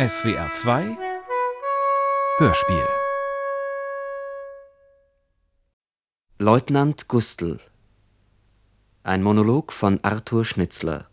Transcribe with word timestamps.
SWR 0.00 0.52
2 0.52 0.96
Hörspiel. 2.38 2.86
Leutnant 6.38 7.08
Gustl. 7.08 7.58
Ein 9.02 9.24
Monolog 9.24 9.72
von 9.72 9.98
Arthur 10.04 10.44
Schnitzler. 10.44 11.08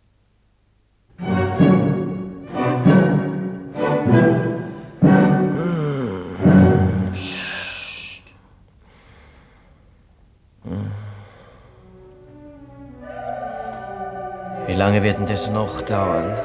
Wie 14.67 14.73
lange 14.73 15.01
wird 15.01 15.17
denn 15.17 15.25
das 15.25 15.49
noch 15.49 15.81
dauern? 15.81 16.37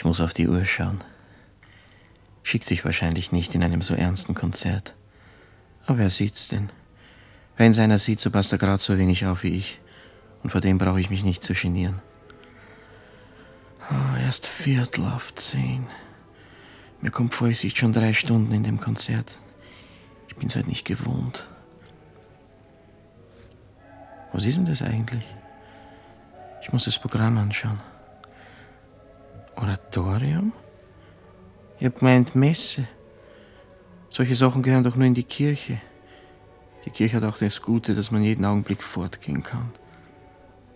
Ich 0.00 0.04
muss 0.06 0.22
auf 0.22 0.32
die 0.32 0.48
Uhr 0.48 0.64
schauen. 0.64 1.04
Schickt 2.42 2.64
sich 2.64 2.86
wahrscheinlich 2.86 3.32
nicht 3.32 3.54
in 3.54 3.62
einem 3.62 3.82
so 3.82 3.92
ernsten 3.92 4.34
Konzert. 4.34 4.94
Aber 5.84 5.98
wer 5.98 6.08
sieht's 6.08 6.48
denn? 6.48 6.70
Wenn 7.58 7.78
einer 7.78 7.98
sieht, 7.98 8.18
so 8.18 8.30
passt 8.30 8.50
er 8.50 8.56
gerade 8.56 8.80
so 8.80 8.96
wenig 8.96 9.26
auf 9.26 9.42
wie 9.42 9.54
ich. 9.54 9.78
Und 10.42 10.52
vor 10.52 10.62
dem 10.62 10.78
brauche 10.78 10.98
ich 10.98 11.10
mich 11.10 11.22
nicht 11.22 11.44
zu 11.44 11.52
genieren. 11.52 12.00
Oh, 13.90 14.16
erst 14.18 14.46
Viertel 14.46 15.04
auf 15.04 15.34
zehn. 15.34 15.86
Mir 17.02 17.10
kommt 17.10 17.34
vor, 17.34 17.48
ich 17.48 17.58
sitze 17.58 17.76
schon 17.76 17.92
drei 17.92 18.14
Stunden 18.14 18.54
in 18.54 18.64
dem 18.64 18.80
Konzert. 18.80 19.36
Ich 20.28 20.36
bin's 20.36 20.56
halt 20.56 20.66
nicht 20.66 20.86
gewohnt. 20.86 21.46
Was 24.32 24.46
ist 24.46 24.56
denn 24.56 24.64
das 24.64 24.80
eigentlich? 24.80 25.26
Ich 26.62 26.72
muss 26.72 26.86
das 26.86 26.98
Programm 26.98 27.36
anschauen. 27.36 27.80
Oratorium? 29.56 30.52
Ihr 31.78 31.88
habt 31.88 32.00
gemeint 32.00 32.34
Messe. 32.34 32.86
Solche 34.10 34.34
Sachen 34.34 34.62
gehören 34.62 34.84
doch 34.84 34.96
nur 34.96 35.06
in 35.06 35.14
die 35.14 35.24
Kirche. 35.24 35.80
Die 36.84 36.90
Kirche 36.90 37.16
hat 37.16 37.24
auch 37.24 37.38
das 37.38 37.62
Gute, 37.62 37.94
dass 37.94 38.10
man 38.10 38.22
jeden 38.22 38.44
Augenblick 38.44 38.82
fortgehen 38.82 39.42
kann. 39.42 39.72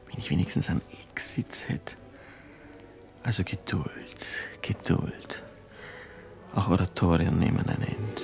Wenn 0.07 0.19
ich 0.19 0.31
wenigstens 0.31 0.71
einen 0.71 0.83
Exit 1.11 1.69
hätte. 1.69 1.97
Also 3.23 3.43
Geduld, 3.43 4.27
Geduld. 4.61 5.43
Auch 6.55 6.69
Oratorien 6.69 7.39
nehmen 7.39 7.67
ein 7.69 7.83
Ende. 7.83 8.23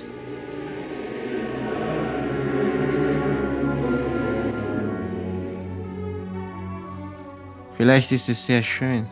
Vielleicht 7.77 8.11
ist 8.11 8.29
es 8.29 8.45
sehr 8.45 8.61
schön. 8.61 9.07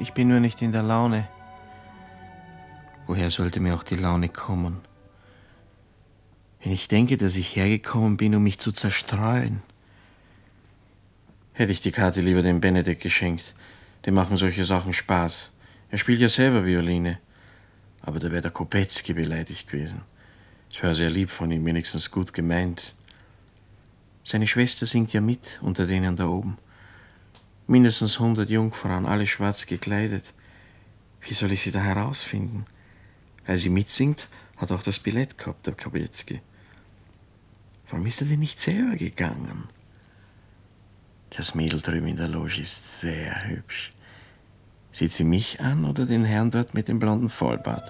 Ich 0.00 0.14
bin 0.14 0.28
nur 0.28 0.40
nicht 0.40 0.62
in 0.62 0.72
der 0.72 0.82
Laune. 0.82 1.28
Woher 3.06 3.30
sollte 3.30 3.60
mir 3.60 3.74
auch 3.74 3.82
die 3.82 3.96
Laune 3.96 4.30
kommen? 4.30 4.80
Wenn 6.62 6.72
ich 6.72 6.88
denke, 6.88 7.18
dass 7.18 7.36
ich 7.36 7.54
hergekommen 7.54 8.16
bin, 8.16 8.34
um 8.34 8.42
mich 8.42 8.58
zu 8.58 8.72
zerstreuen. 8.72 9.60
Hätte 11.52 11.72
ich 11.72 11.82
die 11.82 11.92
Karte 11.92 12.22
lieber 12.22 12.40
dem 12.40 12.62
Benedek 12.62 13.00
geschenkt. 13.00 13.54
Dem 14.06 14.14
machen 14.14 14.38
solche 14.38 14.64
Sachen 14.64 14.94
Spaß. 14.94 15.50
Er 15.90 15.98
spielt 15.98 16.20
ja 16.20 16.30
selber 16.30 16.64
Violine. 16.64 17.18
Aber 18.00 18.20
da 18.20 18.30
wäre 18.30 18.40
der 18.40 18.52
Kopetzky 18.52 19.12
beleidigt 19.12 19.68
gewesen. 19.68 20.00
Es 20.70 20.82
war 20.82 20.94
sehr 20.94 21.10
lieb 21.10 21.28
von 21.28 21.52
ihm, 21.52 21.66
wenigstens 21.66 22.10
gut 22.10 22.32
gemeint. 22.32 22.94
Seine 24.24 24.46
Schwester 24.46 24.86
singt 24.86 25.12
ja 25.12 25.20
mit 25.20 25.58
unter 25.60 25.86
denen 25.86 26.16
da 26.16 26.26
oben. 26.26 26.56
Mindestens 27.70 28.18
hundert 28.18 28.50
Jungfrauen, 28.50 29.06
alle 29.06 29.28
schwarz 29.28 29.64
gekleidet. 29.64 30.34
Wie 31.20 31.34
soll 31.34 31.52
ich 31.52 31.62
sie 31.62 31.70
da 31.70 31.78
herausfinden? 31.78 32.64
Weil 33.46 33.58
sie 33.58 33.68
mitsingt, 33.68 34.26
hat 34.56 34.72
auch 34.72 34.82
das 34.82 34.98
Billett 34.98 35.38
gehabt, 35.38 35.68
der 35.68 35.74
Kabetzky. 35.74 36.40
Warum 37.88 38.06
ist 38.06 38.22
er 38.22 38.26
denn 38.26 38.40
nicht 38.40 38.58
selber 38.58 38.96
gegangen? 38.96 39.68
Das 41.36 41.54
Mädel 41.54 41.80
drüben 41.80 42.08
in 42.08 42.16
der 42.16 42.26
Loge 42.26 42.60
ist 42.60 43.02
sehr 43.02 43.46
hübsch. 43.46 43.92
Sieht 44.90 45.12
sie 45.12 45.22
mich 45.22 45.60
an 45.60 45.84
oder 45.84 46.06
den 46.06 46.24
Herrn 46.24 46.50
dort 46.50 46.74
mit 46.74 46.88
dem 46.88 46.98
blonden 46.98 47.28
Vollbart? 47.28 47.88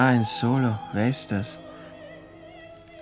Ah, 0.00 0.10
ein 0.10 0.24
Solo. 0.24 0.78
Wer 0.92 1.08
ist 1.08 1.32
das? 1.32 1.58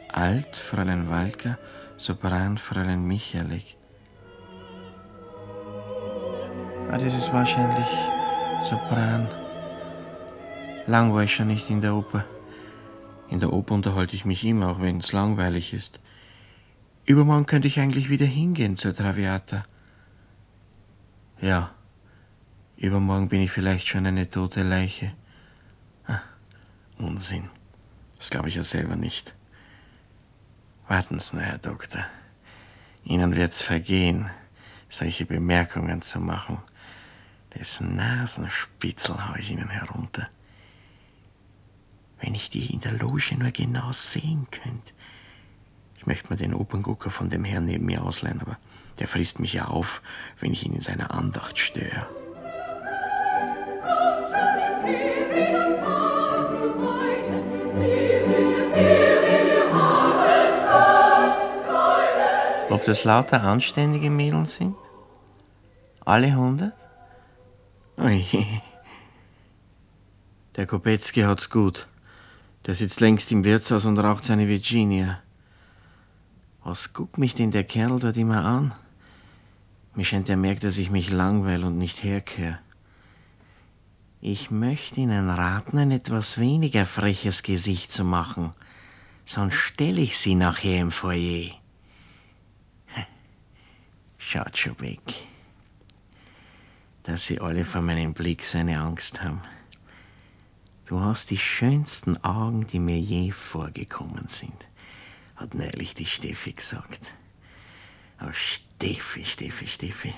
Alt, 0.08 0.56
Fräulein 0.56 1.10
Walker, 1.10 1.58
Sopran, 1.98 2.56
Fräulein 2.56 3.06
Michalik. 3.06 3.76
Ah, 6.90 6.96
das 6.96 7.14
ist 7.14 7.30
wahrscheinlich 7.34 7.86
Sopran. 8.62 9.28
Lang 10.86 11.12
war 11.12 11.22
ich 11.24 11.34
schon 11.34 11.48
nicht 11.48 11.68
in 11.68 11.82
der 11.82 11.94
Oper. 11.94 12.24
In 13.28 13.40
der 13.40 13.52
Oper 13.52 13.74
unterhalte 13.74 14.16
ich 14.16 14.24
mich 14.24 14.42
immer, 14.46 14.70
auch 14.70 14.80
wenn 14.80 15.00
es 15.00 15.12
langweilig 15.12 15.74
ist. 15.74 16.00
Übermorgen 17.04 17.44
könnte 17.44 17.68
ich 17.68 17.78
eigentlich 17.78 18.08
wieder 18.08 18.24
hingehen 18.24 18.74
zur 18.74 18.96
Traviata. 18.96 19.66
Ja, 21.42 21.72
übermorgen 22.78 23.28
bin 23.28 23.42
ich 23.42 23.50
vielleicht 23.50 23.86
schon 23.86 24.06
eine 24.06 24.30
tote 24.30 24.62
Leiche. 24.62 25.12
Unsinn. 26.98 27.50
Das 28.18 28.30
glaube 28.30 28.48
ich 28.48 28.54
ja 28.54 28.62
selber 28.62 28.96
nicht. 28.96 29.34
Warten 30.88 31.18
Sie 31.18 31.36
nur, 31.36 31.44
Herr 31.44 31.58
Doktor. 31.58 32.06
Ihnen 33.04 33.36
wird's 33.36 33.62
vergehen, 33.62 34.30
solche 34.88 35.26
Bemerkungen 35.26 36.02
zu 36.02 36.20
machen. 36.20 36.58
Das 37.50 37.80
Nasenspitzel 37.80 39.28
hau 39.28 39.34
ich 39.36 39.50
Ihnen 39.50 39.68
herunter. 39.68 40.28
Wenn 42.20 42.34
ich 42.34 42.50
die 42.50 42.72
in 42.72 42.80
der 42.80 42.92
Loge 42.92 43.36
nur 43.36 43.50
genau 43.50 43.92
sehen 43.92 44.46
könnte. 44.50 44.92
Ich 45.98 46.06
möchte 46.06 46.28
mir 46.30 46.36
den 46.36 46.54
Operngucker 46.54 47.10
von 47.10 47.28
dem 47.28 47.44
Herrn 47.44 47.64
neben 47.64 47.86
mir 47.86 48.02
ausleihen, 48.02 48.40
aber 48.40 48.58
der 48.98 49.08
frisst 49.08 49.40
mich 49.40 49.52
ja 49.52 49.66
auf, 49.66 50.02
wenn 50.40 50.52
ich 50.52 50.64
ihn 50.64 50.74
in 50.74 50.80
seiner 50.80 51.10
Andacht 51.10 51.58
störe. 51.58 52.08
Ob 62.76 62.84
das 62.84 63.04
lauter 63.04 63.42
anständige 63.42 64.10
Mädels 64.10 64.56
sind? 64.56 64.76
Alle 66.04 66.36
hundert? 66.36 66.74
Der 70.56 70.66
Kopetzky 70.66 71.22
hat's 71.22 71.48
gut. 71.48 71.86
Der 72.66 72.74
sitzt 72.74 73.00
längst 73.00 73.32
im 73.32 73.44
Wirtshaus 73.44 73.86
und 73.86 73.98
raucht 73.98 74.26
seine 74.26 74.46
Virginia. 74.46 75.22
Was 76.64 76.92
guckt 76.92 77.16
mich 77.16 77.34
denn 77.34 77.50
der 77.50 77.64
Kerl 77.64 77.98
dort 77.98 78.18
immer 78.18 78.44
an? 78.44 78.74
Mir 79.94 80.04
scheint, 80.04 80.28
er 80.28 80.36
merkt, 80.36 80.62
dass 80.62 80.76
ich 80.76 80.90
mich 80.90 81.10
langweil 81.10 81.64
und 81.64 81.78
nicht 81.78 82.04
herkehre. 82.04 82.58
Ich 84.20 84.50
möchte 84.50 85.00
Ihnen 85.00 85.30
raten, 85.30 85.78
ein 85.78 85.92
etwas 85.92 86.36
weniger 86.36 86.84
freches 86.84 87.42
Gesicht 87.42 87.90
zu 87.90 88.04
machen. 88.04 88.52
Sonst 89.24 89.54
stelle 89.54 90.02
ich 90.02 90.18
Sie 90.18 90.34
nachher 90.34 90.82
im 90.82 90.90
Foyer. 90.90 91.54
Schaut 94.28 94.58
schon 94.58 94.80
weg. 94.80 94.98
Dass 97.04 97.26
Sie 97.26 97.38
alle 97.40 97.64
vor 97.64 97.80
meinem 97.80 98.12
Blick 98.12 98.42
so 98.42 98.58
eine 98.58 98.80
Angst 98.80 99.22
haben. 99.22 99.40
Du 100.86 100.98
hast 100.98 101.30
die 101.30 101.38
schönsten 101.38 102.16
Augen, 102.24 102.66
die 102.66 102.80
mir 102.80 102.98
je 102.98 103.30
vorgekommen 103.30 104.26
sind, 104.26 104.66
hat 105.36 105.54
neulich 105.54 105.94
die 105.94 106.06
Steffi 106.06 106.54
gesagt. 106.54 107.12
Oh, 108.20 108.32
Steffi, 108.32 109.24
Steffi, 109.24 109.68
Steffi. 109.68 110.12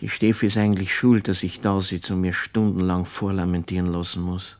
Die 0.00 0.08
Steffi 0.08 0.46
ist 0.46 0.56
eigentlich 0.56 0.94
schuld, 0.94 1.28
dass 1.28 1.42
ich 1.42 1.60
da 1.60 1.78
sitze 1.82 2.14
und 2.14 2.22
mir 2.22 2.32
stundenlang 2.32 3.04
vorlamentieren 3.04 3.86
lassen 3.86 4.22
muss. 4.22 4.58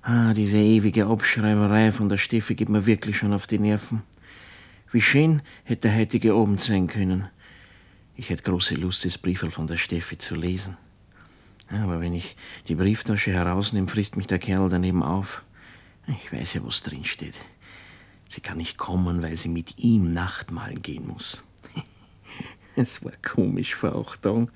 Ah, 0.00 0.32
diese 0.32 0.56
ewige 0.56 1.04
Abschreiberei 1.04 1.92
von 1.92 2.08
der 2.08 2.16
Steffi 2.16 2.54
geht 2.54 2.70
mir 2.70 2.86
wirklich 2.86 3.18
schon 3.18 3.34
auf 3.34 3.46
die 3.46 3.58
Nerven. 3.58 4.04
Wie 4.90 5.02
schön 5.02 5.42
hätte 5.64 5.88
der 5.88 5.98
heutige 5.98 6.32
Abend 6.32 6.62
sein 6.62 6.86
können. 6.86 7.28
Ich 8.16 8.30
hätte 8.30 8.42
große 8.42 8.74
Lust, 8.76 9.04
das 9.04 9.18
Briefel 9.18 9.50
von 9.50 9.66
der 9.66 9.76
Steffi 9.76 10.16
zu 10.16 10.34
lesen. 10.34 10.76
Aber 11.68 12.00
wenn 12.00 12.14
ich 12.14 12.36
die 12.68 12.74
Brieftasche 12.74 13.32
herausnehme, 13.32 13.88
frisst 13.88 14.16
mich 14.16 14.26
der 14.26 14.38
Kerl 14.38 14.68
daneben 14.68 15.02
auf. 15.02 15.42
Ich 16.06 16.32
weiß 16.32 16.54
ja, 16.54 16.64
was 16.64 16.82
drin 16.82 17.04
steht. 17.04 17.38
Sie 18.28 18.40
kann 18.40 18.56
nicht 18.56 18.78
kommen, 18.78 19.22
weil 19.22 19.36
sie 19.36 19.48
mit 19.48 19.78
ihm 19.78 20.12
Nachtmahlen 20.12 20.82
gehen 20.82 21.06
muss. 21.06 21.42
Es 22.78 23.02
war 23.02 23.12
komisch 23.22 23.74
vor 23.74 23.94
acht 23.94 24.20
Tagen. 24.20 24.50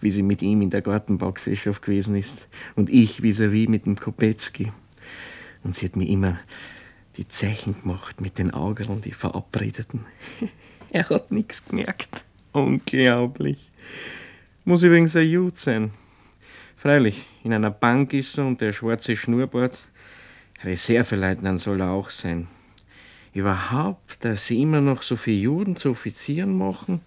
wie 0.00 0.10
sie 0.10 0.22
mit 0.22 0.42
ihm 0.42 0.62
in 0.62 0.70
der 0.70 0.82
Gartenbaugesellschaft 0.82 1.82
gewesen 1.82 2.16
ist 2.16 2.48
und 2.74 2.90
ich 2.90 3.20
vis-à-vis 3.22 3.68
mit 3.68 3.86
dem 3.86 3.96
Kopetzky. 3.96 4.72
Und 5.62 5.76
sie 5.76 5.86
hat 5.86 5.96
mir 5.96 6.08
immer 6.08 6.38
die 7.16 7.28
Zeichen 7.28 7.80
gemacht 7.82 8.20
mit 8.20 8.38
den 8.38 8.52
Augen, 8.52 9.00
die 9.02 9.12
Verabredeten. 9.12 10.06
er 10.90 11.08
hat 11.10 11.30
nichts 11.30 11.66
gemerkt. 11.66 12.24
Unglaublich. 12.52 13.70
Muss 14.64 14.82
übrigens 14.82 15.16
ein 15.16 15.28
Jud 15.28 15.56
sein. 15.56 15.92
Freilich, 16.76 17.26
in 17.44 17.52
einer 17.52 17.70
Bank 17.70 18.12
ist 18.12 18.38
er 18.38 18.46
und 18.46 18.60
der 18.60 18.72
schwarze 18.72 19.14
Schnurrbart. 19.14 19.78
Reserveleutnant 20.64 21.60
soll 21.60 21.80
er 21.80 21.90
auch 21.90 22.10
sein. 22.10 22.48
Überhaupt, 23.32 24.24
dass 24.24 24.46
sie 24.46 24.62
immer 24.62 24.80
noch 24.80 25.02
so 25.02 25.14
viele 25.14 25.40
Juden 25.40 25.76
zu 25.76 25.90
Offizieren 25.90 26.56
machen. 26.56 27.02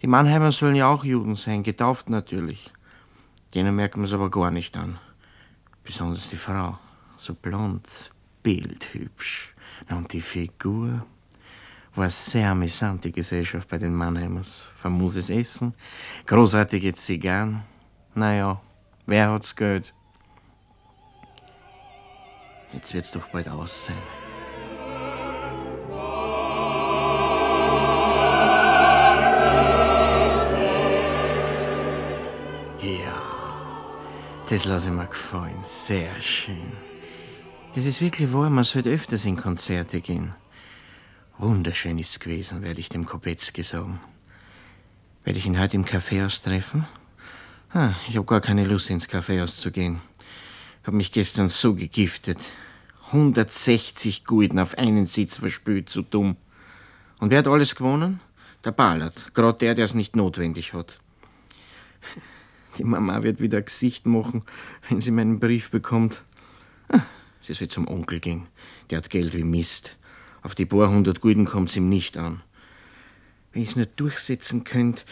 Die 0.00 0.06
Mannheimer 0.06 0.52
sollen 0.52 0.76
ja 0.76 0.86
auch 0.86 1.04
Juden 1.04 1.34
sein, 1.34 1.62
getauft 1.62 2.08
natürlich. 2.08 2.70
Denen 3.54 3.74
merkt 3.74 3.96
man 3.96 4.04
es 4.04 4.12
aber 4.12 4.30
gar 4.30 4.50
nicht 4.50 4.76
an. 4.76 4.98
Besonders 5.82 6.30
die 6.30 6.36
Frau. 6.36 6.78
So 7.16 7.34
blond, 7.34 7.88
bildhübsch. 8.42 9.54
Und 9.90 10.12
die 10.12 10.20
Figur 10.20 11.04
war 11.94 12.10
sehr 12.10 12.50
amüsant, 12.50 13.04
die 13.04 13.12
Gesellschaft 13.12 13.68
bei 13.68 13.78
den 13.78 13.94
Mannheimers. 13.94 14.62
Famoses 14.76 15.30
Essen, 15.30 15.74
großartige 16.26 16.92
Zigarren. 16.94 17.62
Naja, 18.14 18.60
wer 19.06 19.32
hat's 19.32 19.54
Geld? 19.54 19.94
Jetzt 22.72 22.92
wird's 22.92 23.12
doch 23.12 23.28
bald 23.28 23.48
aus 23.48 23.86
sein. 23.86 24.02
Das 34.54 34.66
lasse 34.66 34.88
ich 34.90 34.94
mir 34.94 35.06
gefallen. 35.06 35.58
Sehr 35.62 36.20
schön. 36.20 36.72
Es 37.74 37.86
ist 37.86 38.00
wirklich 38.00 38.32
wahr, 38.32 38.50
man 38.50 38.64
sollte 38.64 38.90
öfters 38.90 39.24
in 39.24 39.36
Konzerte 39.36 40.00
gehen. 40.00 40.34
Wunderschön 41.38 41.98
ist 41.98 42.10
es 42.10 42.20
gewesen, 42.20 42.62
werde 42.62 42.78
ich 42.78 42.88
dem 42.88 43.06
Kopetzky 43.06 43.64
sagen. 43.64 43.98
Werde 45.24 45.38
ich 45.38 45.46
ihn 45.46 45.58
heute 45.58 45.76
im 45.76 45.84
Kaffeehaus 45.84 46.42
treffen? 46.42 46.86
Ah, 47.72 47.94
ich 48.08 48.16
habe 48.16 48.26
gar 48.26 48.40
keine 48.40 48.64
Lust, 48.64 48.88
ins 48.88 49.08
Kaffeehaus 49.08 49.56
zu 49.56 49.72
gehen. 49.72 50.00
Ich 50.80 50.86
habe 50.86 50.96
mich 50.96 51.10
gestern 51.10 51.48
so 51.48 51.74
gegiftet. 51.74 52.38
160 53.06 54.24
Gulden 54.24 54.60
auf 54.60 54.78
einen 54.78 55.06
Sitz 55.06 55.38
verspült, 55.38 55.90
zu 55.90 56.02
dumm. 56.02 56.36
Und 57.18 57.30
wer 57.30 57.38
hat 57.38 57.48
alles 57.48 57.74
gewonnen? 57.74 58.20
Der 58.64 58.72
Ballard. 58.72 59.34
Gerade 59.34 59.58
der, 59.58 59.74
der 59.74 59.86
es 59.86 59.94
nicht 59.94 60.14
notwendig 60.14 60.72
hat. 60.72 61.00
Die 62.78 62.84
Mama 62.84 63.24
wird 63.24 63.40
wieder 63.40 63.58
ein 63.58 63.64
Gesicht 63.64 64.06
machen, 64.06 64.44
wenn 64.88 65.00
sie 65.00 65.10
meinen 65.10 65.40
Brief 65.40 65.70
bekommt. 65.70 66.22
Ah, 66.88 67.00
sie 67.40 67.54
soll 67.54 67.68
zum 67.68 67.88
Onkel 67.88 68.20
gehen. 68.20 68.46
Der 68.90 68.98
hat 68.98 69.10
Geld 69.10 69.34
wie 69.34 69.42
Mist. 69.42 69.96
Auf 70.44 70.54
die 70.54 70.66
paar 70.66 70.90
hundert 70.90 71.22
Gulden 71.22 71.46
kommt's 71.46 71.74
ihm 71.74 71.88
nicht 71.88 72.18
an. 72.18 72.42
Wenn 73.52 73.62
ich's 73.62 73.76
nur 73.76 73.86
durchsetzen 73.86 74.62
könnte, 74.62 75.02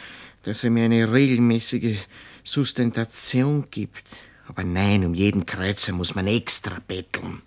dass 0.43 0.63
er 0.63 0.71
mir 0.71 0.85
eine 0.85 1.11
regelmäßige 1.11 1.99
Sustentation 2.45 3.65
gibt. 3.71 4.17
Aber 4.47 4.63
nein, 4.63 5.07
um 5.07 5.15
jeden 5.15 5.47
Kreuzer 5.47 5.95
muss 5.95 6.15
man 6.15 6.27
extra 6.27 6.81
betteln. 6.87 7.41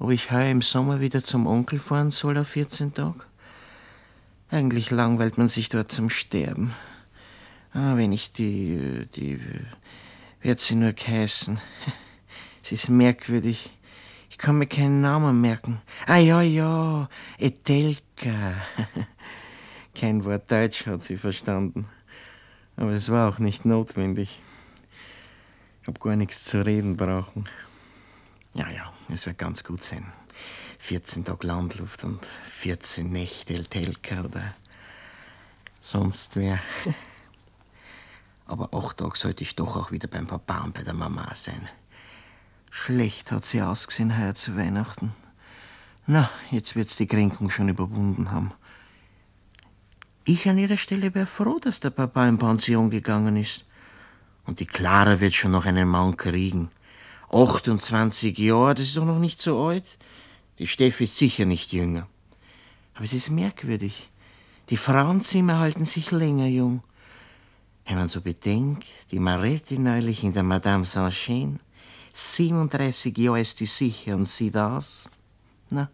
Ob 0.00 0.10
ich 0.10 0.32
heuer 0.32 0.50
im 0.50 0.62
Sommer 0.62 1.00
wieder 1.00 1.22
zum 1.22 1.46
Onkel 1.46 1.78
fahren 1.78 2.10
soll 2.10 2.36
auf 2.38 2.48
14 2.48 2.92
Tage? 2.94 3.20
Eigentlich 4.50 4.90
langweilt 4.90 5.38
man 5.38 5.48
sich 5.48 5.68
dort 5.68 5.92
zum 5.92 6.10
Sterben. 6.10 6.74
Ah, 7.72 7.96
wenn 7.96 8.10
ich 8.10 8.32
die, 8.32 9.06
die, 9.14 9.38
hat 10.42 10.58
sie 10.58 10.74
nur 10.74 10.92
geheißen? 10.92 11.60
Sie 12.62 12.74
ist 12.74 12.88
merkwürdig. 12.88 13.70
Ich 14.40 14.46
kann 14.46 14.56
mir 14.56 14.66
keinen 14.66 15.02
Namen 15.02 15.38
merken. 15.42 15.82
Ah, 16.06 16.16
ja, 16.16 16.40
ja, 16.40 17.10
Etelka. 17.36 18.54
Kein 19.94 20.24
Wort 20.24 20.50
Deutsch 20.50 20.86
hat 20.86 21.04
sie 21.04 21.18
verstanden. 21.18 21.86
Aber 22.74 22.92
es 22.92 23.10
war 23.10 23.28
auch 23.28 23.38
nicht 23.38 23.66
notwendig. 23.66 24.40
Ich 25.82 25.88
hab 25.88 26.00
gar 26.00 26.16
nichts 26.16 26.44
zu 26.44 26.64
reden 26.64 26.96
brauchen. 26.96 27.50
Ja, 28.54 28.70
ja, 28.70 28.90
es 29.12 29.26
wird 29.26 29.36
ganz 29.36 29.62
gut 29.62 29.82
sein. 29.82 30.10
14 30.78 31.26
Tage 31.26 31.46
Landluft 31.46 32.04
und 32.04 32.24
14 32.24 33.12
Nächte 33.12 33.52
Etelka 33.52 34.22
oder 34.24 34.54
sonst 35.82 36.36
wer. 36.36 36.60
aber 38.46 38.72
acht 38.72 38.96
Tage 38.96 39.18
sollte 39.18 39.44
ich 39.44 39.54
doch 39.54 39.76
auch 39.76 39.92
wieder 39.92 40.08
beim 40.08 40.26
Papa 40.26 40.64
und 40.64 40.72
bei 40.72 40.82
der 40.82 40.94
Mama 40.94 41.30
sein. 41.34 41.68
Schlecht 42.70 43.32
hat 43.32 43.44
sie 43.44 43.62
ausgesehen 43.62 44.16
heuer 44.16 44.34
zu 44.34 44.56
Weihnachten. 44.56 45.12
Na, 46.06 46.30
jetzt 46.50 46.76
wird's 46.76 46.96
die 46.96 47.06
Kränkung 47.06 47.50
schon 47.50 47.68
überwunden 47.68 48.30
haben. 48.30 48.52
Ich 50.24 50.48
an 50.48 50.58
ihrer 50.58 50.76
Stelle 50.76 51.14
wäre 51.14 51.26
froh, 51.26 51.58
dass 51.60 51.80
der 51.80 51.90
Papa 51.90 52.26
in 52.28 52.38
Pension 52.38 52.88
gegangen 52.88 53.36
ist. 53.36 53.64
Und 54.46 54.60
die 54.60 54.66
Clara 54.66 55.20
wird 55.20 55.34
schon 55.34 55.50
noch 55.50 55.66
einen 55.66 55.88
Mann 55.88 56.16
kriegen. 56.16 56.70
28 57.32 58.38
Jahre, 58.38 58.74
das 58.74 58.86
ist 58.86 58.96
doch 58.96 59.04
noch 59.04 59.18
nicht 59.18 59.40
so 59.40 59.66
alt. 59.66 59.98
Die 60.58 60.66
Steffi 60.66 61.04
ist 61.04 61.16
sicher 61.16 61.46
nicht 61.46 61.72
jünger. 61.72 62.06
Aber 62.94 63.04
es 63.04 63.12
ist 63.12 63.30
merkwürdig. 63.30 64.10
Die 64.68 64.76
Frauenzimmer 64.76 65.58
halten 65.58 65.84
sich 65.84 66.10
länger 66.10 66.46
jung. 66.46 66.82
Wenn 67.86 67.96
man 67.96 68.08
so 68.08 68.20
bedenkt, 68.20 68.86
die 69.10 69.18
Maretti 69.18 69.78
neulich 69.78 70.22
in 70.22 70.32
der 70.32 70.44
Madame 70.44 70.84
Saint-Jean, 70.84 71.58
37 72.12 73.16
Jahre 73.16 73.40
ist 73.40 73.60
die 73.60 73.66
sicher 73.66 74.14
und 74.16 74.28
sieht 74.28 74.56
aus. 74.56 75.08
Na, 75.70 75.90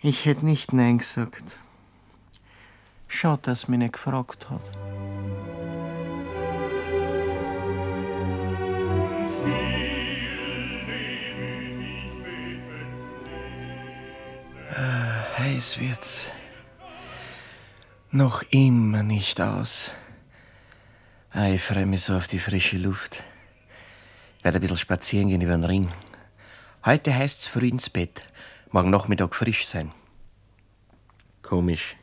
ich 0.00 0.24
hätte 0.24 0.46
nicht 0.46 0.72
Nein 0.72 0.98
gesagt. 0.98 1.58
Schade, 3.06 3.42
dass 3.42 3.68
mich 3.68 3.78
nicht 3.78 3.94
gefragt 3.94 4.48
hat. 4.48 4.62
Äh, 14.70 15.38
heiß 15.38 15.80
wird's. 15.80 16.30
Noch 18.12 18.42
immer 18.50 19.02
nicht 19.02 19.40
aus. 19.40 19.92
Ich 21.34 21.62
freue 21.62 21.86
mich 21.86 22.02
so 22.02 22.16
auf 22.16 22.26
die 22.26 22.38
frische 22.38 22.78
Luft. 22.78 23.22
Ich 24.40 24.44
werde 24.44 24.56
ein 24.56 24.62
bisschen 24.62 24.78
spazieren 24.78 25.28
gehen 25.28 25.42
über 25.42 25.52
den 25.52 25.64
Ring. 25.64 25.86
Heute 26.86 27.14
heißt's 27.14 27.46
früh 27.46 27.68
ins 27.68 27.90
Bett. 27.90 28.26
Morgen 28.70 28.88
Nachmittag 28.88 29.34
frisch 29.34 29.66
sein. 29.66 29.92
Komisch, 31.42 31.94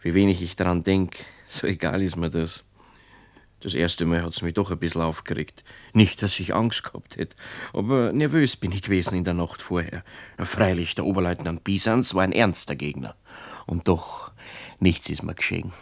wie 0.00 0.14
wenig 0.14 0.42
ich 0.42 0.54
daran 0.54 0.84
denk. 0.84 1.16
So 1.48 1.66
egal 1.66 2.02
ist 2.02 2.14
mir 2.14 2.30
das. 2.30 2.62
Das 3.58 3.74
erste 3.74 4.06
Mal 4.06 4.22
hat's 4.22 4.42
mich 4.42 4.54
doch 4.54 4.70
ein 4.70 4.78
bisschen 4.78 5.02
aufgeregt. 5.02 5.64
Nicht, 5.92 6.22
dass 6.22 6.38
ich 6.38 6.54
Angst 6.54 6.84
gehabt 6.84 7.16
hätte, 7.16 7.34
aber 7.72 8.12
nervös 8.12 8.54
bin 8.54 8.70
ich 8.70 8.82
gewesen 8.82 9.16
in 9.16 9.24
der 9.24 9.34
Nacht 9.34 9.60
vorher. 9.60 10.04
freilich, 10.38 10.94
der 10.94 11.04
Oberleutnant 11.04 11.64
Bisans 11.64 12.14
war 12.14 12.22
ein 12.22 12.30
ernster 12.30 12.76
Gegner. 12.76 13.16
Und 13.66 13.88
doch, 13.88 14.30
nichts 14.78 15.10
ist 15.10 15.24
mir 15.24 15.34
geschehen. 15.34 15.72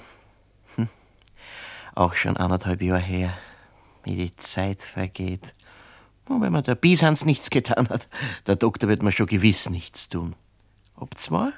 Auch 1.94 2.14
schon 2.14 2.38
anderthalb 2.38 2.80
Jahre 2.80 3.02
her, 3.02 3.36
wie 4.02 4.16
die 4.16 4.34
Zeit 4.36 4.82
vergeht. 4.82 5.52
Und 6.26 6.40
wenn 6.40 6.52
man 6.52 6.64
der 6.64 6.74
Bisans 6.74 7.24
nichts 7.24 7.50
getan 7.50 7.88
hat, 7.88 8.08
der 8.46 8.56
Doktor 8.56 8.88
wird 8.88 9.02
mir 9.02 9.12
schon 9.12 9.26
gewiss 9.26 9.68
nichts 9.68 10.08
tun. 10.08 10.34
Ob 10.96 11.18
zwar, 11.18 11.52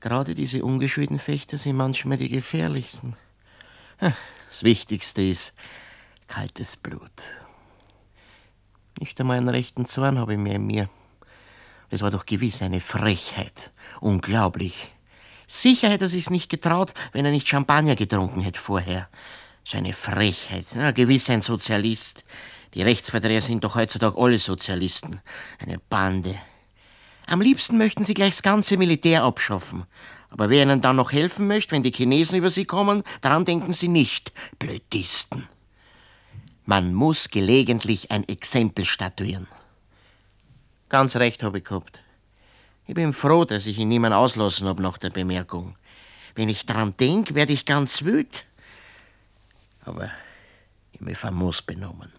gerade 0.00 0.34
diese 0.34 0.64
ungeschulten 0.64 1.18
Fechter 1.18 1.58
sind 1.58 1.76
manchmal 1.76 2.16
die 2.16 2.28
gefährlichsten. 2.28 3.16
Das 4.48 4.62
Wichtigste 4.62 5.22
ist 5.22 5.52
kaltes 6.28 6.76
Blut. 6.76 7.10
Nicht 9.00 9.20
einmal 9.20 9.38
einen 9.38 9.48
rechten 9.48 9.86
Zorn 9.86 10.18
habe 10.18 10.34
ich 10.34 10.38
mehr 10.38 10.56
in 10.56 10.66
mir. 10.66 10.88
Es 11.90 12.02
war 12.02 12.10
doch 12.10 12.26
gewiss 12.26 12.62
eine 12.62 12.80
Frechheit. 12.80 13.70
Unglaublich. 14.00 14.92
Sicher 15.46 15.90
hätte 15.90 16.06
er 16.06 16.08
sich's 16.08 16.30
nicht 16.30 16.48
getraut, 16.48 16.94
wenn 17.12 17.24
er 17.24 17.30
nicht 17.30 17.48
Champagner 17.48 17.96
getrunken 17.96 18.40
hätte 18.40 18.60
vorher. 18.60 19.08
Seine 19.66 19.92
Frechheit. 19.92 20.66
Na, 20.74 20.90
gewiss 20.92 21.30
ein 21.30 21.40
Sozialist. 21.40 22.24
Die 22.74 22.82
Rechtsvertreter 22.82 23.40
sind 23.40 23.62
doch 23.62 23.76
heutzutage 23.76 24.18
alle 24.18 24.38
Sozialisten. 24.38 25.20
Eine 25.58 25.78
Bande. 25.78 26.34
Am 27.26 27.40
liebsten 27.40 27.78
möchten 27.78 28.04
sie 28.04 28.14
gleich 28.14 28.34
das 28.34 28.42
ganze 28.42 28.76
Militär 28.76 29.22
abschaffen. 29.22 29.86
Aber 30.30 30.50
wer 30.50 30.64
ihnen 30.64 30.80
dann 30.80 30.96
noch 30.96 31.12
helfen 31.12 31.46
möchte, 31.46 31.72
wenn 31.72 31.84
die 31.84 31.92
Chinesen 31.92 32.36
über 32.36 32.50
sie 32.50 32.64
kommen, 32.64 33.04
daran 33.20 33.44
denken 33.44 33.72
sie 33.72 33.88
nicht. 33.88 34.32
Blödisten. 34.58 35.48
Man 36.66 36.92
muss 36.92 37.30
gelegentlich 37.30 38.10
ein 38.10 38.28
Exempel 38.28 38.84
statuieren. 38.84 39.46
Ganz 40.88 41.16
recht 41.16 41.42
habe 41.42 41.58
ich 41.58 41.64
gehabt. 41.64 42.02
Ich 42.86 42.94
bin 42.94 43.12
froh, 43.12 43.44
dass 43.44 43.66
ich 43.66 43.78
ihn 43.78 43.88
niemand 43.88 44.14
auslassen 44.14 44.66
habe 44.66 44.82
nach 44.82 44.98
der 44.98 45.10
Bemerkung. 45.10 45.76
Wenn 46.34 46.48
ich 46.48 46.66
daran 46.66 46.96
denk, 46.98 47.34
werde 47.34 47.52
ich 47.52 47.64
ganz 47.64 48.04
wütend. 48.04 48.44
Aber 49.84 50.10
ich 50.92 51.00
mich 51.00 51.16
famos 51.16 51.62
benommen. 51.62 52.12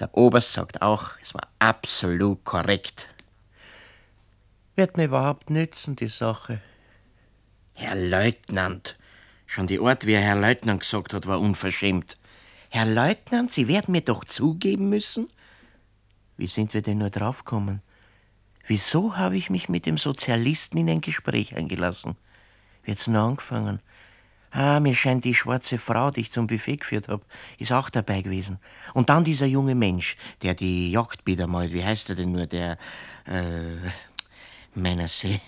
Der 0.00 0.16
Oberst 0.16 0.54
sagt 0.54 0.80
auch, 0.80 1.10
es 1.20 1.34
war 1.34 1.46
absolut 1.58 2.42
korrekt. 2.44 3.06
Wird 4.74 4.96
mir 4.96 5.04
überhaupt 5.04 5.50
nützen, 5.50 5.94
die 5.94 6.08
Sache. 6.08 6.62
Herr 7.76 7.96
Leutnant. 7.96 8.96
Schon 9.44 9.66
die 9.66 9.78
Art, 9.78 10.06
wie 10.06 10.14
er 10.14 10.22
Herr 10.22 10.40
Leutnant 10.40 10.80
gesagt 10.80 11.12
hat, 11.12 11.26
war 11.26 11.38
unverschämt. 11.38 12.16
Herr 12.70 12.86
Leutnant, 12.86 13.50
Sie 13.50 13.68
werden 13.68 13.92
mir 13.92 14.00
doch 14.00 14.24
zugeben 14.24 14.88
müssen? 14.88 15.28
Wie 16.38 16.46
sind 16.46 16.72
wir 16.72 16.80
denn 16.80 16.98
nur 16.98 17.10
draufgekommen? 17.10 17.82
Wieso 18.66 19.18
habe 19.18 19.36
ich 19.36 19.50
mich 19.50 19.68
mit 19.68 19.84
dem 19.84 19.98
Sozialisten 19.98 20.78
in 20.78 20.88
ein 20.88 21.00
Gespräch 21.02 21.56
eingelassen? 21.56 22.16
Hat's 22.86 23.06
nur 23.06 23.20
angefangen? 23.20 23.80
Ah, 24.50 24.80
mir 24.80 24.94
scheint 24.94 25.24
die 25.24 25.34
schwarze 25.34 25.78
Frau, 25.78 26.10
die 26.10 26.20
ich 26.20 26.32
zum 26.32 26.46
Buffet 26.46 26.78
geführt 26.78 27.08
habe, 27.08 27.22
ist 27.58 27.72
auch 27.72 27.88
dabei 27.88 28.22
gewesen. 28.22 28.58
Und 28.94 29.08
dann 29.08 29.22
dieser 29.22 29.46
junge 29.46 29.76
Mensch, 29.76 30.16
der 30.42 30.54
die 30.54 30.90
Jagdbilder 30.90 31.46
malt. 31.46 31.72
Wie 31.72 31.84
heißt 31.84 32.10
er 32.10 32.16
denn 32.16 32.32
nur? 32.32 32.46
Der, 32.46 32.76
äh, 33.26 33.76
meiner 34.74 35.08
See. 35.08 35.40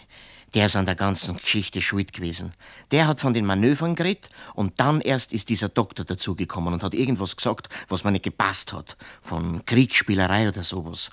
Der 0.54 0.66
ist 0.66 0.76
an 0.76 0.85
der 0.85 0.94
ganzen 0.94 1.37
Geschichte 1.37 1.80
schuld 1.80 2.12
gewesen. 2.12 2.52
Der 2.90 3.06
hat 3.06 3.21
von 3.21 3.32
den 3.32 3.47
Manövern 3.47 3.94
geredet 3.94 4.28
und 4.54 4.78
dann 4.78 5.00
erst 5.00 5.32
ist 5.32 5.49
dieser 5.49 5.71
Doktor 5.71 6.04
dazugekommen 6.04 6.75
und 6.75 6.82
hat 6.82 6.92
irgendwas 6.92 7.37
gesagt, 7.37 7.71
was 7.88 8.04
mir 8.04 8.12
nicht 8.12 8.25
gepasst 8.25 8.73
hat. 8.75 8.99
Von 9.23 9.64
Kriegsspielerei 9.64 10.49
oder 10.49 10.62
sowas. 10.62 11.11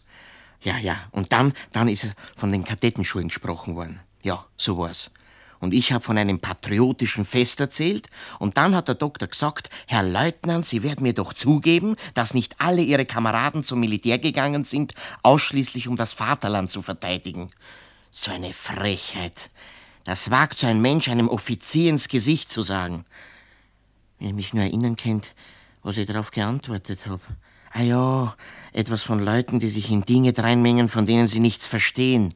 Ja, 0.62 0.78
ja. 0.78 0.98
Und 1.12 1.32
dann, 1.32 1.54
dann 1.72 1.88
ist 1.88 2.14
von 2.36 2.52
den 2.52 2.66
Kadettenschulen 2.66 3.30
gesprochen 3.30 3.76
worden. 3.76 4.02
Ja, 4.22 4.46
so 4.58 4.78
war's. 4.78 5.10
Und 5.60 5.74
ich 5.74 5.92
habe 5.92 6.04
von 6.04 6.18
einem 6.18 6.40
patriotischen 6.40 7.26
Fest 7.26 7.60
erzählt. 7.60 8.08
Und 8.40 8.58
dann 8.58 8.76
hat 8.76 8.88
der 8.88 8.96
Doktor 8.96 9.28
gesagt, 9.28 9.70
Herr 9.88 10.04
Leutnant, 10.04 10.66
Sie 10.66 10.84
werden 10.84 11.04
mir 11.04 11.14
doch 11.14 11.34
zugeben, 11.34 11.96
dass 12.14 12.34
nicht 12.34 12.56
alle 12.60 12.82
Ihre 12.82 13.06
Kameraden 13.06 13.64
zum 13.64 13.80
Militär 13.80 14.20
gegangen 14.20 14.64
sind, 14.64 14.94
ausschließlich 15.22 15.88
um 15.88 15.98
das 15.98 16.14
Vaterland 16.14 16.70
zu 16.70 16.82
verteidigen. 16.82 17.50
So 18.12 18.32
eine 18.32 18.54
Frechheit. 18.54 19.50
Das 20.06 20.32
wagt 20.32 20.60
so 20.60 20.68
ein 20.68 20.82
Mensch 20.82 21.10
einem 21.10 21.28
Offizier 21.28 21.90
ins 21.90 22.08
Gesicht 22.08 22.52
zu 22.52 22.62
sagen. 22.62 23.06
Wenn 24.18 24.30
ihr 24.30 24.34
mich 24.34 24.54
nur 24.54 24.64
erinnern 24.64 24.96
könnt, 24.96 25.36
was 25.84 25.98
ich 25.98 26.08
darauf 26.08 26.32
geantwortet 26.32 27.06
habe. 27.06 27.22
Ah 27.72 27.82
ja, 27.82 28.36
etwas 28.74 29.04
von 29.04 29.24
Leuten, 29.24 29.60
die 29.60 29.70
sich 29.70 29.92
in 29.92 30.02
Dinge 30.02 30.34
dreinmengen, 30.34 30.88
von 30.88 31.06
denen 31.06 31.28
sie 31.28 31.40
nichts 31.40 31.68
verstehen. 31.68 32.34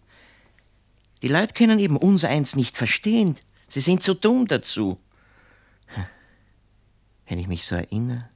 Die 1.24 1.30
Leute 1.30 1.53
können 1.53 1.80
eben 1.80 1.96
uns 1.96 2.25
eins 2.25 2.58
nicht 2.58 2.75
verstehen. 2.75 3.36
Sie 3.70 3.80
sind 3.80 4.03
zu 4.03 4.13
dumm 4.13 4.46
dazu. 4.46 5.00
Wenn 7.25 7.39
ich 7.39 7.48
mich 7.48 7.65
so 7.65 7.75
erinnere, 7.75 8.30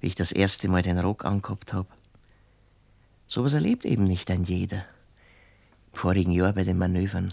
wie 0.00 0.08
ich 0.08 0.14
das 0.14 0.30
erste 0.30 0.68
Mal 0.68 0.82
den 0.82 0.98
Rock 0.98 1.24
angehabt 1.24 1.72
habe. 1.72 1.88
Sowas 3.26 3.54
erlebt 3.54 3.86
eben 3.86 4.04
nicht 4.04 4.30
ein 4.30 4.44
jeder. 4.44 4.84
Im 5.92 5.98
vorigen 5.98 6.32
Jahr 6.32 6.52
bei 6.52 6.64
den 6.64 6.76
Manövern. 6.76 7.32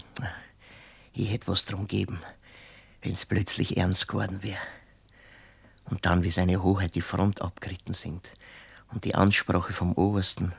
Ich 1.12 1.30
hätte 1.30 1.48
was 1.48 1.66
drum 1.66 1.86
geben, 1.86 2.18
wenn's 3.02 3.26
plötzlich 3.26 3.76
ernst 3.76 4.08
geworden 4.08 4.42
wäre. 4.42 4.60
Und 5.90 6.06
dann, 6.06 6.22
wie 6.22 6.30
seine 6.30 6.62
Hoheit 6.62 6.94
die 6.94 7.02
Front 7.02 7.42
abgeritten 7.42 7.92
sind. 7.92 8.30
Und 8.90 9.04
die 9.04 9.14
Ansprache 9.14 9.74
vom 9.74 9.92
Obersten 9.92 10.52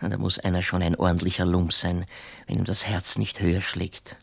da 0.00 0.18
muss 0.18 0.38
einer 0.38 0.62
schon 0.62 0.82
ein 0.82 0.96
ordentlicher 0.96 1.46
Lump 1.46 1.72
sein, 1.72 2.06
wenn 2.46 2.58
ihm 2.58 2.64
das 2.64 2.86
Herz 2.86 3.16
nicht 3.16 3.40
höher 3.40 3.62
schlägt. 3.62 4.16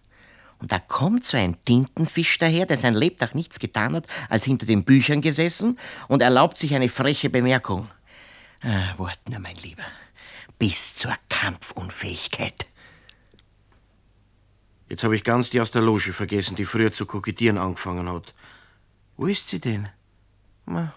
Und 0.59 0.71
da 0.71 0.79
kommt 0.79 1.25
so 1.25 1.35
ein 1.35 1.57
Tintenfisch 1.65 2.37
daher, 2.37 2.65
der 2.65 2.77
sein 2.77 2.93
Lebtag 2.93 3.35
nichts 3.35 3.59
getan 3.59 3.95
hat, 3.95 4.07
als 4.29 4.45
hinter 4.45 4.65
den 4.65 4.85
Büchern 4.85 5.21
gesessen 5.21 5.77
und 6.07 6.21
erlaubt 6.21 6.57
sich 6.57 6.73
eine 6.73 6.87
freche 6.87 7.29
Bemerkung. 7.29 7.89
Ah, 8.61 8.93
wart 8.97 9.19
nur, 9.29 9.39
mein 9.39 9.57
Lieber. 9.57 9.83
Bis 10.57 10.95
zur 10.95 11.13
Kampfunfähigkeit. 11.27 12.65
Jetzt 14.87 15.03
habe 15.03 15.15
ich 15.15 15.23
ganz 15.23 15.49
die 15.49 15.59
aus 15.59 15.71
der 15.71 15.81
Loge 15.81 16.13
vergessen, 16.13 16.55
die 16.55 16.65
früher 16.65 16.91
zu 16.91 17.05
kokettieren 17.05 17.57
angefangen 17.57 18.07
hat. 18.07 18.33
Wo 19.17 19.25
ist 19.25 19.49
sie 19.49 19.59
denn? 19.59 19.89
Na, 20.65 20.93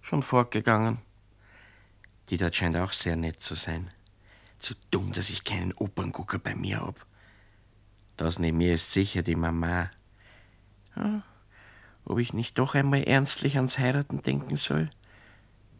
schon 0.00 0.22
fortgegangen. 0.22 0.98
Die 2.30 2.36
dort 2.36 2.54
scheint 2.54 2.76
auch 2.76 2.92
sehr 2.92 3.16
nett 3.16 3.40
zu 3.40 3.54
sein. 3.54 3.90
Zu 4.62 4.74
dumm, 4.92 5.10
dass 5.10 5.28
ich 5.28 5.42
keinen 5.42 5.72
Operngucker 5.72 6.38
bei 6.38 6.54
mir 6.54 6.80
hab. 6.80 7.04
Das 8.16 8.38
neben 8.38 8.58
mir 8.58 8.74
ist 8.74 8.92
sicher 8.92 9.22
die 9.22 9.34
Mama. 9.34 9.90
Ja, 10.94 11.24
ob 12.04 12.20
ich 12.20 12.32
nicht 12.32 12.60
doch 12.60 12.76
einmal 12.76 13.02
ernstlich 13.02 13.56
ans 13.56 13.78
Heiraten 13.78 14.22
denken 14.22 14.56
soll? 14.56 14.88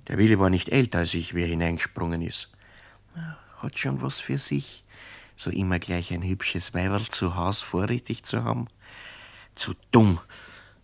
Der 0.08 0.18
Willi 0.18 0.36
war 0.40 0.50
nicht 0.50 0.70
älter 0.70 0.98
als 0.98 1.14
ich, 1.14 1.32
wie 1.32 1.42
er 1.42 1.46
hineingesprungen 1.46 2.22
ist. 2.22 2.50
Hat 3.58 3.78
schon 3.78 4.02
was 4.02 4.20
für 4.20 4.38
sich, 4.38 4.82
so 5.36 5.52
immer 5.52 5.78
gleich 5.78 6.12
ein 6.12 6.24
hübsches 6.24 6.74
Weiberl 6.74 7.06
zu 7.06 7.36
Haus 7.36 7.62
vorrätig 7.62 8.24
zu 8.24 8.42
haben. 8.42 8.66
Zu 9.54 9.74
dumm, 9.92 10.18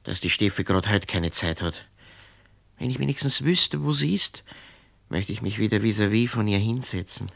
dass 0.04 0.20
die 0.20 0.30
Steffi 0.30 0.62
grad 0.62 0.88
heute 0.88 1.08
keine 1.08 1.32
Zeit 1.32 1.62
hat. 1.62 1.88
Wenn 2.78 2.90
ich 2.90 3.00
wenigstens 3.00 3.42
wüsste, 3.42 3.82
wo 3.82 3.90
sie 3.90 4.14
ist, 4.14 4.44
möchte 5.08 5.32
ich 5.32 5.42
mich 5.42 5.58
wieder 5.58 5.78
vis-à-vis 5.78 6.28
-vis 6.28 6.28
von 6.28 6.46
ihr 6.46 6.60
hinsetzen. 6.60 7.32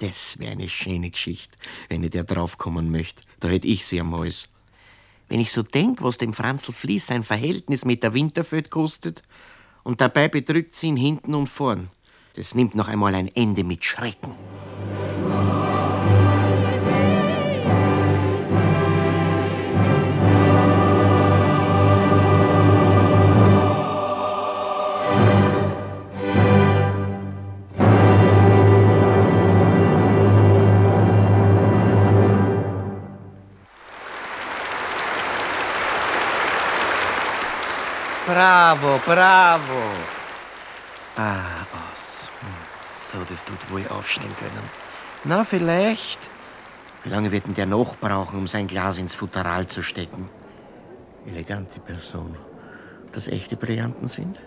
Das 0.00 0.38
wäre 0.38 0.52
eine 0.52 0.68
schöne 0.68 1.10
Geschichte, 1.10 1.56
wenn 1.88 2.02
ich 2.02 2.10
der 2.10 2.24
draufkommen 2.24 2.90
möchte. 2.90 3.22
Da 3.38 3.48
hätte 3.48 3.68
ich 3.68 3.84
sie 3.84 4.00
am 4.00 4.16
Hals. 4.16 4.48
Wenn 5.28 5.40
ich 5.40 5.52
so 5.52 5.62
denk, 5.62 6.02
was 6.02 6.18
dem 6.18 6.32
Franzl 6.32 6.72
Fließ 6.72 7.06
sein 7.06 7.22
Verhältnis 7.22 7.84
mit 7.84 8.02
der 8.02 8.14
Winterfeld 8.14 8.70
kostet, 8.70 9.22
und 9.82 10.00
dabei 10.00 10.28
bedrückt 10.28 10.74
sie 10.74 10.88
ihn 10.88 10.96
hinten 10.96 11.34
und 11.34 11.48
vorn, 11.48 11.90
das 12.34 12.54
nimmt 12.54 12.74
noch 12.74 12.88
einmal 12.88 13.14
ein 13.14 13.28
Ende 13.28 13.62
mit 13.62 13.84
Schrecken. 13.84 14.34
Bravo, 38.40 38.98
bravo. 39.04 39.80
Ah, 41.14 41.60
was. 41.74 42.26
So, 42.96 43.18
das 43.28 43.44
tut 43.44 43.70
wohl 43.70 43.86
aufstehen 43.88 44.34
können. 44.38 44.64
Na, 45.24 45.44
vielleicht. 45.44 46.18
Wie 47.04 47.10
lange 47.10 47.32
wird 47.32 47.46
denn 47.46 47.52
der 47.52 47.66
noch 47.66 47.96
brauchen, 47.96 48.38
um 48.38 48.46
sein 48.46 48.66
Glas 48.66 48.96
ins 48.96 49.14
Futteral 49.14 49.66
zu 49.66 49.82
stecken? 49.82 50.30
Elegante 51.26 51.80
Person. 51.80 52.34
Ob 53.04 53.12
das 53.12 53.28
echte 53.28 53.56
Brillanten 53.56 54.08
sind? 54.08 54.40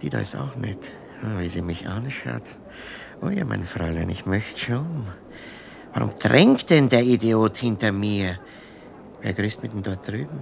Die 0.00 0.08
da 0.08 0.20
ist 0.20 0.34
auch 0.34 0.56
nett. 0.56 0.90
Ah, 1.22 1.40
wie 1.40 1.48
sie 1.50 1.60
mich 1.60 1.86
anschaut. 1.86 2.56
Oh 3.20 3.28
ja, 3.28 3.44
mein 3.44 3.66
Fräulein, 3.66 4.08
ich 4.08 4.24
möchte 4.24 4.58
schon. 4.58 5.08
Warum 5.92 6.12
drängt 6.18 6.70
denn 6.70 6.88
der 6.88 7.02
Idiot 7.02 7.58
hinter 7.58 7.92
mir? 7.92 8.38
Wer 9.20 9.34
grüßt 9.34 9.62
mit 9.62 9.74
denn 9.74 9.82
dort 9.82 10.08
drüben? 10.08 10.40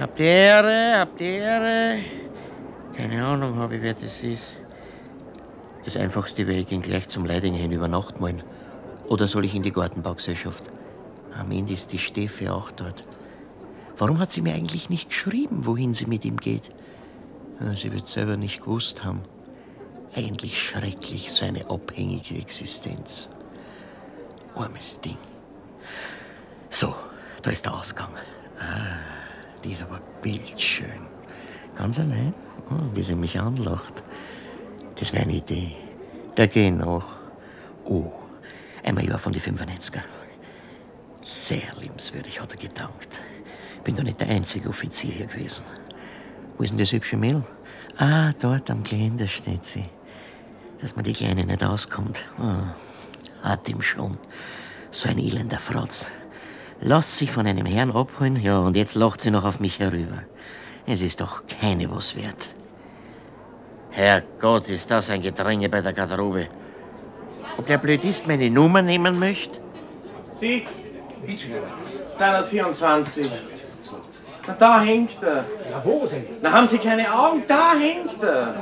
Habt 0.00 0.18
ihr 0.18 0.26
Ehre? 0.26 0.98
Habt 1.00 1.20
ihr 1.20 1.42
Ehre? 1.42 1.98
Keine 2.96 3.22
Ahnung 3.22 3.56
habe 3.56 3.76
ich, 3.76 3.82
wer 3.82 3.92
das 3.92 4.24
ist. 4.24 4.56
Das 5.84 5.94
einfachste 5.98 6.46
wäre, 6.46 6.60
ich 6.60 6.68
gehe 6.68 6.80
gleich 6.80 7.06
zum 7.08 7.26
Leidinger 7.26 7.58
hin 7.58 7.70
über 7.70 7.86
Nacht 7.86 8.18
malen. 8.18 8.42
Oder 9.08 9.28
soll 9.28 9.44
ich 9.44 9.54
in 9.54 9.62
die 9.62 9.72
Gartenbaugesellschaft? 9.72 10.64
Am 11.38 11.50
Ende 11.50 11.74
ist 11.74 11.92
die 11.92 11.98
Steffi 11.98 12.48
auch 12.48 12.70
dort. 12.70 13.06
Warum 13.98 14.18
hat 14.20 14.32
sie 14.32 14.40
mir 14.40 14.54
eigentlich 14.54 14.88
nicht 14.88 15.10
geschrieben, 15.10 15.66
wohin 15.66 15.92
sie 15.92 16.06
mit 16.06 16.24
ihm 16.24 16.38
geht? 16.38 16.70
Sie 17.74 17.92
wird 17.92 18.08
selber 18.08 18.38
nicht 18.38 18.60
gewusst 18.60 19.04
haben. 19.04 19.20
Eigentlich 20.14 20.62
schrecklich, 20.62 21.30
so 21.30 21.44
eine 21.44 21.68
abhängige 21.68 22.36
Existenz. 22.36 23.28
Armes 24.54 24.98
Ding. 25.02 25.18
So, 26.70 26.94
da 27.42 27.50
ist 27.50 27.66
der 27.66 27.74
Ausgang. 27.74 28.08
Ah. 28.58 29.19
Die 29.64 29.72
ist 29.72 29.82
aber 29.82 30.00
bildschön. 30.22 31.06
Ganz 31.76 31.98
allein, 31.98 32.34
oh, 32.70 32.94
wie 32.94 33.02
sie 33.02 33.14
mich 33.14 33.38
anlacht. 33.38 34.02
Das 34.98 35.12
wäre 35.12 35.24
eine 35.24 35.34
Idee. 35.34 35.76
Der 36.36 36.48
gehen 36.48 36.78
noch. 36.78 37.04
Oh, 37.84 38.12
einmal 38.84 39.06
Jahr 39.06 39.18
von 39.18 39.32
die 39.32 39.40
95er. 39.40 40.00
Sehr 41.22 41.62
liebenswürdig 41.80 42.40
hat 42.40 42.52
er 42.52 42.58
gedankt. 42.58 43.20
Bin 43.84 43.94
doch 43.94 44.02
nicht 44.02 44.20
der 44.20 44.28
einzige 44.28 44.68
Offizier 44.68 45.12
hier 45.12 45.26
gewesen. 45.26 45.64
Wo 46.56 46.64
ist 46.64 46.70
denn 46.70 46.78
das 46.78 46.92
hübsche 46.92 47.16
Mädel? 47.16 47.44
Ah, 47.96 48.32
dort 48.38 48.70
am 48.70 48.82
Geländer 48.82 49.26
steht 49.26 49.64
sie. 49.64 49.84
Dass 50.80 50.96
man 50.96 51.04
die 51.04 51.12
Kleine 51.12 51.44
nicht 51.44 51.64
auskommt. 51.64 52.24
Oh, 52.38 52.62
hat 53.42 53.68
ihm 53.68 53.82
schon. 53.82 54.12
So 54.90 55.08
ein 55.08 55.18
elender 55.18 55.58
Frotz. 55.58 56.10
Lass 56.82 57.18
sich 57.18 57.30
von 57.30 57.46
einem 57.46 57.66
Herrn 57.66 57.90
abholen, 57.90 58.36
ja, 58.36 58.58
und 58.58 58.74
jetzt 58.74 58.94
lacht 58.94 59.20
sie 59.20 59.30
noch 59.30 59.44
auf 59.44 59.60
mich 59.60 59.78
herüber. 59.80 60.22
Es 60.86 61.02
ist 61.02 61.20
doch 61.20 61.42
keine 61.60 61.90
was 61.90 62.16
wert. 62.16 62.48
Herrgott, 63.90 64.68
ist 64.68 64.90
das 64.90 65.10
ein 65.10 65.20
Gedränge 65.20 65.68
bei 65.68 65.82
der 65.82 65.92
Garderobe. 65.92 66.48
Ob 67.58 67.66
der 67.66 67.78
Blödist 67.78 68.26
meine 68.26 68.48
Nummer 68.48 68.80
nehmen 68.80 69.18
möchte? 69.18 69.60
Sie? 70.38 70.66
324. 72.16 73.30
Na, 74.46 74.54
da 74.54 74.80
hängt 74.80 75.22
er. 75.22 75.44
Ja, 75.70 75.84
wo 75.84 76.06
denn? 76.06 76.24
Na, 76.40 76.52
haben 76.52 76.66
Sie 76.66 76.78
keine 76.78 77.12
Augen? 77.12 77.42
Da 77.46 77.74
hängt 77.78 78.22
er. 78.22 78.54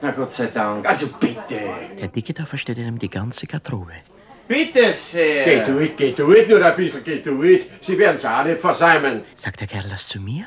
Na, 0.00 0.10
Gott 0.10 0.32
sei 0.32 0.46
Dank. 0.46 0.86
Also 0.88 1.06
bitte. 1.06 1.60
Der 2.00 2.08
Dicke 2.08 2.34
da 2.34 2.44
versteht 2.44 2.78
einem 2.78 2.98
die 2.98 3.10
ganze 3.10 3.46
Garderobe. 3.46 3.92
Bitte 4.46 4.92
sehr. 4.92 5.44
Geht 5.44 5.68
durch, 5.68 5.96
geht 5.96 6.18
durch, 6.18 6.48
nur 6.48 6.64
ein 6.64 6.76
bisschen 6.76 7.02
geht 7.02 7.24
durch. 7.26 7.66
Sie 7.80 7.98
werden 7.98 8.16
es 8.16 8.24
auch 8.24 8.44
nicht 8.44 8.60
versäumen. 8.60 9.22
Sagt 9.36 9.60
der 9.60 9.66
Kerl 9.66 9.88
das 9.88 10.08
zu 10.08 10.20
mir? 10.20 10.46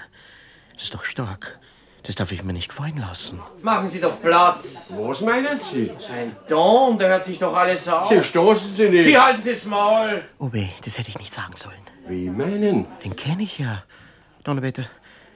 Das 0.73 0.83
ist 0.83 0.93
doch 0.93 1.03
stark. 1.03 1.59
Das 2.03 2.15
darf 2.15 2.31
ich 2.31 2.41
mir 2.43 2.53
nicht 2.53 2.69
gefallen 2.69 2.97
lassen. 2.97 3.41
Machen 3.61 3.89
Sie 3.89 3.99
doch 3.99 4.21
Platz. 4.21 4.93
Was 4.97 5.19
meinen 5.21 5.59
Sie? 5.59 5.91
Sein 5.99 6.35
Don, 6.47 6.97
der 6.97 7.09
hört 7.09 7.25
sich 7.25 7.37
doch 7.37 7.53
alles 7.53 7.87
auf. 7.89 8.07
Sie 8.07 8.23
stoßen 8.23 8.75
Sie 8.75 8.89
nicht. 8.89 9.03
Sie 9.03 9.17
halten 9.17 9.41
Sie's 9.41 9.65
Maul. 9.65 10.23
Oh 10.39 10.53
weh, 10.53 10.69
das 10.85 10.97
hätte 10.97 11.09
ich 11.09 11.19
nicht 11.19 11.33
sagen 11.33 11.55
sollen. 11.55 11.75
Wie 12.07 12.29
meinen? 12.29 12.85
Den 13.03 13.15
kenne 13.15 13.43
ich 13.43 13.59
ja. 13.59 13.83
Donnerwetter, 14.45 14.83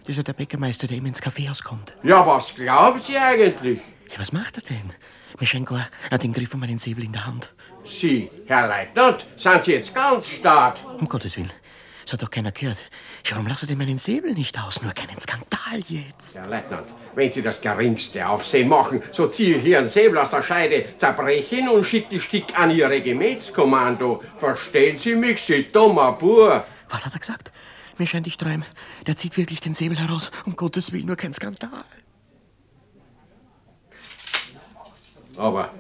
das 0.01 0.10
ist 0.10 0.18
ja 0.18 0.24
der 0.24 0.34
Bäckermeister, 0.34 0.88
der 0.88 0.98
immer 0.98 1.10
ins 1.10 1.20
Kaffeehaus 1.20 1.62
kommt. 1.62 1.94
Ja, 2.03 2.25
was 2.25 2.56
glauben 2.56 3.00
Sie 3.00 3.18
eigentlich? 3.18 3.80
Ja, 4.10 4.20
was 4.20 4.32
macht 4.32 4.56
er 4.56 4.63
denn? 4.63 4.94
Mir 5.38 5.46
scheint 5.48 5.68
gar, 5.68 5.89
er 6.10 6.12
hat 6.12 6.24
den 6.24 6.32
Griff 6.32 6.50
von 6.50 6.62
meinen 6.62 6.77
Säbel 6.77 7.03
in 7.03 7.12
der 7.12 7.25
Hand. 7.25 7.51
Sie, 7.83 8.29
Herr 8.45 8.67
Leutnant, 8.67 9.25
sind 9.35 9.65
Sie 9.65 9.73
jetzt 9.73 9.93
ganz 9.93 10.27
stark? 10.27 10.77
Um 11.00 11.07
Gottes 11.07 11.35
Willen. 11.38 11.51
Das 12.03 12.13
hat 12.13 12.23
doch 12.23 12.29
keiner 12.29 12.51
gehört. 12.51 12.77
Warum 13.29 13.47
ihr 13.47 13.67
denn 13.67 13.77
meinen 13.77 13.97
Säbel 13.97 14.33
nicht 14.33 14.59
aus? 14.59 14.81
Nur 14.81 14.91
keinen 14.91 15.17
Skandal 15.19 15.79
jetzt. 15.88 16.35
Herr 16.35 16.47
Leutnant, 16.47 16.88
wenn 17.15 17.31
Sie 17.31 17.41
das 17.41 17.61
geringste 17.61 18.27
Aufsehen 18.27 18.67
machen, 18.67 19.01
so 19.11 19.27
ziehe 19.27 19.57
ich 19.57 19.65
Ihren 19.65 19.88
Säbel 19.88 20.17
aus 20.17 20.31
der 20.31 20.41
Scheide, 20.41 20.97
zerbreche 20.97 21.57
ihn 21.57 21.69
und 21.69 21.85
schicke 21.85 22.09
die 22.09 22.19
Stick 22.19 22.59
an 22.59 22.71
Ihr 22.71 22.89
Regimentskommando. 22.89 24.23
Verstehen 24.38 24.97
Sie 24.97 25.15
mich, 25.15 25.41
Sie 25.41 25.71
dummer 25.71 26.11
Bur? 26.13 26.65
Was 26.89 27.05
hat 27.05 27.13
er 27.13 27.19
gesagt? 27.19 27.51
Mir 27.97 28.07
scheint, 28.07 28.27
ich 28.27 28.38
träume. 28.38 28.65
Der 29.07 29.15
zieht 29.15 29.38
wirklich 29.38 29.61
den 29.61 29.73
Säbel 29.73 29.97
heraus. 29.97 30.31
Um 30.45 30.55
Gottes 30.55 30.91
Willen, 30.91 31.05
nur 31.05 31.15
kein 31.15 31.33
Skandal. 31.33 31.85
Aber 35.38 35.71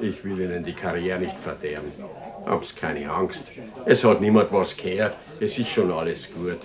ich 0.00 0.24
will 0.24 0.40
Ihnen 0.40 0.64
die 0.64 0.72
Karriere 0.72 1.18
nicht 1.20 1.38
verderben. 1.38 1.92
Hab's 2.46 2.74
keine 2.74 3.10
Angst. 3.10 3.52
Es 3.84 4.04
hat 4.04 4.20
niemand 4.20 4.52
was 4.52 4.76
gehört. 4.76 5.16
Es 5.40 5.58
ist 5.58 5.68
schon 5.68 5.90
alles 5.90 6.32
gut. 6.32 6.60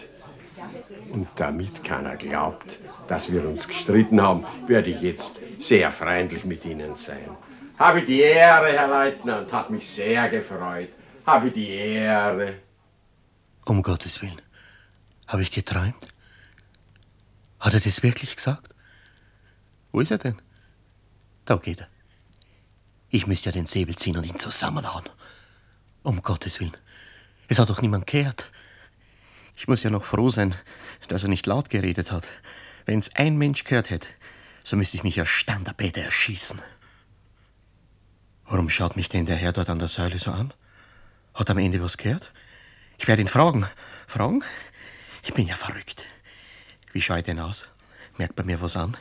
Und 1.11 1.27
damit 1.35 1.83
keiner 1.83 2.15
glaubt, 2.15 2.79
dass 3.07 3.31
wir 3.31 3.47
uns 3.47 3.67
gestritten 3.67 4.21
haben, 4.21 4.45
werde 4.67 4.89
ich 4.89 5.01
jetzt 5.01 5.39
sehr 5.59 5.91
freundlich 5.91 6.45
mit 6.45 6.65
Ihnen 6.65 6.95
sein. 6.95 7.29
Habe 7.77 8.01
die 8.01 8.21
Ehre, 8.21 8.71
Herr 8.71 8.87
Leutnant, 8.87 9.53
hat 9.53 9.69
mich 9.69 9.87
sehr 9.87 10.29
gefreut. 10.29 10.89
Habe 11.25 11.51
die 11.51 11.69
Ehre. 11.69 12.55
Um 13.65 13.83
Gottes 13.83 14.21
Willen. 14.21 14.41
Habe 15.27 15.41
ich 15.43 15.51
geträumt? 15.51 15.95
Hat 17.59 17.73
er 17.73 17.79
das 17.79 18.01
wirklich 18.01 18.35
gesagt? 18.35 18.73
Wo 19.91 19.99
ist 19.99 20.11
er 20.11 20.17
denn? 20.17 20.41
Da 21.45 21.55
geht 21.57 21.81
er. 21.81 21.87
Ich 23.09 23.27
müsste 23.27 23.49
ja 23.49 23.53
den 23.53 23.65
Säbel 23.65 23.95
ziehen 23.95 24.17
und 24.17 24.25
ihn 24.25 24.39
zusammenhauen. 24.39 25.05
Um 26.03 26.21
Gottes 26.21 26.59
Willen. 26.59 26.75
Es 27.47 27.59
hat 27.59 27.69
doch 27.69 27.81
niemand 27.81 28.07
gehört. 28.07 28.51
Ich 29.55 29.67
muss 29.67 29.83
ja 29.83 29.89
noch 29.89 30.03
froh 30.03 30.29
sein, 30.29 30.55
dass 31.07 31.23
er 31.23 31.29
nicht 31.29 31.45
laut 31.45 31.69
geredet 31.69 32.11
hat. 32.11 32.27
Wenn's 32.85 33.15
ein 33.15 33.37
Mensch 33.37 33.63
gehört 33.63 33.89
hätte, 33.89 34.07
so 34.63 34.75
müsste 34.75 34.97
ich 34.97 35.03
mich 35.03 35.15
ja 35.15 35.25
Standarbete 35.25 36.01
erschießen. 36.01 36.61
Warum 38.45 38.69
schaut 38.69 38.95
mich 38.95 39.09
denn 39.09 39.25
der 39.25 39.35
Herr 39.35 39.53
dort 39.53 39.69
an 39.69 39.79
der 39.79 39.87
Säule 39.87 40.19
so 40.19 40.31
an? 40.31 40.53
Hat 41.33 41.49
am 41.49 41.57
Ende 41.57 41.81
was 41.81 41.97
gehört? 41.97 42.31
Ich 42.97 43.07
werde 43.07 43.21
ihn 43.21 43.27
fragen. 43.27 43.65
Fragen? 44.07 44.43
Ich 45.23 45.33
bin 45.33 45.47
ja 45.47 45.55
verrückt. 45.55 46.03
Wie 46.93 47.01
schaut 47.01 47.27
denn 47.27 47.39
aus? 47.39 47.65
Merkt 48.17 48.35
bei 48.35 48.43
mir 48.43 48.61
was 48.61 48.77
an? 48.77 48.95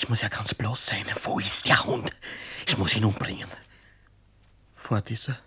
Ich 0.00 0.08
muss 0.08 0.22
ja 0.22 0.28
ganz 0.28 0.54
bloß 0.54 0.86
sein. 0.86 1.04
Wo 1.24 1.38
ist 1.38 1.68
der 1.68 1.84
Hund? 1.84 2.12
Ich 2.66 2.78
muss 2.78 2.94
ihn 2.96 3.04
umbringen. 3.04 3.48
Fort 4.76 5.10
ist 5.10 5.28
er. 5.28 5.38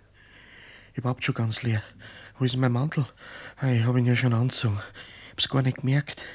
Überhaupt 0.93 1.23
schon 1.23 1.35
ganz 1.35 1.63
leer. 1.63 1.81
Wo 2.37 2.45
ist 2.45 2.57
mein 2.57 2.71
Mantel? 2.71 3.05
Ah, 3.61 3.67
Ich 3.69 3.85
habe 3.85 3.99
ihn 3.99 4.05
ja 4.05 4.15
schon 4.15 4.33
angezogen. 4.33 4.79
Hab's 5.31 5.47
gar 5.47 5.61
nicht 5.61 5.77
gemerkt. 5.77 6.25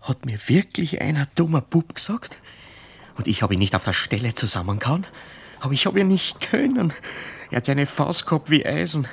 Hat 0.00 0.24
mir 0.24 0.38
wirklich 0.48 1.00
einer 1.00 1.26
dummer 1.34 1.60
Bub 1.60 1.94
gesagt? 1.94 2.38
Und 3.16 3.28
ich 3.28 3.42
habe 3.42 3.54
ihn 3.54 3.58
nicht 3.60 3.74
auf 3.74 3.84
der 3.84 3.92
Stelle 3.92 4.34
zusammengehauen? 4.34 5.06
Aber 5.60 5.72
ich 5.74 5.86
habe 5.86 5.98
ja 5.98 6.04
nicht 6.04 6.40
können. 6.40 6.92
Er 7.50 7.58
hat 7.58 7.68
ja 7.68 7.72
eine 7.72 7.86
Faust 7.86 8.26
gehabt 8.26 8.50
wie 8.50 8.64
Eisen. 8.64 9.06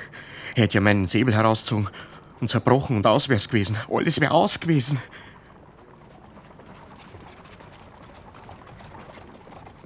Er 0.54 0.64
hätte 0.64 0.74
ja 0.76 0.80
meinen 0.80 1.06
Säbel 1.06 1.34
herausgezogen 1.34 1.88
und 2.40 2.48
zerbrochen 2.50 2.96
und 2.96 3.06
aus 3.06 3.28
wär's 3.28 3.48
gewesen. 3.48 3.76
Alles 3.88 4.20
wäre 4.20 4.32
aus 4.32 4.58
gewesen. 4.58 5.00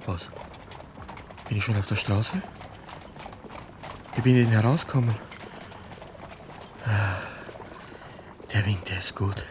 Was? 0.07 0.29
Bin 1.47 1.57
ich 1.57 1.63
schon 1.63 1.77
auf 1.77 1.87
der 1.87 1.95
Straße? 1.95 2.41
Wie 4.15 4.21
bin 4.21 4.35
ich 4.35 4.43
denn 4.45 4.53
herausgekommen? 4.53 5.15
Ah, 6.85 7.17
Der 8.53 8.65
Wind, 8.65 8.87
der 8.89 8.99
ist 8.99 9.15
gut. 9.15 9.43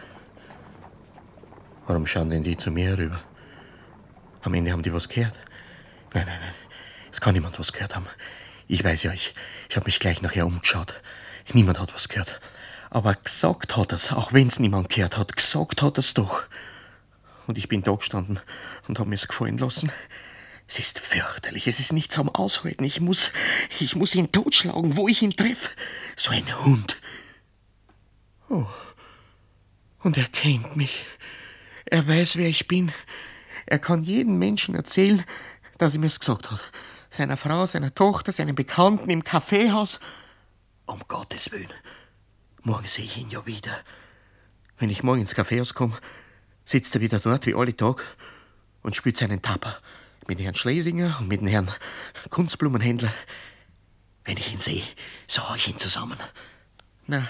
Warum 1.87 2.07
schauen 2.07 2.29
denn 2.29 2.43
die 2.43 2.57
zu 2.57 2.71
mir 2.71 2.89
herüber? 2.89 3.21
Am 4.41 4.53
Ende 4.53 4.71
haben 4.71 4.81
die 4.81 4.93
was 4.93 5.07
gehört. 5.09 5.39
Nein, 6.13 6.25
nein, 6.25 6.39
nein. 6.39 6.53
Es 7.11 7.21
kann 7.21 7.33
niemand 7.33 7.59
was 7.59 7.71
gehört 7.73 7.95
haben. 7.95 8.07
Ich 8.67 8.83
weiß 8.83 9.03
ja, 9.03 9.11
ich, 9.13 9.35
ich 9.69 9.75
habe 9.75 9.85
mich 9.85 9.99
gleich 9.99 10.21
nachher 10.21 10.47
umgeschaut. 10.47 11.01
Niemand 11.53 11.79
hat 11.79 11.93
was 11.93 12.09
gehört. 12.09 12.39
Aber 12.89 13.13
gesagt 13.13 13.77
hat 13.77 13.91
er's, 13.91 14.11
auch 14.11 14.33
wenn's 14.33 14.59
niemand 14.59 14.89
gehört 14.89 15.17
hat. 15.17 15.35
Gesagt 15.35 15.81
hat 15.81 15.97
er's 15.97 16.13
doch. 16.15 16.43
Und 17.47 17.57
ich 17.59 17.67
bin 17.67 17.83
da 17.83 17.91
gestanden 17.93 18.39
und 18.87 18.97
habe 18.97 19.09
mir's 19.09 19.27
gefallen 19.27 19.57
lassen. 19.59 19.91
Es 20.67 20.79
ist 20.79 20.99
fürchterlich, 20.99 21.67
es 21.67 21.79
ist 21.79 21.93
nicht 21.93 22.11
zum 22.11 22.29
Aushalten. 22.29 22.83
Ich 22.83 22.99
muss, 22.99 23.31
ich 23.79 23.95
muss 23.95 24.15
ihn 24.15 24.31
totschlagen, 24.31 24.97
wo 24.97 25.07
ich 25.07 25.21
ihn 25.21 25.35
treffe. 25.35 25.69
So 26.15 26.31
ein 26.31 26.65
Hund. 26.65 26.97
Oh. 28.49 28.65
Und 29.99 30.17
er 30.17 30.27
kennt 30.27 30.75
mich. 30.75 31.05
Er 31.85 32.07
weiß, 32.07 32.37
wer 32.37 32.47
ich 32.47 32.67
bin. 32.67 32.91
Er 33.67 33.79
kann 33.79 34.03
jedem 34.03 34.39
Menschen 34.39 34.75
erzählen, 34.75 35.23
dass 35.77 35.93
er 35.93 35.99
mir's 35.99 36.19
gesagt 36.19 36.51
hat. 36.51 36.59
Seiner 37.09 37.37
Frau, 37.37 37.65
seiner 37.65 37.93
Tochter, 37.93 38.31
seinen 38.31 38.55
Bekannten 38.55 39.09
im 39.09 39.23
Kaffeehaus. 39.23 39.99
Um 40.85 40.99
Gottes 41.07 41.51
Willen. 41.51 41.73
Morgen 42.63 42.87
sehe 42.87 43.05
ich 43.05 43.17
ihn 43.17 43.29
ja 43.29 43.45
wieder. 43.45 43.77
Wenn 44.77 44.89
ich 44.89 45.03
morgen 45.03 45.21
ins 45.21 45.35
Kaffeehaus 45.35 45.73
komme, 45.75 45.97
sitzt 46.65 46.95
er 46.95 47.01
wieder 47.01 47.19
dort 47.19 47.45
wie 47.45 47.55
alle 47.55 47.75
Tag 47.75 48.03
und 48.81 48.95
spielt 48.95 49.17
seinen 49.17 49.41
Tapper 49.41 49.77
mit 50.27 50.39
Herrn 50.41 50.55
Schlesinger 50.55 51.17
und 51.19 51.27
mit 51.27 51.41
dem 51.41 51.47
Herrn 51.47 51.71
Kunstblumenhändler. 52.29 53.13
Wenn 54.23 54.37
ich 54.37 54.51
ihn 54.51 54.59
sehe, 54.59 54.83
so 55.27 55.47
hau 55.47 55.55
ich 55.55 55.67
ihn 55.67 55.77
zusammen. 55.77 56.17
Na, 57.07 57.29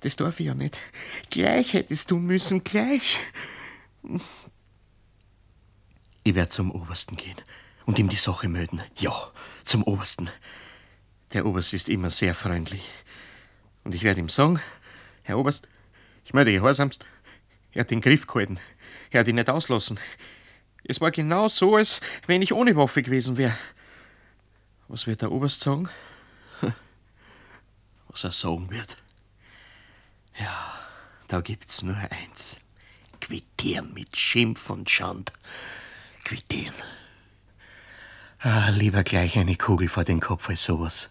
das 0.00 0.16
darf 0.16 0.38
ich 0.38 0.46
ja 0.46 0.54
nicht. 0.54 0.78
Gleich 1.30 1.72
hättest 1.72 2.10
du 2.10 2.18
müssen, 2.18 2.62
gleich. 2.62 3.18
Ich 6.22 6.34
werde 6.34 6.50
zum 6.50 6.70
Obersten 6.70 7.16
gehen 7.16 7.36
und 7.86 7.98
ihm 7.98 8.08
die 8.08 8.16
Sache 8.16 8.48
melden. 8.48 8.82
Ja, 8.96 9.32
zum 9.64 9.82
Obersten. 9.82 10.30
Der 11.32 11.46
Oberst 11.46 11.72
ist 11.74 11.88
immer 11.88 12.10
sehr 12.10 12.34
freundlich. 12.34 12.84
Und 13.82 13.94
ich 13.94 14.04
werde 14.04 14.20
ihm 14.20 14.28
sagen, 14.28 14.60
Herr 15.22 15.38
Oberst, 15.38 15.66
ich 16.24 16.34
melde 16.34 16.52
gehorsamst. 16.52 17.04
Er 17.72 17.80
hat 17.80 17.90
den 17.90 18.00
Griff 18.00 18.26
gehalten. 18.26 18.58
Er 19.10 19.20
hat 19.20 19.28
ihn 19.28 19.34
nicht 19.34 19.50
auslassen. 19.50 19.98
Es 20.88 21.00
war 21.00 21.10
genau 21.10 21.48
so, 21.48 21.76
als 21.76 22.00
wenn 22.26 22.42
ich 22.42 22.52
ohne 22.52 22.76
Waffe 22.76 23.02
gewesen 23.02 23.36
wäre. 23.36 23.56
Was 24.88 25.06
wird 25.06 25.22
der 25.22 25.32
Oberst 25.32 25.60
sagen? 25.60 25.88
Was 28.08 28.24
er 28.24 28.30
sagen 28.30 28.70
wird. 28.70 28.96
Ja, 30.38 30.74
da 31.28 31.40
gibt's 31.40 31.82
nur 31.82 31.96
eins. 31.96 32.56
Quittieren 33.20 33.92
mit 33.94 34.16
Schimpf 34.16 34.70
und 34.70 34.88
Schand. 34.88 35.32
Quittieren. 36.24 36.74
Ah, 38.38 38.68
lieber 38.70 39.02
gleich 39.02 39.38
eine 39.38 39.56
Kugel 39.56 39.88
vor 39.88 40.04
den 40.04 40.20
Kopf 40.20 40.48
als 40.48 40.62
sowas. 40.62 41.10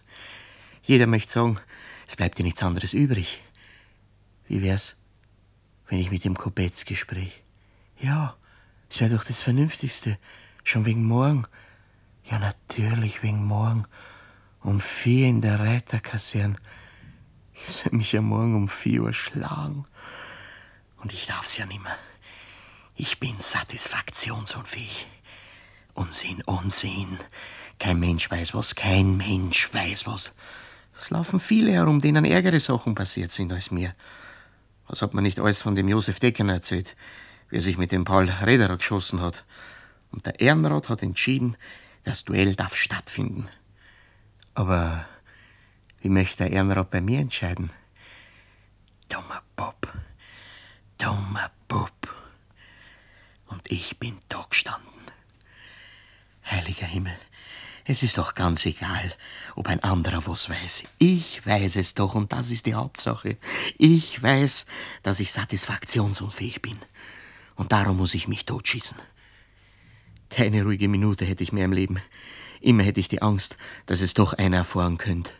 Jeder 0.82 1.06
möchte 1.06 1.32
sagen, 1.32 1.60
es 2.06 2.16
bleibt 2.16 2.38
dir 2.38 2.44
nichts 2.44 2.62
anderes 2.62 2.94
übrig. 2.94 3.42
Wie 4.48 4.62
wär's, 4.62 4.96
wenn 5.88 5.98
ich 5.98 6.10
mit 6.10 6.24
dem 6.24 6.36
Kopetz 6.38 6.84
gespräch? 6.84 7.42
Ja, 7.98 8.36
es 8.88 9.00
wäre 9.00 9.14
doch 9.16 9.24
das 9.24 9.40
Vernünftigste. 9.40 10.18
Schon 10.64 10.84
wegen 10.84 11.04
morgen. 11.04 11.46
Ja, 12.24 12.38
natürlich 12.38 13.22
wegen 13.22 13.44
morgen. 13.44 13.84
Um 14.62 14.80
vier 14.80 15.28
in 15.28 15.40
der 15.40 15.60
Reiterkaserne. 15.60 16.56
Ich 17.54 17.68
soll 17.68 17.92
mich 17.92 18.12
ja 18.12 18.20
morgen 18.20 18.54
um 18.54 18.68
vier 18.68 19.02
Uhr 19.02 19.12
schlagen. 19.12 19.86
Und 21.02 21.12
ich 21.12 21.26
darf's 21.26 21.56
ja 21.56 21.66
nimmer. 21.66 21.96
Ich 22.96 23.20
bin 23.20 23.38
satisfaktionsunfähig. 23.38 25.06
Unsinn, 25.94 26.42
Unsinn. 26.42 27.18
Kein 27.78 28.00
Mensch 28.00 28.30
weiß 28.30 28.54
was, 28.54 28.74
kein 28.74 29.16
Mensch 29.16 29.72
weiß 29.72 30.06
was. 30.06 30.34
Es 31.00 31.10
laufen 31.10 31.40
viele 31.40 31.72
herum, 31.72 32.00
denen 32.00 32.24
ärgere 32.24 32.60
Sachen 32.60 32.94
passiert 32.94 33.32
sind 33.32 33.52
als 33.52 33.70
mir. 33.70 33.94
Was 34.88 35.02
hat 35.02 35.14
man 35.14 35.24
nicht 35.24 35.38
alles 35.38 35.62
von 35.62 35.74
dem 35.74 35.88
Josef 35.88 36.20
Decken 36.20 36.48
erzählt, 36.48 36.96
wie 37.48 37.56
er 37.56 37.62
sich 37.62 37.78
mit 37.78 37.92
dem 37.92 38.04
Paul 38.04 38.28
Rederer 38.28 38.76
geschossen 38.76 39.20
hat. 39.20 39.44
Und 40.10 40.26
der 40.26 40.40
Ehrenrat 40.40 40.88
hat 40.88 41.02
entschieden, 41.02 41.56
das 42.04 42.24
Duell 42.24 42.54
darf 42.54 42.76
stattfinden. 42.76 43.48
Aber 44.54 45.04
wie 46.00 46.08
möchte 46.08 46.44
der 46.44 46.52
Ehrenrat 46.52 46.90
bei 46.90 47.00
mir 47.00 47.20
entscheiden? 47.20 47.70
Dummer 49.08 49.42
Bub. 49.56 49.92
Dummer 50.98 51.50
Bub. 51.68 52.14
Und 53.48 53.70
ich 53.70 53.98
bin 53.98 54.18
da 54.28 54.46
gestanden. 54.48 54.86
Heiliger 56.48 56.86
Himmel, 56.86 57.16
es 57.84 58.02
ist 58.02 58.18
doch 58.18 58.34
ganz 58.34 58.66
egal, 58.66 59.14
ob 59.54 59.68
ein 59.68 59.82
anderer 59.82 60.26
was 60.26 60.48
weiß. 60.48 60.84
Ich 60.98 61.46
weiß 61.46 61.76
es 61.76 61.94
doch 61.94 62.14
und 62.14 62.32
das 62.32 62.50
ist 62.50 62.66
die 62.66 62.74
Hauptsache. 62.74 63.36
Ich 63.78 64.20
weiß, 64.20 64.66
dass 65.02 65.20
ich 65.20 65.32
satisfaktionsunfähig 65.32 66.62
bin. 66.62 66.78
Und 67.56 67.72
darum 67.72 67.96
muss 67.96 68.14
ich 68.14 68.28
mich 68.28 68.44
totschießen. 68.44 68.96
Keine 70.28 70.64
ruhige 70.64 70.88
Minute 70.88 71.24
hätte 71.24 71.42
ich 71.42 71.52
mehr 71.52 71.64
im 71.64 71.72
Leben. 71.72 71.98
Immer 72.60 72.82
hätte 72.82 73.00
ich 73.00 73.08
die 73.08 73.22
Angst, 73.22 73.56
dass 73.86 74.00
es 74.00 74.14
doch 74.14 74.32
einer 74.34 74.58
erfahren 74.58 74.98
könnte. 74.98 75.32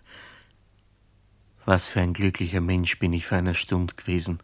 Was 1.64 1.88
für 1.88 2.00
ein 2.00 2.12
glücklicher 2.12 2.60
Mensch 2.60 2.98
bin 2.98 3.12
ich 3.12 3.26
vor 3.26 3.38
einer 3.38 3.54
Stunde 3.54 3.94
gewesen. 3.94 4.40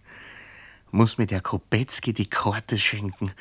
Muss 0.90 1.16
mir 1.16 1.26
der 1.26 1.40
Kopetzky 1.40 2.12
die 2.12 2.28
Karte 2.28 2.76
schenken 2.76 3.32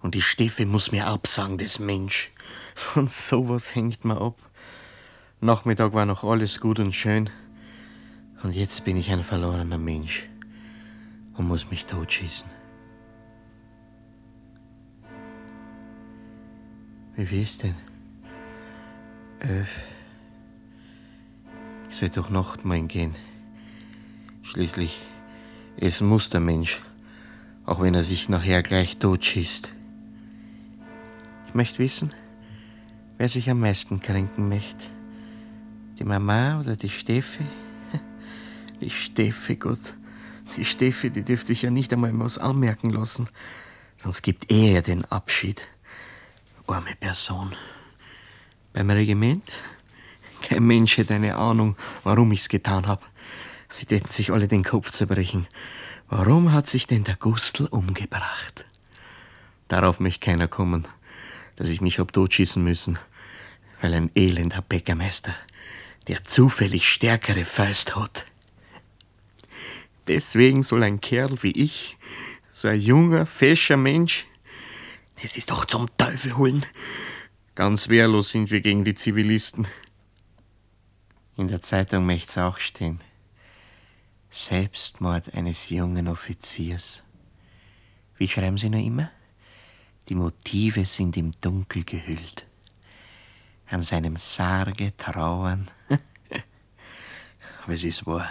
und 0.00 0.14
die 0.14 0.22
Steffi 0.22 0.64
muss 0.64 0.92
mir 0.92 1.06
absagen, 1.06 1.58
das 1.58 1.78
Mensch. 1.78 2.30
Von 2.74 3.08
sowas 3.08 3.74
hängt 3.74 4.04
man 4.04 4.18
ab. 4.18 4.38
Nachmittag 5.40 5.94
war 5.94 6.06
noch 6.06 6.22
alles 6.22 6.60
gut 6.60 6.78
und 6.78 6.92
schön. 6.92 7.30
Und 8.42 8.54
jetzt 8.54 8.84
bin 8.84 8.96
ich 8.96 9.10
ein 9.10 9.24
verlorener 9.24 9.78
Mensch 9.78 10.28
und 11.36 11.48
muss 11.48 11.70
mich 11.70 11.86
totschießen. 11.86 12.59
Wie 17.28 17.42
ist 17.42 17.64
denn? 17.64 17.74
Elf. 19.40 19.82
Ich 21.90 21.96
soll 21.96 22.08
doch 22.08 22.30
Nachtmahl 22.30 22.80
gehen. 22.84 23.14
Schließlich, 24.42 24.98
es 25.76 26.00
muss 26.00 26.30
der 26.30 26.40
Mensch, 26.40 26.80
auch 27.66 27.82
wenn 27.82 27.94
er 27.94 28.04
sich 28.04 28.30
nachher 28.30 28.62
gleich 28.62 28.96
totschießt. 28.96 29.70
Ich 31.48 31.54
möchte 31.54 31.80
wissen, 31.80 32.14
wer 33.18 33.28
sich 33.28 33.50
am 33.50 33.60
meisten 33.60 34.00
kränken 34.00 34.48
möchte. 34.48 34.86
Die 35.98 36.04
Mama 36.04 36.60
oder 36.60 36.76
die 36.76 36.88
Steffi? 36.88 37.44
Die 38.80 38.88
Steffi, 38.88 39.56
Gott. 39.56 39.94
Die 40.56 40.64
Steffi, 40.64 41.10
die 41.10 41.22
dürfte 41.22 41.48
sich 41.48 41.60
ja 41.60 41.70
nicht 41.70 41.92
einmal 41.92 42.18
was 42.18 42.38
anmerken 42.38 42.88
lassen. 42.88 43.28
Sonst 43.98 44.22
gibt 44.22 44.50
er 44.50 44.80
den 44.80 45.04
Abschied. 45.04 45.68
Arme 46.70 46.94
Person. 46.94 47.56
Beim 48.72 48.90
Regiment? 48.90 49.50
Kein 50.40 50.62
Mensch 50.62 50.98
hätte 50.98 51.14
eine 51.14 51.34
Ahnung, 51.34 51.76
warum 52.04 52.30
ich's 52.30 52.48
getan 52.48 52.86
hab. 52.86 53.08
Sie 53.68 53.86
täten 53.86 54.10
sich 54.10 54.30
alle 54.30 54.46
den 54.46 54.62
Kopf 54.62 54.92
zerbrechen. 54.92 55.48
Warum 56.08 56.52
hat 56.52 56.68
sich 56.68 56.86
denn 56.86 57.02
der 57.02 57.16
Gustl 57.16 57.66
umgebracht? 57.66 58.64
Darauf 59.66 59.98
möchte 59.98 60.24
keiner 60.24 60.46
kommen, 60.46 60.86
dass 61.56 61.70
ich 61.70 61.80
mich 61.80 61.98
hab 61.98 62.12
totschießen 62.12 62.62
müssen, 62.62 63.00
weil 63.80 63.92
ein 63.92 64.10
elender 64.14 64.62
Bäckermeister, 64.62 65.34
der 66.06 66.22
zufällig 66.22 66.88
stärkere 66.88 67.44
Faust 67.44 67.96
hat. 67.96 68.26
Deswegen 70.06 70.62
soll 70.62 70.84
ein 70.84 71.00
Kerl 71.00 71.42
wie 71.42 71.52
ich, 71.52 71.96
so 72.52 72.68
ein 72.68 72.80
junger, 72.80 73.26
fescher 73.26 73.76
Mensch, 73.76 74.26
das 75.22 75.36
ist 75.36 75.50
doch 75.50 75.64
zum 75.64 75.88
Teufel 75.96 76.36
holen. 76.36 76.66
Ganz 77.54 77.88
wehrlos 77.88 78.30
sind 78.30 78.50
wir 78.50 78.60
gegen 78.60 78.84
die 78.84 78.94
Zivilisten. 78.94 79.66
In 81.36 81.48
der 81.48 81.60
Zeitung 81.60 82.06
möcht's 82.06 82.38
auch 82.38 82.58
stehen. 82.58 83.00
Selbstmord 84.30 85.34
eines 85.34 85.70
jungen 85.70 86.08
Offiziers. 86.08 87.02
Wie 88.16 88.28
schreiben 88.28 88.58
Sie 88.58 88.70
noch 88.70 88.78
immer? 88.78 89.10
Die 90.08 90.14
Motive 90.14 90.84
sind 90.86 91.16
im 91.16 91.32
Dunkel 91.40 91.84
gehüllt. 91.84 92.46
An 93.66 93.82
seinem 93.82 94.16
Sarge 94.16 94.96
trauern. 94.96 95.70
Aber 97.62 97.74
es 97.74 97.84
ist 97.84 98.06
wahr. 98.06 98.28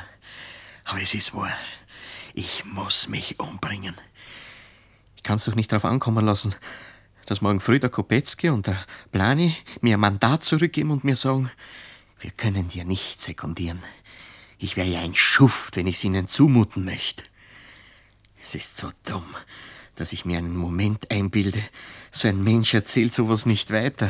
Aber 0.86 1.02
es 1.02 1.14
ist 1.14 1.34
wahr. 1.34 1.54
Ich 2.34 2.66
muss 2.66 3.08
mich 3.08 3.40
umbringen. 3.40 3.96
Ich 5.20 5.24
kann's 5.24 5.44
doch 5.44 5.56
nicht 5.56 5.70
darauf 5.70 5.84
ankommen 5.84 6.26
lassen, 6.26 6.56
dass 7.26 7.42
morgen 7.42 7.60
früh 7.60 7.78
der 7.78 7.90
Kopetzky 7.90 8.48
und 8.48 8.68
der 8.68 8.86
Plani 9.12 9.54
mir 9.82 9.98
ein 9.98 10.00
Mandat 10.00 10.46
zurückgeben 10.46 10.92
und 10.92 11.04
mir 11.04 11.18
sagen, 11.18 11.52
wir 12.22 12.32
können 12.32 12.70
dir 12.70 12.86
nicht 12.86 13.22
sekundieren. 13.22 13.82
Ich 14.60 14.78
wäre 14.78 14.88
ja 14.88 15.02
ein 15.02 15.16
Schuft, 15.16 15.76
wenn 15.76 15.88
ich's 15.88 16.06
ihnen 16.06 16.30
zumuten 16.30 16.86
möchte. 16.86 17.26
Es 18.42 18.56
ist 18.56 18.78
so 18.78 18.92
dumm, 19.06 19.26
dass 19.96 20.14
ich 20.14 20.24
mir 20.24 20.38
einen 20.38 20.56
Moment 20.56 21.12
einbilde, 21.12 21.62
so 22.14 22.30
ein 22.30 22.42
Mensch 22.42 22.74
erzählt 22.74 23.12
sowas 23.12 23.46
nicht 23.46 23.72
weiter. 23.72 24.10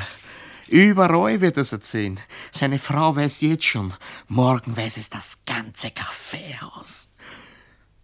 Überall 0.67 1.41
wird 1.41 1.57
er's 1.57 1.71
erzählen. 1.71 2.19
Seine 2.51 2.77
Frau 2.77 3.15
weiß 3.15 3.41
jetzt 3.41 3.65
schon, 3.65 3.95
morgen 4.27 4.77
weiß 4.77 4.97
es 4.97 5.09
das 5.09 5.43
ganze 5.43 5.89
Kaffeehaus. 5.89 7.09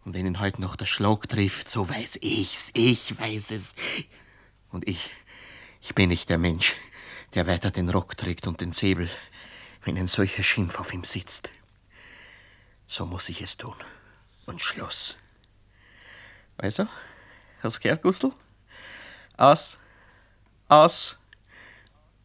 Und 0.05 0.13
wenn 0.13 0.27
ihn 0.27 0.39
heute 0.39 0.61
noch 0.61 0.75
der 0.75 0.85
Schlag 0.85 1.27
trifft, 1.27 1.67
so 1.67 1.89
weiß 1.89 2.19
ich's, 2.21 2.69
ich 2.75 3.19
weiß 3.19 3.49
es. 3.51 3.73
Und 4.71 4.87
ich, 4.87 5.09
ich 5.81 5.95
bin 5.95 6.09
nicht 6.09 6.29
der 6.29 6.37
Mensch, 6.37 6.75
der 7.33 7.47
weiter 7.47 7.71
den 7.71 7.89
Rock 7.89 8.15
trägt 8.15 8.45
und 8.45 8.61
den 8.61 8.71
Säbel, 8.71 9.09
wenn 9.81 9.97
ein 9.97 10.05
solcher 10.05 10.43
Schimpf 10.43 10.79
auf 10.79 10.93
ihm 10.93 11.03
sitzt. 11.03 11.49
So 12.85 13.07
muss 13.07 13.29
ich 13.29 13.41
es 13.41 13.57
tun. 13.57 13.75
Und 14.45 14.61
Schluss. 14.61 15.17
Weißt 16.57 16.79
du? 16.79 16.87
Hast 17.63 17.77
du 17.77 17.81
gehört, 17.81 18.03
Gustl? 18.03 18.31
Aus. 19.37 19.79
Aus. 20.67 21.17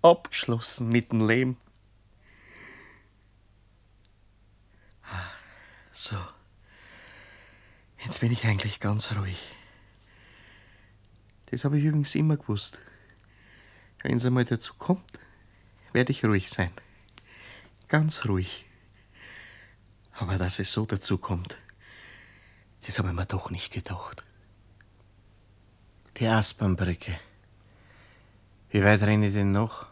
Abgeschlossen 0.02 0.90
mit 0.90 1.12
dem 1.12 1.26
Leben. 1.26 1.56
So. 5.94 6.16
Jetzt 8.04 8.20
bin 8.20 8.32
ich 8.32 8.44
eigentlich 8.44 8.80
ganz 8.80 9.14
ruhig. 9.14 9.40
Das 11.46 11.64
habe 11.64 11.78
ich 11.78 11.84
übrigens 11.84 12.14
immer 12.14 12.36
gewusst. 12.36 12.78
Wenn 14.02 14.16
es 14.16 14.24
einmal 14.24 14.44
dazu 14.44 14.74
kommt, 14.74 15.18
werde 15.92 16.12
ich 16.12 16.24
ruhig 16.24 16.48
sein. 16.48 16.70
Ganz 17.88 18.24
ruhig. 18.26 18.64
Aber 20.12 20.38
dass 20.38 20.58
es 20.58 20.72
so 20.72 20.86
dazu 20.86 21.18
kommt, 21.18 21.58
das 22.86 22.98
habe 22.98 23.08
ich 23.08 23.14
mir 23.14 23.26
doch 23.26 23.50
nicht 23.50 23.72
gedacht. 23.72 24.24
Die 26.16 26.26
Aspernbrücke. 26.28 27.18
Wie 28.70 28.84
weit 28.84 29.02
renne 29.02 29.28
ich 29.28 29.34
denn 29.34 29.52
noch? 29.52 29.86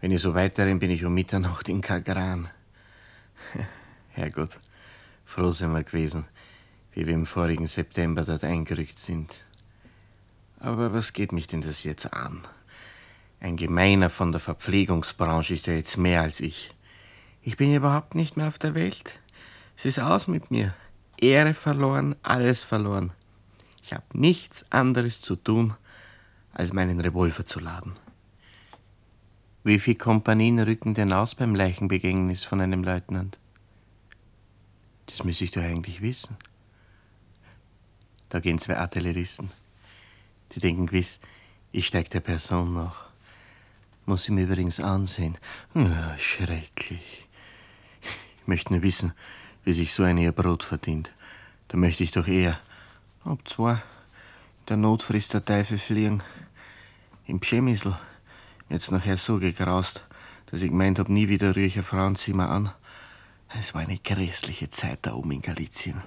Wenn 0.00 0.12
ich 0.12 0.22
so 0.22 0.34
weiter 0.34 0.64
renne, 0.64 0.78
bin 0.78 0.90
ich 0.90 1.04
um 1.04 1.12
Mitternacht 1.12 1.68
in 1.68 1.80
Kagran. 1.80 2.48
Herrgott, 4.10 4.58
froh 5.24 5.50
sind 5.50 5.72
wir 5.72 5.82
gewesen, 5.82 6.26
wie 6.92 7.06
wir 7.06 7.14
im 7.14 7.26
vorigen 7.26 7.66
September 7.66 8.24
dort 8.24 8.44
eingerückt 8.44 8.98
sind. 8.98 9.44
Aber 10.58 10.92
was 10.92 11.12
geht 11.12 11.32
mich 11.32 11.46
denn 11.46 11.62
das 11.62 11.84
jetzt 11.84 12.12
an? 12.12 12.42
Ein 13.40 13.56
Gemeiner 13.56 14.10
von 14.10 14.32
der 14.32 14.40
Verpflegungsbranche 14.40 15.54
ist 15.54 15.66
ja 15.66 15.72
jetzt 15.72 15.96
mehr 15.96 16.20
als 16.20 16.40
ich. 16.40 16.74
Ich 17.42 17.56
bin 17.56 17.74
überhaupt 17.74 18.14
nicht 18.14 18.36
mehr 18.36 18.48
auf 18.48 18.58
der 18.58 18.74
Welt. 18.74 19.18
Es 19.76 19.86
ist 19.86 19.98
aus 19.98 20.28
mit 20.28 20.50
mir. 20.50 20.74
Ehre 21.16 21.54
verloren, 21.54 22.16
alles 22.22 22.64
verloren. 22.64 23.12
Ich 23.82 23.94
habe 23.94 24.04
nichts 24.12 24.70
anderes 24.70 25.22
zu 25.22 25.36
tun, 25.36 25.74
als 26.52 26.72
meinen 26.72 27.00
Revolver 27.00 27.46
zu 27.46 27.60
laden. 27.60 27.94
Wie 29.64 29.78
viele 29.78 29.96
Kompanien 29.96 30.58
rücken 30.58 30.94
denn 30.94 31.12
aus 31.12 31.34
beim 31.34 31.54
Leichenbegängnis 31.54 32.44
von 32.44 32.60
einem 32.60 32.84
Leutnant? 32.84 33.38
Das 35.06 35.24
müsste 35.24 35.44
ich 35.44 35.50
doch 35.50 35.62
eigentlich 35.62 36.02
wissen. 36.02 36.36
Da 38.30 38.40
gehen 38.40 38.58
zwei 38.58 38.78
Artilleristen. 38.78 39.50
Die 40.54 40.60
denken 40.60 40.86
gewiss, 40.86 41.20
ich 41.72 41.86
steig 41.86 42.10
der 42.10 42.20
Person 42.20 42.74
nach. 42.74 43.04
Muss 44.06 44.24
ich 44.24 44.30
mir 44.30 44.44
übrigens 44.44 44.80
ansehen. 44.80 45.36
Ja, 45.74 46.16
schrecklich. 46.18 47.28
Ich 48.00 48.46
möchte 48.46 48.72
nur 48.72 48.82
wissen, 48.82 49.12
wie 49.64 49.74
sich 49.74 49.92
so 49.92 50.02
eine 50.04 50.22
ihr 50.22 50.32
Brot 50.32 50.64
verdient. 50.64 51.12
Da 51.68 51.76
möchte 51.76 52.02
ich 52.02 52.12
doch 52.12 52.26
eher, 52.26 52.58
ob 53.24 53.46
zwei, 53.46 53.82
Der 54.68 54.76
Not 54.76 55.02
frisst 55.02 55.34
der 55.34 55.44
Teufel 55.44 55.78
fliegen. 55.78 56.22
Im 57.26 57.40
Pschemisel 57.40 57.98
jetzt 58.68 58.92
nachher 58.92 59.16
so 59.16 59.38
gegraust, 59.38 60.04
dass 60.46 60.62
ich 60.62 60.70
gemeint 60.70 60.98
hab, 60.98 61.08
nie 61.08 61.28
wieder 61.28 61.54
rühre 61.56 61.66
ich 61.66 61.76
ein 61.76 61.84
Frauenzimmer 61.84 62.48
an. 62.48 62.72
Es 63.58 63.74
war 63.74 63.82
eine 63.82 63.98
grässliche 63.98 64.70
Zeit 64.70 65.00
da 65.02 65.14
oben 65.14 65.32
in 65.32 65.42
Galizien. 65.42 66.02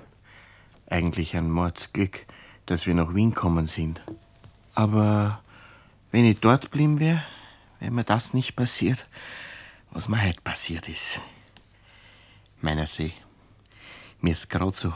Eigentlich 0.93 1.35
ein 1.35 1.49
Mordsglück, 1.49 2.27
dass 2.67 2.85
wir 2.85 2.93
nach 2.93 3.15
Wien 3.15 3.33
kommen 3.33 3.65
sind. 3.65 3.99
Aber 4.75 5.41
wenn 6.11 6.23
ich 6.23 6.39
dort 6.39 6.69
blieben 6.69 6.99
wäre, 6.99 7.23
wäre 7.79 7.89
mir 7.89 8.03
das 8.03 8.35
nicht 8.35 8.55
passiert, 8.55 9.07
was 9.89 10.07
mir 10.07 10.23
heute 10.23 10.41
passiert 10.41 10.87
ist. 10.87 11.19
Meiner 12.61 12.85
See, 12.85 13.11
mir 14.21 14.33
ist 14.33 14.51
grad 14.51 14.75
so, 14.75 14.93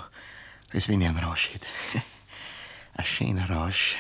als 0.71 0.88
wenn 0.88 1.01
ich 1.01 1.07
einen 1.07 1.17
Rausch 1.17 1.55
hätte. 1.55 1.67
Ein 2.93 3.05
schöner 3.05 3.49
Rausch, 3.49 3.97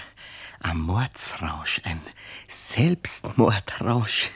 ein 0.59 0.77
Mordsrausch, 0.77 1.81
ein 1.83 2.01
Selbstmordrausch. 2.47 4.29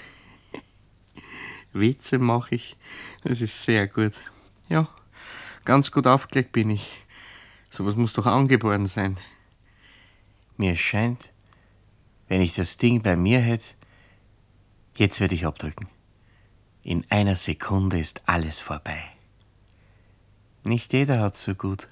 Witze 1.74 2.18
mache 2.18 2.56
ich, 2.56 2.76
das 3.24 3.40
ist 3.42 3.62
sehr 3.62 3.88
gut. 3.88 4.14
Ja, 4.68 4.88
ganz 5.64 5.92
gut 5.92 6.08
aufgelegt 6.08 6.54
bin 6.54 6.72
ich. 6.72 6.90
Sowas 7.72 7.96
muss 7.96 8.12
doch 8.12 8.26
angeboren 8.26 8.86
sein. 8.86 9.18
Mir 10.58 10.76
scheint, 10.76 11.30
wenn 12.28 12.42
ich 12.42 12.54
das 12.54 12.78
Ding 12.78 13.02
bei 13.02 13.16
mir 13.16 13.40
hätte, 13.40 13.74
jetzt 14.96 15.22
würde 15.22 15.36
ich 15.36 15.46
abdrücken. 15.46 15.88
In 16.84 17.06
einer 17.10 17.36
Sekunde 17.36 17.98
ist 17.98 18.22
alles 18.26 18.60
vorbei. 18.60 19.02
Nicht 20.64 20.94
jeder 20.94 21.22
hat's 21.22 21.44
so 21.44 21.56
gut. 21.56 21.88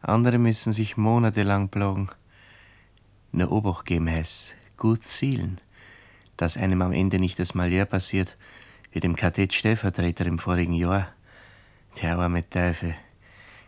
Andere 0.00 0.38
müssen 0.38 0.72
sich 0.72 0.96
monatelang 0.96 1.70
plagen. 1.70 2.08
Nur 3.32 3.50
Obacht 3.50 3.86
geben 3.86 4.08
heißt, 4.08 4.54
gut 4.76 5.02
zielen, 5.02 5.60
dass 6.36 6.56
einem 6.56 6.82
am 6.82 6.92
Ende 6.92 7.18
nicht 7.18 7.38
das 7.38 7.54
Malheur 7.54 7.84
passiert, 7.84 8.36
wie 8.92 9.00
dem 9.00 9.16
Kadett-Stellvertreter 9.16 10.24
im 10.26 10.38
vorigen 10.38 10.74
Jahr. 10.74 11.08
Der 12.00 12.18
arme 12.18 12.48
Teufel. 12.48 12.94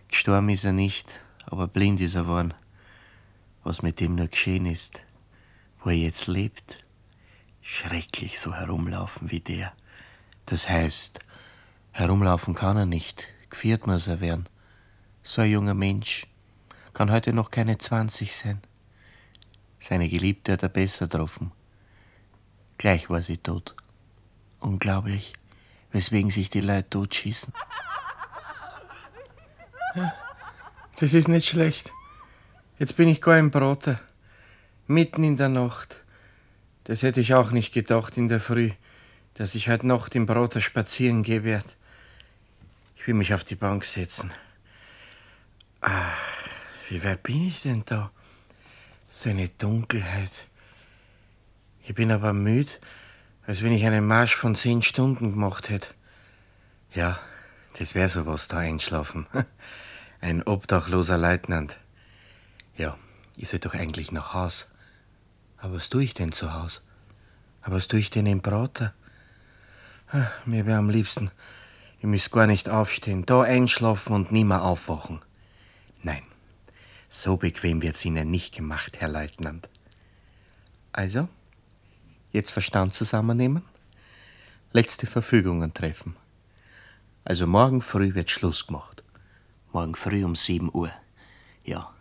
Gestorben 0.09 0.49
ist 0.49 0.64
er 0.64 0.73
nicht, 0.73 1.21
aber 1.47 1.69
blind 1.69 2.01
ist 2.01 2.14
er 2.14 2.23
geworden. 2.23 2.55
Was 3.64 3.83
mit 3.83 4.01
dem 4.01 4.14
nur 4.14 4.29
geschehen 4.29 4.66
ist, 4.66 5.01
wo 5.83 5.90
er 5.90 5.97
jetzt 5.97 6.27
lebt. 6.27 6.85
Schrecklich 7.61 8.38
so 8.38 8.55
herumlaufen 8.55 9.31
wie 9.31 9.40
der. 9.40 9.73
Das 10.47 10.69
heißt, 10.69 11.19
herumlaufen 11.90 12.55
kann 12.55 12.77
er 12.77 12.87
nicht, 12.87 13.29
geviert 13.51 13.87
muss 13.87 14.07
er 14.07 14.21
werden. 14.21 14.49
So 15.23 15.42
ein 15.42 15.51
junger 15.51 15.75
Mensch 15.75 16.27
kann 16.92 17.11
heute 17.11 17.33
noch 17.33 17.51
keine 17.51 17.79
20 17.79 18.35
sein. 18.35 18.62
Seine 19.81 20.09
Geliebte 20.09 20.53
hat 20.53 20.62
er 20.62 20.69
besser 20.69 21.07
getroffen. 21.07 21.51
Gleich 22.79 23.11
war 23.11 23.23
sie 23.23 23.38
tot. 23.38 23.75
Unglaublich, 24.61 25.33
weswegen 25.90 26.31
sich 26.31 26.51
die 26.51 26.61
Leute 26.61 26.90
totschießen. 26.90 27.53
Das 30.98 31.12
ist 31.12 31.28
nicht 31.28 31.48
schlecht. 31.48 31.92
Jetzt 32.78 32.96
bin 32.96 33.09
ich 33.09 33.20
gar 33.20 33.38
im 33.38 33.50
Brote. 33.50 33.98
Mitten 34.87 35.24
in 35.24 35.37
der 35.37 35.48
Nacht. 35.48 36.04
Das 36.85 37.02
hätte 37.02 37.20
ich 37.20 37.35
auch 37.35 37.50
nicht 37.50 37.74
gedacht 37.74 38.16
in 38.16 38.28
der 38.28 38.40
Früh, 38.40 38.70
dass 39.35 39.54
ich 39.54 39.68
heute 39.68 39.87
Nacht 39.87 40.14
im 40.14 40.26
Brote 40.26 40.61
spazieren 40.61 41.22
gehen 41.22 41.44
werde. 41.44 41.68
Ich 42.96 43.06
will 43.06 43.14
mich 43.14 43.35
auf 43.35 43.44
die 43.44 43.56
Bank 43.56 43.85
setzen. 43.85 44.30
Ah, 45.80 46.12
wie 46.88 47.02
weit 47.04 47.22
bin 47.22 47.46
ich 47.46 47.62
denn 47.62 47.82
da? 47.87 48.11
So 49.09 49.30
eine 49.30 49.48
Dunkelheit. 49.48 50.32
Ich 51.82 51.94
bin 51.94 52.11
aber 52.11 52.32
müde, 52.32 52.70
als 53.46 53.62
wenn 53.62 53.72
ich 53.72 53.85
einen 53.85 54.06
Marsch 54.06 54.35
von 54.35 54.56
zehn 54.56 54.82
Stunden 54.82 55.32
gemacht 55.32 55.70
hätte. 55.70 55.88
Ja, 56.94 57.18
das 57.78 57.94
wäre 57.94 58.09
sowas 58.09 58.48
da 58.48 58.59
einschlafen. 58.59 59.26
Ein 60.20 60.42
obdachloser 60.42 61.18
Leutnant. 61.18 61.79
Ja, 62.76 62.96
ich 63.37 63.48
soll 63.48 63.61
doch 63.61 63.74
eigentlich 63.74 64.12
nach 64.12 64.35
Haus. 64.35 64.66
Aber 65.59 65.76
was 65.76 65.88
tue 65.88 66.05
ich 66.05 66.14
denn 66.14 66.33
zu 66.33 66.55
Haus? 66.55 66.83
Aber 67.62 67.76
was 67.76 67.88
tue 67.88 67.98
ich 67.98 68.11
denn 68.11 68.26
im 68.26 68.42
Prater? 68.42 68.94
Ah, 70.09 70.29
mir 70.44 70.66
wäre 70.66 70.79
am 70.79 70.90
liebsten, 70.90 71.31
ich 71.98 72.05
müsste 72.05 72.31
gar 72.31 72.46
nicht 72.46 72.68
aufstehen, 72.68 73.26
da 73.26 73.42
einschlafen 73.42 74.14
und 74.14 74.31
nimmer 74.31 74.62
aufwachen. 74.62 75.20
Nein, 76.02 76.22
so 77.09 77.37
bequem 77.37 77.83
wird's 77.83 78.05
Ihnen 78.05 78.31
nicht 78.31 78.55
gemacht, 78.55 79.00
Herr 79.00 79.09
Leutnant. 79.09 79.68
Also, 80.92 81.29
jetzt 82.33 82.52
Verstand 82.52 82.94
zusammennehmen, 82.94 83.62
letzte 84.72 85.07
Verfügungen 85.07 85.74
treffen. 85.74 86.16
Also 87.24 87.48
morgen 87.48 87.83
früh 87.83 88.14
wird 88.14 88.31
Schluss 88.31 88.68
gemacht. 88.68 89.02
Morgen 89.76 89.94
früh 89.94 90.24
um 90.24 90.34
sieben 90.34 90.70
Uhr. 90.72 90.90
Ja, 91.66 91.92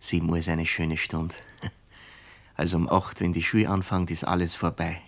sieben 0.00 0.30
Uhr 0.30 0.38
ist 0.38 0.48
eine 0.48 0.64
schöne 0.64 0.96
Stunde. 0.96 1.34
Also 2.54 2.78
um 2.78 2.88
acht, 2.88 3.20
wenn 3.20 3.34
die 3.34 3.42
Schule 3.42 3.68
anfängt, 3.68 4.10
ist 4.10 4.24
alles 4.24 4.54
vorbei. 4.54 5.02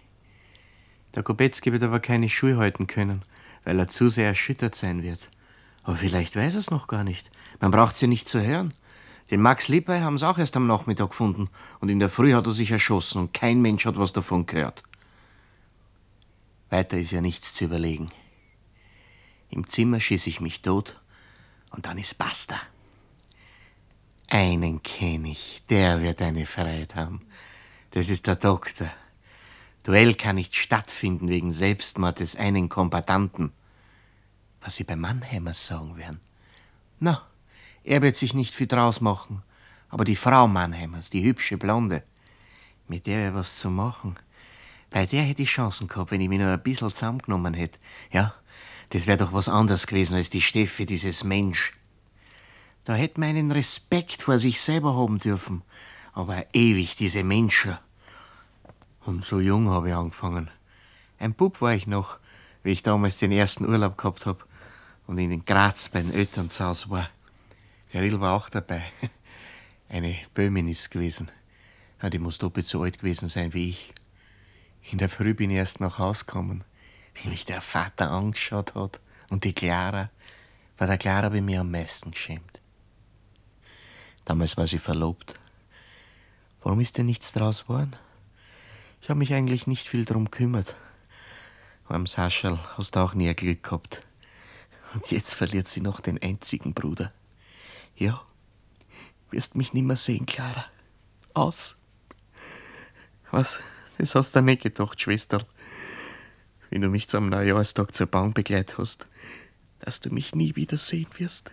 Der 1.14 1.22
Kopetzky 1.22 1.72
wird 1.72 1.82
aber 1.82 1.98
keine 1.98 2.28
Schule 2.28 2.58
halten 2.58 2.86
können, 2.86 3.22
weil 3.64 3.78
er 3.78 3.86
zu 3.86 4.10
sehr 4.10 4.26
erschüttert 4.26 4.74
sein 4.74 5.02
wird. 5.02 5.30
Aber 5.82 5.96
vielleicht 5.96 6.36
weiß 6.36 6.52
er 6.52 6.60
es 6.60 6.70
noch 6.70 6.88
gar 6.88 7.04
nicht. 7.04 7.30
Man 7.58 7.70
braucht's 7.70 8.02
ja 8.02 8.06
nicht 8.06 8.28
zu 8.28 8.42
hören. 8.42 8.74
Den 9.30 9.40
Max 9.40 9.68
Lippey 9.68 10.00
haben 10.00 10.18
sie 10.18 10.28
auch 10.28 10.36
erst 10.36 10.58
am 10.58 10.66
Nachmittag 10.66 11.08
gefunden 11.08 11.48
und 11.80 11.88
in 11.88 12.00
der 12.00 12.10
Früh 12.10 12.34
hat 12.34 12.46
er 12.46 12.52
sich 12.52 12.70
erschossen 12.70 13.18
und 13.18 13.32
kein 13.32 13.62
Mensch 13.62 13.86
hat 13.86 13.96
was 13.96 14.12
davon 14.12 14.44
gehört. 14.44 14.82
Weiter 16.68 16.98
ist 16.98 17.12
ja 17.12 17.22
nichts 17.22 17.54
zu 17.54 17.64
überlegen. 17.64 18.10
Im 19.48 19.66
Zimmer 19.66 20.00
schieße 20.00 20.28
ich 20.28 20.42
mich 20.42 20.60
tot 20.60 21.00
und 21.70 21.86
dann 21.86 21.98
ist 21.98 22.18
basta. 22.18 22.60
Einen 24.28 24.82
kenne 24.82 25.30
ich, 25.30 25.62
der 25.68 26.02
wird 26.02 26.22
eine 26.22 26.46
Freiheit 26.46 26.94
haben. 26.94 27.26
Das 27.90 28.08
ist 28.08 28.26
der 28.26 28.36
Doktor. 28.36 28.88
Duell 29.82 30.14
kann 30.14 30.36
nicht 30.36 30.54
stattfinden 30.54 31.28
wegen 31.28 31.50
Selbstmord 31.50 32.20
des 32.20 32.36
einen 32.36 32.68
Kombatanten. 32.68 33.52
Was 34.60 34.76
Sie 34.76 34.84
bei 34.84 34.94
Mannheimer 34.94 35.54
sagen 35.54 35.96
werden. 35.96 36.20
Na, 37.00 37.26
er 37.82 38.02
wird 38.02 38.16
sich 38.16 38.34
nicht 38.34 38.54
viel 38.54 38.66
draus 38.66 39.00
machen. 39.00 39.42
Aber 39.88 40.04
die 40.04 40.16
Frau 40.16 40.46
Mannheimers, 40.46 41.10
die 41.10 41.24
hübsche 41.24 41.56
Blonde, 41.56 42.04
mit 42.86 43.06
der 43.06 43.18
wäre 43.18 43.34
was 43.34 43.56
zu 43.56 43.70
machen. 43.70 44.16
Bei 44.90 45.06
der 45.06 45.22
hätte 45.22 45.42
ich 45.42 45.50
Chancen 45.50 45.88
gehabt, 45.88 46.10
wenn 46.10 46.20
ich 46.20 46.28
mich 46.28 46.38
nur 46.38 46.50
ein 46.50 46.62
bisschen 46.62 46.90
zusammengenommen 46.90 47.54
hätte. 47.54 47.78
Ja, 48.12 48.34
das 48.90 49.06
wäre 49.06 49.18
doch 49.18 49.32
was 49.32 49.48
anderes 49.48 49.86
gewesen 49.86 50.16
als 50.16 50.30
die 50.30 50.42
Steffi, 50.42 50.86
dieses 50.86 51.24
Mensch. 51.24 51.72
Da 52.84 52.94
hätte 52.94 53.20
man 53.20 53.30
einen 53.30 53.52
Respekt 53.52 54.22
vor 54.22 54.38
sich 54.38 54.60
selber 54.60 54.96
haben 54.96 55.18
dürfen. 55.18 55.62
Aber 56.12 56.44
ewig 56.52 56.96
diese 56.96 57.22
Menschen. 57.22 57.78
Und 59.04 59.24
so 59.24 59.40
jung 59.40 59.70
habe 59.70 59.90
ich 59.90 59.94
angefangen. 59.94 60.50
Ein 61.18 61.34
Bub 61.34 61.60
war 61.60 61.74
ich 61.74 61.86
noch, 61.86 62.18
wie 62.62 62.72
ich 62.72 62.82
damals 62.82 63.18
den 63.18 63.32
ersten 63.32 63.66
Urlaub 63.66 63.96
gehabt 63.96 64.26
hab 64.26 64.46
und 65.06 65.18
in 65.18 65.30
den 65.30 65.44
Graz 65.44 65.88
bei 65.88 66.02
den 66.02 66.12
Eltern 66.12 66.50
zu 66.50 66.64
Hause 66.64 66.90
war. 66.90 67.08
Der 67.92 68.02
Rill 68.02 68.20
war 68.20 68.34
auch 68.34 68.48
dabei. 68.48 68.82
Eine 69.88 70.16
Böhmin 70.34 70.68
ist 70.68 70.90
gewesen. 70.90 71.30
Ja, 72.02 72.10
die 72.10 72.18
muss 72.18 72.38
doppelt 72.38 72.66
so 72.66 72.82
alt 72.82 72.98
gewesen 72.98 73.28
sein 73.28 73.52
wie 73.54 73.70
ich. 73.70 73.92
In 74.90 74.98
der 74.98 75.08
Früh 75.08 75.34
bin 75.34 75.50
ich 75.50 75.56
erst 75.56 75.80
nach 75.80 75.98
Haus 75.98 76.26
gekommen, 76.26 76.64
wie 77.22 77.28
mich 77.28 77.44
der 77.44 77.60
Vater 77.60 78.10
angeschaut 78.10 78.74
hat 78.74 79.00
und 79.28 79.44
die 79.44 79.52
Clara. 79.52 80.10
Bei 80.76 80.86
der 80.86 80.98
Clara 80.98 81.32
ich 81.32 81.42
mich 81.42 81.58
am 81.58 81.70
meisten 81.70 82.10
geschämt. 82.10 82.60
Damals 84.24 84.56
war 84.56 84.66
sie 84.66 84.78
verlobt. 84.78 85.34
Warum 86.62 86.80
ist 86.80 86.98
denn 86.98 87.06
nichts 87.06 87.32
draus 87.32 87.62
geworden? 87.62 87.96
Ich 89.02 89.08
habe 89.08 89.18
mich 89.18 89.32
eigentlich 89.34 89.66
nicht 89.66 89.88
viel 89.88 90.04
drum 90.04 90.30
kümmert. 90.30 90.76
Am 91.88 92.06
Saschel 92.06 92.58
hast 92.76 92.94
du 92.94 93.00
auch 93.00 93.14
nie 93.14 93.34
Glück 93.34 93.64
gehabt. 93.64 94.02
Und 94.94 95.10
jetzt 95.10 95.34
verliert 95.34 95.68
sie 95.68 95.80
noch 95.80 96.00
den 96.00 96.22
einzigen 96.22 96.74
Bruder. 96.74 97.12
Ja, 97.96 98.22
wirst 99.30 99.56
mich 99.56 99.72
nimmer 99.72 99.96
sehen, 99.96 100.26
Clara. 100.26 100.66
Aus. 101.34 101.76
Was? 103.30 103.60
Das 103.98 104.14
hast 104.14 104.34
du 104.34 104.42
nicht 104.42 104.62
gedacht, 104.62 105.00
Schwester. 105.00 105.44
Wenn 106.70 106.82
du 106.82 106.88
mich 106.88 107.08
zum 107.08 107.28
Neujahrstag 107.28 107.94
zur 107.94 108.06
Bahn 108.06 108.32
begleitet 108.32 108.78
hast, 108.78 109.06
dass 109.80 110.00
du 110.00 110.10
mich 110.10 110.34
nie 110.34 110.56
wieder 110.56 110.76
sehen 110.76 111.08
wirst. 111.18 111.52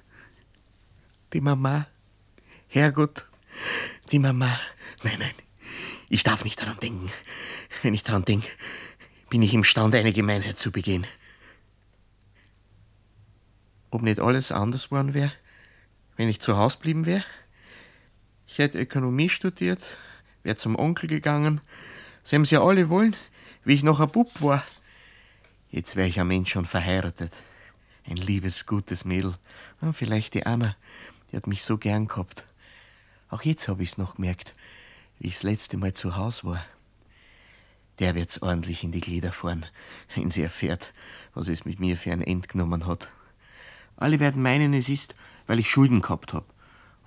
Die 1.33 1.41
Mama 1.41 1.87
Herrgott, 2.69 3.25
die 4.11 4.19
Mama. 4.19 4.59
Nein, 5.03 5.19
nein, 5.19 5.33
ich 6.09 6.23
darf 6.23 6.43
nicht 6.43 6.61
daran 6.61 6.79
denken. 6.79 7.09
Wenn 7.81 7.93
ich 7.93 8.03
daran 8.03 8.25
denke, 8.25 8.47
bin 9.29 9.41
ich 9.41 9.53
imstande, 9.53 9.99
eine 9.99 10.11
Gemeinheit 10.11 10.59
zu 10.59 10.71
begehen. 10.71 11.07
Ob 13.89 14.01
nicht 14.01 14.19
alles 14.19 14.51
anders 14.51 14.91
worden 14.91 15.13
wäre, 15.13 15.31
wenn 16.17 16.27
ich 16.27 16.41
zu 16.41 16.57
Hause 16.57 16.77
blieben 16.79 17.05
wäre? 17.05 17.23
Ich 18.47 18.57
hätte 18.57 18.79
Ökonomie 18.79 19.29
studiert, 19.29 19.97
wäre 20.43 20.57
zum 20.57 20.75
Onkel 20.75 21.07
gegangen. 21.07 21.61
Sie 22.23 22.35
haben 22.35 22.43
ja 22.43 22.61
alle 22.61 22.89
wollen, 22.89 23.15
wie 23.63 23.73
ich 23.73 23.83
noch 23.83 24.01
ein 24.01 24.09
Bub 24.09 24.41
war. 24.41 24.63
Jetzt 25.69 25.95
wäre 25.95 26.07
ich 26.07 26.19
ein 26.19 26.27
Mensch 26.27 26.51
schon 26.51 26.65
verheiratet. 26.65 27.31
Ein 28.05 28.17
liebes, 28.17 28.65
gutes 28.65 29.03
Mädel. 29.03 29.35
Und 29.81 29.93
vielleicht 29.93 30.33
die 30.33 30.45
Anna, 30.45 30.75
die 31.31 31.37
hat 31.37 31.47
mich 31.47 31.63
so 31.63 31.77
gern 31.77 32.07
gehabt. 32.07 32.45
Auch 33.29 33.41
jetzt 33.41 33.67
hab 33.67 33.81
ich's 33.81 33.97
noch 33.97 34.15
gemerkt, 34.15 34.53
wie 35.19 35.27
ich 35.27 35.33
das 35.33 35.43
letzte 35.43 35.77
Mal 35.77 35.93
zu 35.93 36.15
Haus 36.15 36.45
war. 36.45 36.63
Der 37.99 38.15
wird's 38.15 38.41
ordentlich 38.41 38.83
in 38.83 38.91
die 38.91 39.01
Glieder 39.01 39.33
fahren, 39.33 39.65
wenn 40.15 40.29
sie 40.29 40.41
erfährt, 40.41 40.93
was 41.33 41.49
es 41.49 41.65
mit 41.65 41.79
mir 41.79 41.97
für 41.97 42.13
ein 42.13 42.21
End 42.21 42.47
genommen 42.47 42.85
hat. 42.85 43.09
Alle 43.97 44.19
werden 44.19 44.41
meinen, 44.41 44.73
es 44.73 44.87
ist, 44.87 45.15
weil 45.47 45.59
ich 45.59 45.69
Schulden 45.69 46.01
gehabt 46.01 46.33
hab. 46.33 46.45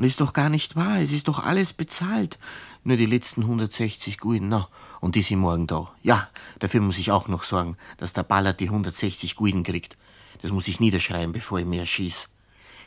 Und 0.01 0.07
ist 0.07 0.23
doch 0.23 0.33
gar 0.33 0.49
nicht 0.49 0.77
wahr, 0.77 1.03
es 1.03 1.13
ist 1.13 1.29
doch 1.29 1.45
alles 1.45 1.75
bezahlt. 1.75 2.39
Nur 2.85 2.97
die 2.97 3.05
letzten 3.05 3.43
160 3.43 4.17
Gulden, 4.17 4.49
na, 4.49 4.67
und 5.01 5.15
die 5.15 5.21
sind 5.21 5.41
morgen 5.41 5.67
da. 5.67 5.93
Ja, 6.03 6.31
dafür 6.59 6.81
muss 6.81 6.97
ich 6.97 7.11
auch 7.11 7.29
noch 7.29 7.43
sorgen, 7.43 7.77
dass 7.99 8.15
der 8.15 8.23
Ballard 8.23 8.61
die 8.61 8.69
160 8.71 9.37
Gulden 9.37 9.63
kriegt. 9.63 9.99
Das 10.41 10.53
muss 10.53 10.69
ich 10.69 10.81
niederschreiben, 10.81 11.33
bevor 11.33 11.59
ich 11.59 11.67
mir 11.67 11.81
erschieß. 11.81 12.31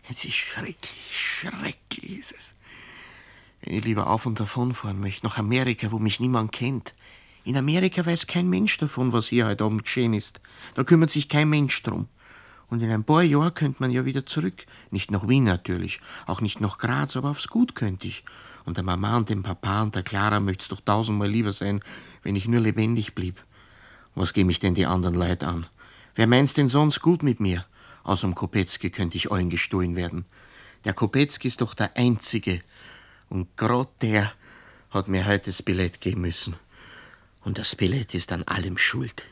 Es 0.10 0.26
ist 0.26 0.34
schrecklich, 0.34 1.12
schrecklich 1.16 2.18
ist 2.18 2.32
es. 2.32 2.56
Wenn 3.62 3.76
ich 3.76 3.86
lieber 3.86 4.08
auf 4.08 4.26
und 4.26 4.40
davon 4.40 4.74
fahren 4.74 5.00
möchte, 5.00 5.28
nach 5.28 5.38
Amerika, 5.38 5.92
wo 5.92 6.00
mich 6.00 6.20
niemand 6.20 6.52
kennt. 6.52 6.96
In 7.44 7.58
Amerika 7.58 8.04
weiß 8.04 8.26
kein 8.26 8.50
Mensch 8.50 8.76
davon, 8.80 9.14
was 9.14 9.28
hier 9.28 9.46
heute 9.46 9.66
Abend 9.66 9.84
geschehen 9.84 10.16
ist. 10.16 10.42
Da 10.74 10.84
kümmert 10.84 11.12
sich 11.12 11.30
kein 11.30 11.48
Mensch 11.48 11.84
drum. 11.84 12.08
Und 12.74 12.82
in 12.82 12.90
ein 12.90 13.04
paar 13.04 13.22
Jahren 13.22 13.54
könnte 13.54 13.84
man 13.84 13.92
ja 13.92 14.04
wieder 14.04 14.26
zurück. 14.26 14.66
Nicht 14.90 15.12
nach 15.12 15.28
Wien 15.28 15.44
natürlich, 15.44 16.02
auch 16.26 16.42
nicht 16.42 16.60
nach 16.60 16.80
Graz, 16.80 17.16
aber 17.16 17.30
aufs 17.30 17.48
Gut 17.48 17.76
könnte 17.76 18.08
ich. 18.08 18.24
Und 18.66 18.78
der 18.78 18.84
Mama 18.84 19.16
und 19.16 19.30
dem 19.30 19.44
Papa 19.44 19.84
und 19.84 19.94
der 19.94 20.02
Clara 20.02 20.40
möcht's 20.40 20.70
doch 20.70 20.82
tausendmal 20.82 21.30
lieber 21.30 21.52
sein, 21.52 21.84
wenn 22.24 22.36
ich 22.36 22.48
nur 22.48 22.62
lebendig 22.62 23.14
blieb. 23.14 23.44
Was 24.16 24.34
geh 24.34 24.44
mich 24.44 24.60
denn 24.60 24.74
die 24.74 24.88
anderen 24.88 25.14
Leute 25.14 25.46
an? 25.46 25.68
Wer 26.16 26.26
meint's 26.26 26.56
denn 26.56 26.68
sonst 26.68 27.02
gut 27.02 27.22
mit 27.22 27.40
mir? 27.40 27.64
Aus 28.02 28.22
dem 28.22 28.34
Kopetzky 28.34 28.90
könnte 28.90 29.18
ich 29.18 29.32
allen 29.32 29.52
gestohlen 29.52 29.96
werden. 29.96 30.26
Der 30.84 30.94
Kopetzky 30.94 31.50
ist 31.50 31.62
doch 31.62 31.76
der 31.76 31.96
Einzige, 31.96 32.64
und 33.30 33.56
grad 33.56 33.90
der 34.02 34.34
hat 34.90 35.08
mir 35.10 35.28
heute 35.28 35.52
das 35.52 35.62
Billett 35.62 36.02
geben 36.02 36.22
müssen. 36.22 36.56
Und 37.44 37.60
das 37.60 37.76
Billett 37.76 38.16
ist 38.16 38.32
an 38.32 38.42
allem 38.42 38.80
schuld. 38.80 39.26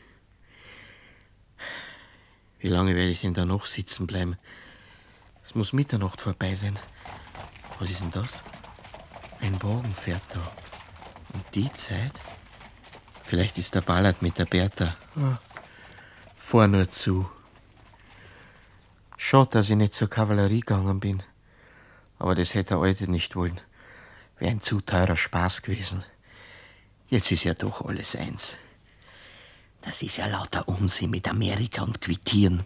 Wie 2.62 2.68
lange 2.68 2.94
werde 2.94 3.10
ich 3.10 3.22
denn 3.22 3.34
da 3.34 3.44
noch 3.44 3.66
sitzen 3.66 4.06
bleiben? 4.06 4.36
Es 5.44 5.56
muss 5.56 5.72
Mitternacht 5.72 6.20
vorbei 6.20 6.54
sein. 6.54 6.78
Was 7.80 7.90
ist 7.90 8.02
denn 8.02 8.12
das? 8.12 8.44
Ein 9.40 9.60
Wagen 9.64 9.92
fährt 9.92 10.22
da. 10.28 10.52
Und 11.34 11.44
die 11.56 11.72
Zeit? 11.72 12.12
Vielleicht 13.24 13.58
ist 13.58 13.74
der 13.74 13.80
Ballard 13.80 14.22
mit 14.22 14.38
der 14.38 14.44
Bertha. 14.44 14.96
Ah, 15.16 15.38
fahr 16.36 16.68
nur 16.68 16.88
zu. 16.88 17.28
Schade, 19.16 19.50
dass 19.50 19.68
ich 19.68 19.76
nicht 19.76 19.94
zur 19.94 20.08
Kavallerie 20.08 20.60
gegangen 20.60 21.00
bin. 21.00 21.24
Aber 22.20 22.36
das 22.36 22.54
hätte 22.54 22.74
er 22.74 22.78
heute 22.78 23.10
nicht 23.10 23.34
wollen. 23.34 23.60
Wäre 24.38 24.52
ein 24.52 24.60
zu 24.60 24.80
teurer 24.80 25.16
Spaß 25.16 25.62
gewesen. 25.62 26.04
Jetzt 27.08 27.32
ist 27.32 27.42
ja 27.42 27.54
doch 27.54 27.84
alles 27.84 28.14
eins. 28.14 28.54
Das 29.82 30.00
ist 30.00 30.16
ja 30.16 30.26
lauter 30.26 30.68
Unsinn 30.68 31.10
mit 31.10 31.28
Amerika 31.28 31.82
und 31.82 32.00
Quittieren. 32.00 32.62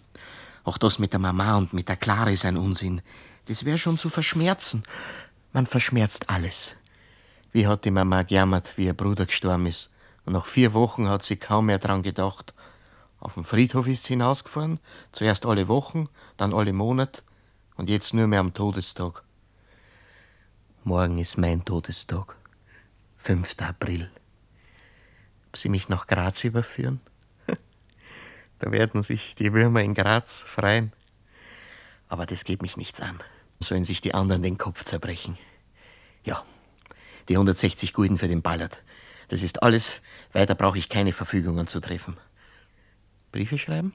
Auch 0.64 0.76
das 0.76 0.98
mit 0.98 1.12
der 1.12 1.20
Mama 1.20 1.57
und 1.57 1.72
mit 1.72 1.88
der 1.88 1.96
Clara 1.96 2.31
ist 2.31 2.44
ein 2.44 2.59
Unsinn. 2.59 3.00
Das 3.46 3.64
wäre 3.64 3.79
schon 3.79 3.98
zu 3.98 4.11
verschmerzen. 4.11 4.83
Man 5.52 5.64
verschmerzt 5.66 6.29
alles. 6.29 6.76
Wie 7.52 7.66
hat 7.66 7.87
die 7.87 7.90
Mama 7.90 8.22
gejammert, 8.22 8.76
wie 8.76 8.85
ihr 8.85 8.92
Bruder 8.92 9.24
gestorben 9.24 9.66
ist. 9.66 9.88
Und 10.26 10.35
nach 10.35 10.44
vier 10.44 10.74
Wochen 10.74 11.09
hat 11.09 11.22
sie 11.22 11.37
kaum 11.37 11.66
mehr 11.66 11.79
dran 11.79 12.02
gedacht. 12.02 12.52
Auf 13.18 13.35
dem 13.35 13.44
Friedhof 13.44 13.87
ist 13.87 14.05
sie 14.05 14.14
hinausgefahren. 14.14 14.79
Zuerst 15.12 15.46
alle 15.46 15.68
Wochen, 15.68 16.09
dann 16.37 16.52
alle 16.52 16.74
Monate 16.74 17.22
und 17.76 17.88
jetzt 17.88 18.12
nur 18.12 18.26
mehr 18.26 18.40
am 18.40 18.52
Todestag. 18.52 19.22
Morgen 20.85 21.16
ist 21.16 21.38
mein 21.38 21.64
Todestag. 21.64 22.37
5. 23.16 23.57
April. 23.62 24.11
Ob 25.57 25.61
Sie 25.61 25.71
mich 25.71 25.88
nach 25.88 26.07
Graz 26.07 26.45
überführen? 26.45 27.01
da 28.59 28.73
werden 28.73 29.03
sich 29.03 29.35
die 29.37 29.55
Würmer 29.55 29.81
in 29.81 29.95
Graz 29.95 30.40
freuen. 30.42 30.92
Aber 32.09 32.27
das 32.27 32.45
geht 32.45 32.61
mich 32.61 32.77
nichts 32.77 33.01
an. 33.01 33.19
Sollen 33.59 33.85
sich 33.85 34.03
die 34.03 34.12
anderen 34.12 34.42
den 34.42 34.59
Kopf 34.59 34.85
zerbrechen. 34.85 35.38
Ja, 36.25 36.45
die 37.31 37.37
160 37.37 37.95
Gulden 37.95 38.19
für 38.19 38.29
den 38.29 38.42
Ballard. 38.42 38.77
Das 39.29 39.42
ist 39.42 39.62
alles. 39.62 39.97
Weiter 40.35 40.55
brauche 40.55 40.77
ich 40.77 40.90
keine 40.90 41.14
Verfügungen 41.14 41.66
zu 41.66 41.81
treffen. 41.81 42.19
Briefe 43.33 43.57
schreiben? 43.57 43.95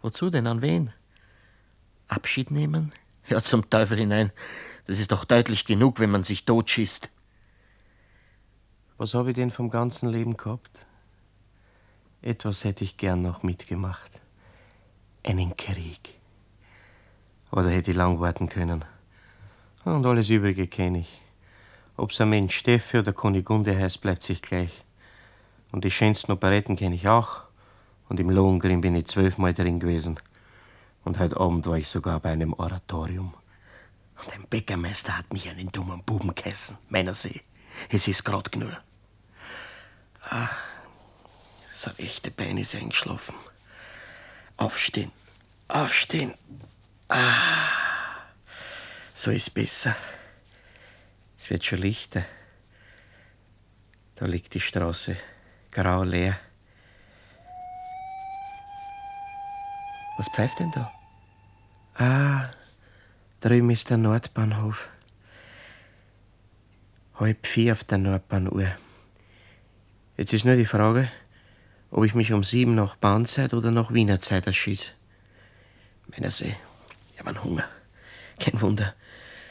Wozu 0.00 0.30
denn? 0.30 0.46
An 0.46 0.62
wen? 0.62 0.94
Abschied 2.06 2.50
nehmen? 2.50 2.94
Ja, 3.28 3.42
zum 3.42 3.68
Teufel 3.68 3.98
hinein. 3.98 4.32
Das 4.86 5.00
ist 5.00 5.12
doch 5.12 5.26
deutlich 5.26 5.66
genug, 5.66 6.00
wenn 6.00 6.10
man 6.10 6.22
sich 6.22 6.46
totschießt. 6.46 7.10
Was 8.98 9.14
habe 9.14 9.30
ich 9.30 9.36
denn 9.36 9.52
vom 9.52 9.70
ganzen 9.70 10.08
Leben 10.08 10.36
gehabt? 10.36 10.84
Etwas 12.20 12.64
hätte 12.64 12.82
ich 12.82 12.96
gern 12.96 13.22
noch 13.22 13.44
mitgemacht. 13.44 14.10
Einen 15.24 15.56
Krieg. 15.56 16.18
Oder 17.52 17.70
hätte 17.70 17.92
ich 17.92 17.96
lang 17.96 18.18
warten 18.18 18.48
können. 18.48 18.84
Und 19.84 20.04
alles 20.04 20.30
Übrige 20.30 20.66
kenne 20.66 20.98
ich. 20.98 21.22
Ob's 21.96 22.20
ein 22.20 22.30
Mensch 22.30 22.56
Steffi 22.56 22.98
oder 22.98 23.12
Kunigunde 23.12 23.78
heißt, 23.78 24.00
bleibt 24.00 24.24
sich 24.24 24.42
gleich. 24.42 24.84
Und 25.70 25.84
die 25.84 25.92
schönsten 25.92 26.32
Operetten 26.32 26.74
kenne 26.74 26.96
ich 26.96 27.06
auch. 27.06 27.42
Und 28.08 28.18
im 28.18 28.30
Lohengrin 28.30 28.80
bin 28.80 28.96
ich 28.96 29.06
zwölfmal 29.06 29.54
drin 29.54 29.78
gewesen. 29.78 30.18
Und 31.04 31.20
heute 31.20 31.38
Abend 31.38 31.68
war 31.68 31.78
ich 31.78 31.86
sogar 31.86 32.18
bei 32.18 32.32
einem 32.32 32.52
Oratorium. 32.52 33.32
Und 34.20 34.32
ein 34.32 34.44
Bäckermeister 34.50 35.16
hat 35.16 35.32
mich 35.32 35.48
einen 35.48 35.70
dummen 35.70 36.02
Buben 36.02 36.34
geheißen, 36.34 36.78
meiner 36.88 37.14
See. 37.14 37.42
Es 37.90 38.08
ist 38.08 38.24
grad 38.24 38.50
genug. 38.50 38.76
Ah, 40.30 40.50
das 41.68 41.98
rechte 41.98 42.30
Bein 42.30 42.58
ist 42.58 42.74
eingeschlafen. 42.74 43.34
Aufstehen, 44.56 45.12
aufstehen. 45.68 46.34
Ah, 47.08 48.24
so 49.14 49.30
ist 49.30 49.54
besser. 49.54 49.96
Es 51.38 51.48
wird 51.50 51.64
schon 51.64 51.78
lichter. 51.78 52.24
Da 54.16 54.26
liegt 54.26 54.52
die 54.54 54.60
Straße, 54.60 55.16
grau 55.70 56.02
leer. 56.02 56.38
Was 60.18 60.28
pfeift 60.30 60.58
denn 60.58 60.72
da? 60.72 60.92
Ah, 61.94 62.50
Drüben 63.40 63.70
ist 63.70 63.88
der 63.88 63.98
Nordbahnhof. 63.98 64.88
Halb 67.14 67.46
vier 67.46 67.72
auf 67.72 67.84
der 67.84 67.98
Nordbahnuhr. 67.98 68.76
Jetzt 70.18 70.32
ist 70.32 70.44
nur 70.44 70.56
die 70.56 70.64
Frage, 70.64 71.08
ob 71.92 72.04
ich 72.04 72.12
mich 72.12 72.32
um 72.32 72.42
sieben 72.42 72.74
nach 72.74 72.96
Bahnzeit 72.96 73.54
oder 73.54 73.70
nach 73.70 73.94
Wiener 73.94 74.18
Zeit 74.18 74.48
erschieße. 74.48 74.90
Meiner 76.08 76.30
See, 76.30 76.56
ich 77.12 77.20
hab 77.20 77.28
einen 77.28 77.44
Hunger. 77.44 77.64
Kein 78.40 78.60
Wunder. 78.60 78.96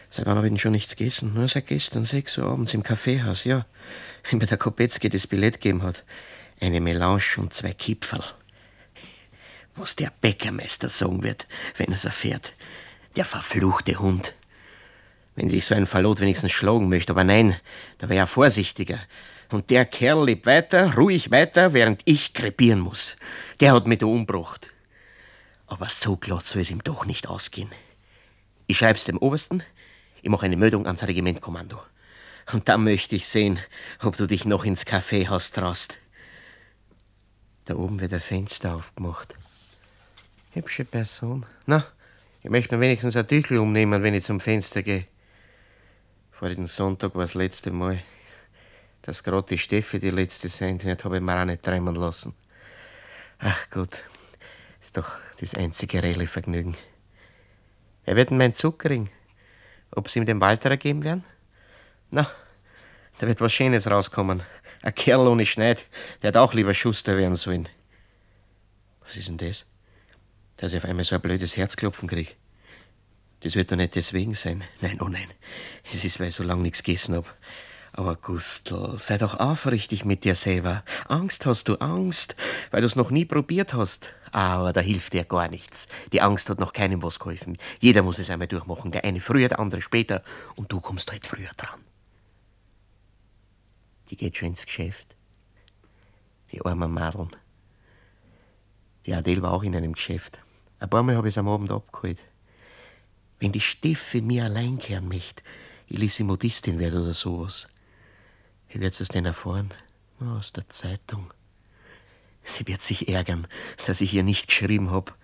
Seit 0.09 0.25
wann 0.25 0.35
habe 0.35 0.47
ich 0.47 0.51
denn 0.51 0.59
schon 0.59 0.73
nichts 0.73 0.97
gegessen? 0.97 1.33
Nur 1.33 1.47
seit 1.47 1.67
gestern, 1.67 2.03
sechs 2.03 2.37
Uhr 2.37 2.43
abends 2.43 2.73
im 2.73 2.83
Kaffeehaus, 2.83 3.45
ja. 3.45 3.65
Wenn 4.29 4.39
mir 4.39 4.45
der 4.45 4.57
Kopetzky 4.57 5.07
das 5.07 5.25
Billett 5.25 5.61
gegeben 5.61 5.83
hat. 5.83 6.03
Eine 6.59 6.81
Melange 6.81 7.37
und 7.37 7.53
zwei 7.53 7.71
Kipferl. 7.71 8.25
Was 9.75 9.95
der 9.95 10.11
Bäckermeister 10.19 10.89
sagen 10.89 11.23
wird, 11.23 11.47
wenn 11.77 11.91
er's 11.91 12.03
erfährt. 12.03 12.51
Der 13.15 13.23
verfluchte 13.23 13.99
Hund. 13.99 14.33
Wenn 15.35 15.49
sich 15.49 15.65
so 15.65 15.75
ein 15.75 15.85
Verlot 15.85 16.19
wenigstens 16.19 16.51
schlagen 16.51 16.89
möchte, 16.89 17.13
aber 17.13 17.23
nein, 17.23 17.55
da 17.99 18.09
wäre 18.09 18.19
er 18.19 18.27
vorsichtiger. 18.27 18.99
Und 19.49 19.69
der 19.69 19.85
Kerl 19.85 20.25
lebt 20.25 20.45
weiter, 20.45 20.95
ruhig 20.95 21.31
weiter, 21.31 21.73
während 21.73 22.01
ich 22.05 22.33
krepieren 22.33 22.79
muss. 22.79 23.15
Der 23.59 23.73
hat 23.73 23.87
mich 23.87 23.99
da 23.99 24.05
umgebracht. 24.05 24.71
Aber 25.67 25.89
so 25.89 26.17
glatt 26.17 26.45
soll 26.45 26.61
es 26.61 26.71
ihm 26.71 26.83
doch 26.83 27.05
nicht 27.05 27.27
ausgehen. 27.27 27.71
Ich 28.67 28.77
schreib's 28.77 29.05
dem 29.05 29.17
Obersten, 29.17 29.63
ich 30.21 30.29
mache 30.29 30.45
eine 30.45 30.57
Meldung 30.57 30.85
ans 30.85 31.07
Regimentkommando. 31.07 31.79
Und 32.51 32.67
dann 32.69 32.83
möchte 32.83 33.15
ich 33.15 33.27
sehen, 33.27 33.59
ob 34.01 34.17
du 34.17 34.25
dich 34.25 34.45
noch 34.45 34.65
ins 34.65 34.85
Kaffeehaus 34.85 35.51
traust. 35.51 35.97
Da 37.65 37.75
oben 37.75 37.99
wird 37.99 38.13
ein 38.13 38.21
Fenster 38.21 38.75
aufgemacht. 38.75 39.35
Hübsche 40.51 40.85
Person. 40.85 41.45
Na, 41.65 41.85
ich 42.41 42.49
möchte 42.49 42.75
mir 42.75 42.81
wenigstens 42.81 43.17
ein 43.17 43.27
Tüchel 43.27 43.57
umnehmen, 43.57 44.03
wenn 44.03 44.13
ich 44.13 44.23
zum 44.23 44.39
Fenster 44.39 44.83
gehe. 44.83 45.05
Vorigen 46.31 46.65
Sonntag 46.65 47.15
war 47.15 47.23
das 47.23 47.33
letzte 47.33 47.71
Mal. 47.71 47.99
Dass 49.07 49.23
gerade 49.23 49.47
die 49.47 49.57
Steffi 49.57 49.99
die 49.99 50.09
letzte 50.09 50.49
sein 50.49 50.83
wird, 50.83 51.05
habe 51.05 51.15
ich 51.15 51.23
mir 51.23 51.39
auch 51.39 51.45
nicht 51.45 51.63
träumen 51.63 51.95
lassen. 51.95 52.35
Ach 53.39 53.69
Gott, 53.69 54.03
ist 54.81 54.97
doch 54.97 55.09
das 55.39 55.55
einzige 55.55 56.03
reelle 56.03 56.27
Vergnügen. 56.27 56.75
Wer 58.03 58.17
wird 58.17 58.31
denn 58.31 58.37
mein 58.37 58.53
Zuckering? 58.53 59.09
Ob 59.91 60.09
sie 60.09 60.19
ihm 60.19 60.25
den 60.25 60.41
Walter 60.41 60.75
geben 60.75 61.05
werden? 61.05 61.23
Na, 62.11 62.29
da 63.19 63.27
wird 63.27 63.39
was 63.39 63.53
Schönes 63.53 63.89
rauskommen. 63.89 64.43
Ein 64.81 64.93
Kerl 64.93 65.25
ohne 65.25 65.45
Schneid, 65.45 65.85
der 66.21 66.27
hat 66.27 66.37
auch 66.37 66.53
lieber 66.53 66.73
Schuster 66.73 67.15
werden 67.15 67.37
sollen. 67.37 67.69
Was 69.05 69.15
ist 69.15 69.29
denn 69.29 69.37
das? 69.37 69.65
Dass 70.57 70.73
ich 70.73 70.79
auf 70.79 70.89
einmal 70.89 71.05
so 71.05 71.15
ein 71.15 71.21
blödes 71.21 71.55
Herzklopfen 71.55 72.09
krieg. 72.09 72.35
Das 73.39 73.55
wird 73.55 73.71
doch 73.71 73.77
nicht 73.77 73.95
deswegen 73.95 74.33
sein. 74.33 74.65
Nein, 74.81 74.99
oh 74.99 75.07
nein. 75.07 75.31
Es 75.93 76.03
ist, 76.03 76.19
weil 76.19 76.27
ich 76.27 76.35
so 76.35 76.43
lange 76.43 76.63
nichts 76.63 76.83
gegessen 76.83 77.15
hab. 77.15 77.33
Aber 77.93 78.15
Gustl, 78.15 78.97
sei 78.97 79.17
doch 79.17 79.39
aufrichtig 79.39 80.05
mit 80.05 80.23
dir 80.23 80.35
selber. 80.35 80.83
Angst 81.07 81.45
hast 81.45 81.67
du 81.67 81.75
Angst, 81.75 82.35
weil 82.71 82.81
du's 82.81 82.95
noch 82.95 83.09
nie 83.09 83.25
probiert 83.25 83.73
hast. 83.73 84.09
Aber 84.31 84.73
da 84.73 84.81
hilft 84.81 85.13
dir 85.13 85.23
gar 85.23 85.47
nichts. 85.47 85.87
Die 86.11 86.21
Angst 86.21 86.49
hat 86.49 86.59
noch 86.59 86.73
keinem 86.73 87.01
was 87.01 87.19
geholfen. 87.19 87.57
Jeder 87.79 88.03
muss 88.03 88.19
es 88.19 88.29
einmal 88.29 88.47
durchmachen. 88.47 88.91
Der 88.91 89.03
eine 89.03 89.21
früher, 89.21 89.47
der 89.47 89.59
andere 89.59 89.81
später. 89.81 90.23
Und 90.55 90.71
du 90.71 90.79
kommst 90.79 91.11
halt 91.11 91.25
früher 91.25 91.51
dran. 91.55 91.79
Die 94.09 94.15
geht 94.15 94.37
schon 94.37 94.49
ins 94.49 94.65
Geschäft. 94.65 95.15
Die 96.51 96.63
armen 96.63 96.91
Madeln. 96.91 97.31
Die 99.05 99.13
Adele 99.13 99.41
war 99.41 99.53
auch 99.53 99.63
in 99.63 99.75
einem 99.75 99.93
Geschäft. 99.93 100.39
Ein 100.79 100.89
paar 100.89 101.03
Mal 101.03 101.15
habe 101.15 101.27
ich 101.27 101.33
es 101.33 101.37
am 101.37 101.47
Abend 101.47 101.71
abgeholt. 101.71 102.23
Wenn 103.39 103.51
die 103.51 103.61
Steffi 103.61 104.21
mir 104.21 104.45
allein 104.45 104.79
kehren 104.79 105.07
möchte, 105.07 105.43
Modistin 106.23 106.79
werden 106.79 107.01
oder 107.01 107.13
sowas. 107.13 107.67
Wie 108.69 108.79
wird 108.79 108.93
sie 108.93 109.03
es 109.03 109.09
denn 109.09 109.25
erfahren? 109.25 109.73
Oh, 110.19 110.37
aus 110.37 110.51
der 110.53 110.67
Zeitung. 110.69 111.33
Sie 112.43 112.65
wird 112.67 112.81
sich 112.81 113.09
ärgern, 113.09 113.47
dass 113.85 114.01
ich 114.01 114.13
ihr 114.13 114.23
nicht 114.23 114.47
geschrieben 114.47 114.91
hab. 114.91 115.15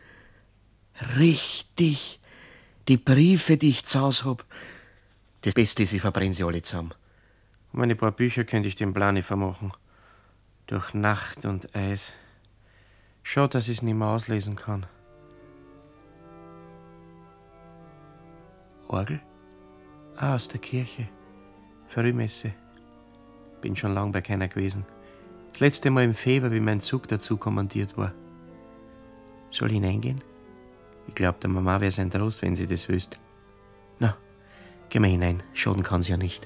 Richtig. 1.17 2.19
Die 2.87 2.97
Briefe, 2.97 3.57
die 3.57 3.69
ich 3.69 3.85
zu 3.85 4.01
Hause 4.01 4.25
hab. 4.25 4.45
Das 5.41 5.53
Beste 5.53 5.83
ist, 5.83 5.93
ich 5.93 6.01
verbrenne 6.01 6.33
sie 6.33 6.43
alle 6.43 6.61
zusammen. 6.61 6.93
Und 7.71 7.79
meine 7.79 7.95
paar 7.95 8.11
Bücher 8.11 8.43
könnte 8.43 8.67
ich 8.67 8.75
dem 8.75 8.93
Plane 8.93 9.23
vermachen. 9.23 9.71
Durch 10.67 10.93
Nacht 10.93 11.45
und 11.45 11.75
Eis. 11.75 12.13
Schau, 13.23 13.47
dass 13.47 13.67
ich 13.67 13.77
es 13.77 13.81
nicht 13.81 13.95
mehr 13.95 14.07
auslesen 14.07 14.55
kann. 14.55 14.85
Orgel? 18.87 19.21
Ah, 20.15 20.35
aus 20.35 20.47
der 20.49 20.59
Kirche. 20.59 21.07
Frühmesse. 21.87 22.53
Bin 23.63 23.77
schon 23.77 23.93
lang 23.93 24.11
bei 24.11 24.19
keiner 24.19 24.49
gewesen. 24.49 24.85
Das 25.53 25.61
letzte 25.61 25.89
Mal 25.89 26.03
im 26.03 26.13
Februar, 26.13 26.51
wie 26.51 26.59
mein 26.59 26.81
Zug 26.81 27.07
dazu 27.07 27.37
kommandiert 27.37 27.97
war. 27.97 28.11
Soll 29.51 29.69
ich 29.69 29.75
hineingehen? 29.75 30.21
Ich 31.07 31.15
glaub, 31.15 31.39
der 31.39 31.49
Mama 31.49 31.79
wäre 31.79 31.89
sein 31.89 32.11
Trost, 32.11 32.41
wenn 32.41 32.57
sie 32.57 32.67
das 32.67 32.89
wüsste. 32.89 33.15
Na, 33.99 34.17
geh 34.89 34.99
mal 34.99 35.07
hinein. 35.07 35.43
Schaden 35.53 35.81
kann's 35.81 36.09
ja 36.09 36.17
nicht. 36.17 36.45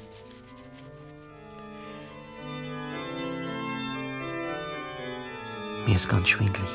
Mir 5.88 5.95
ist 5.95 6.07
ganz 6.07 6.30
schwindlig. 6.30 6.70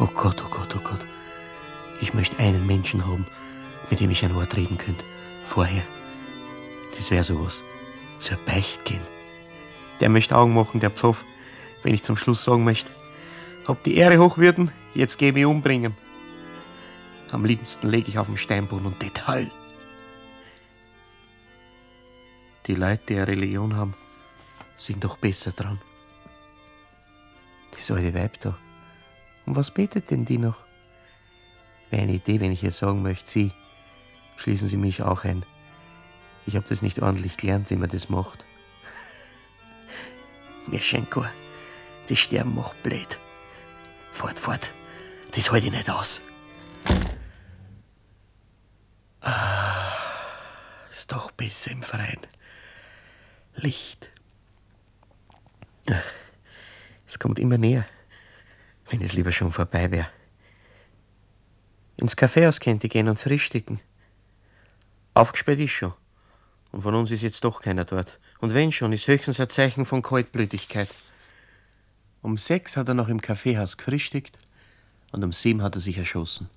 Oh 0.00 0.08
Gott, 0.12 0.42
oh 0.44 0.50
Gott, 0.50 0.74
oh 0.74 0.82
Gott. 0.82 1.06
Ich 2.00 2.14
möchte 2.14 2.40
einen 2.40 2.66
Menschen 2.66 3.06
haben, 3.06 3.28
mit 3.90 4.00
dem 4.00 4.10
ich 4.10 4.24
ein 4.24 4.34
Wort 4.34 4.56
reden 4.56 4.76
könnte. 4.76 5.04
Vorher. 5.46 5.84
Das 6.96 7.12
wäre 7.12 7.22
sowas. 7.22 7.62
Zur 8.18 8.38
Beicht 8.38 8.84
gehen. 8.84 9.00
Der 10.00 10.08
möchte 10.08 10.36
Augen 10.36 10.54
machen, 10.54 10.80
der 10.80 10.90
Pfaff, 10.90 11.24
wenn 11.82 11.94
ich 11.94 12.02
zum 12.02 12.16
Schluss 12.16 12.44
sagen 12.44 12.64
möchte. 12.64 12.90
Hab 13.66 13.82
die 13.84 13.96
Ehre 13.96 14.18
hochwürden, 14.18 14.70
jetzt 14.94 15.18
geh 15.18 15.32
mich 15.32 15.44
umbringen. 15.44 15.96
Am 17.30 17.44
liebsten 17.44 17.88
lege 17.88 18.08
ich 18.08 18.18
auf 18.18 18.26
dem 18.26 18.36
Steinboden 18.36 18.86
und 18.86 19.02
Detail. 19.02 19.50
Die 22.66 22.74
Leute, 22.74 23.02
die 23.08 23.16
eine 23.16 23.28
Religion 23.28 23.76
haben, 23.76 23.94
sind 24.76 25.04
doch 25.04 25.16
besser 25.16 25.52
dran. 25.52 25.80
Das 27.72 27.90
alte 27.90 28.14
Weib 28.14 28.40
da. 28.40 28.56
Und 29.46 29.56
was 29.56 29.70
betet 29.70 30.10
denn 30.10 30.24
die 30.24 30.38
noch? 30.38 30.56
Wäre 31.90 32.02
eine 32.02 32.12
Idee, 32.12 32.40
wenn 32.40 32.52
ich 32.52 32.62
ihr 32.62 32.72
sagen 32.72 33.02
möchte, 33.02 33.30
Sie, 33.30 33.52
schließen 34.36 34.68
Sie 34.68 34.76
mich 34.76 35.02
auch 35.02 35.24
ein. 35.24 35.44
Ich 36.48 36.56
habe 36.56 36.66
das 36.66 36.80
nicht 36.80 37.02
ordentlich 37.02 37.36
gelernt, 37.36 37.68
wie 37.68 37.76
man 37.76 37.90
das 37.90 38.08
macht. 38.08 38.42
Mirschenko, 40.66 41.26
das 42.08 42.18
Sterben 42.18 42.54
macht 42.54 42.82
blöd. 42.82 43.18
Fort, 44.14 44.38
fort. 44.38 44.72
Das 45.32 45.52
halte 45.52 45.66
ich 45.66 45.72
nicht 45.72 45.90
aus. 45.90 46.22
Ah, 49.20 49.92
ist 50.90 51.12
doch 51.12 51.30
besser 51.32 51.70
im 51.70 51.82
Freien. 51.82 52.20
Licht. 53.56 54.08
Es 57.06 57.18
kommt 57.18 57.38
immer 57.38 57.58
näher, 57.58 57.84
wenn 58.88 59.02
es 59.02 59.12
lieber 59.12 59.32
schon 59.32 59.52
vorbei 59.52 59.90
wäre. 59.90 60.08
Ins 61.98 62.16
Kaffeehaus 62.16 62.58
könnt 62.58 62.84
ihr 62.84 62.88
gehen 62.88 63.10
und 63.10 63.20
frühstücken. 63.20 63.80
Aufgesperrt 65.12 65.60
ist 65.60 65.72
schon. 65.72 65.92
Und 66.78 66.82
von 66.82 66.94
uns 66.94 67.10
ist 67.10 67.22
jetzt 67.22 67.42
doch 67.42 67.60
keiner 67.60 67.84
dort. 67.84 68.20
Und 68.38 68.54
wenn 68.54 68.70
schon, 68.70 68.92
ist 68.92 69.08
höchstens 69.08 69.40
ein 69.40 69.50
Zeichen 69.50 69.84
von 69.84 70.00
Kaltblütigkeit. 70.00 70.88
Um 72.22 72.36
sechs 72.36 72.76
hat 72.76 72.86
er 72.86 72.94
noch 72.94 73.08
im 73.08 73.20
Kaffeehaus 73.20 73.78
gefrühstückt 73.78 74.38
und 75.10 75.24
um 75.24 75.32
sieben 75.32 75.60
hat 75.60 75.74
er 75.74 75.80
sich 75.80 75.98
erschossen. 75.98 76.48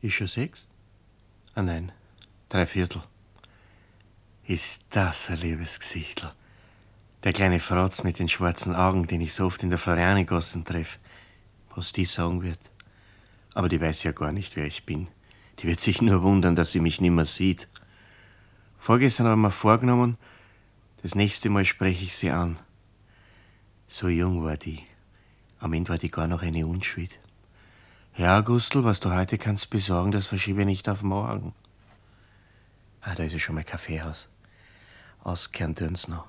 Ist 0.00 0.14
schon 0.14 0.26
sechs? 0.26 0.68
Ah 1.54 1.60
nein, 1.60 1.92
drei 2.48 2.64
Viertel. 2.64 3.02
Ist 4.46 4.86
das 4.88 5.28
ein 5.28 5.36
liebes 5.36 5.78
Gesichtl. 5.78 6.32
Der 7.24 7.34
kleine 7.34 7.60
Fratz 7.60 8.04
mit 8.04 8.18
den 8.18 8.30
schwarzen 8.30 8.74
Augen, 8.74 9.06
den 9.06 9.20
ich 9.20 9.34
so 9.34 9.44
oft 9.44 9.62
in 9.64 9.68
der 9.68 9.78
Florianigassen 9.78 10.64
treffe. 10.64 10.98
Was 11.74 11.92
die 11.92 12.06
sagen 12.06 12.42
wird. 12.42 12.60
Aber 13.52 13.68
die 13.68 13.82
weiß 13.82 14.04
ja 14.04 14.12
gar 14.12 14.32
nicht, 14.32 14.56
wer 14.56 14.64
ich 14.64 14.86
bin. 14.86 15.08
Die 15.58 15.66
wird 15.68 15.80
sich 15.80 16.00
nur 16.00 16.22
wundern, 16.22 16.54
dass 16.54 16.72
sie 16.72 16.80
mich 16.80 17.02
nimmer 17.02 17.26
sieht. 17.26 17.68
Vorgestern 18.86 19.26
habe 19.26 19.34
ich 19.34 19.42
mir 19.42 19.50
vorgenommen, 19.50 20.16
das 21.02 21.16
nächste 21.16 21.50
Mal 21.50 21.64
spreche 21.64 22.04
ich 22.04 22.14
sie 22.14 22.30
an. 22.30 22.56
So 23.88 24.06
jung 24.06 24.44
war 24.44 24.56
die. 24.56 24.84
Am 25.58 25.72
Ende 25.72 25.88
war 25.88 25.98
die 25.98 26.08
gar 26.08 26.28
noch 26.28 26.42
eine 26.42 26.68
Unschuld. 26.68 27.18
Ja, 28.16 28.42
Gustl, 28.42 28.84
was 28.84 29.00
du 29.00 29.12
heute 29.12 29.38
kannst 29.38 29.70
besorgen, 29.70 30.12
das 30.12 30.28
verschiebe 30.28 30.60
ich 30.60 30.66
nicht 30.66 30.88
auf 30.88 31.02
morgen. 31.02 31.52
Ah, 33.00 33.16
da 33.16 33.24
ist 33.24 33.32
ja 33.32 33.40
schon 33.40 33.56
mein 33.56 33.66
Kaffeehaus. 33.66 34.28
Auskehren 35.24 35.74
tun's 35.74 36.06
noch. 36.06 36.26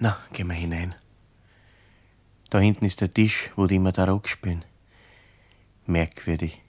Na, 0.00 0.18
gehen 0.32 0.48
wir 0.48 0.54
hinein. 0.54 0.96
Da 2.50 2.58
hinten 2.58 2.86
ist 2.86 3.02
der 3.02 3.14
Tisch, 3.14 3.52
wo 3.54 3.68
die 3.68 3.76
immer 3.76 3.92
da 3.92 4.04
Rock 4.04 4.28
spielen. 4.28 4.64
Merkwürdig. 5.86 6.60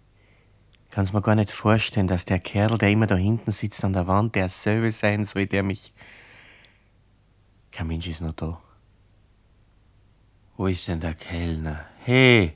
Kann's 0.92 1.14
mir 1.14 1.22
gar 1.22 1.36
nicht 1.36 1.52
vorstellen, 1.52 2.08
dass 2.08 2.26
der 2.26 2.40
Kerl, 2.40 2.78
der 2.78 2.90
immer 2.90 3.06
da 3.06 3.16
hinten 3.16 3.52
sitzt 3.52 3.84
an 3.84 3.94
der 3.94 4.08
Wand, 4.08 4.36
der 4.36 4.50
selbe 4.50 4.92
sein 4.92 5.26
soll, 5.26 5.46
der 5.46 5.62
mich. 5.64 5.94
Kein 7.72 7.88
Mensch 7.88 8.08
ist 8.08 8.22
noch 8.22 8.34
da. 8.34 8.60
Wo 10.58 10.68
ist 10.68 10.88
denn 10.88 11.00
der 11.00 11.14
Kellner? 11.14 11.86
Hey! 12.04 12.54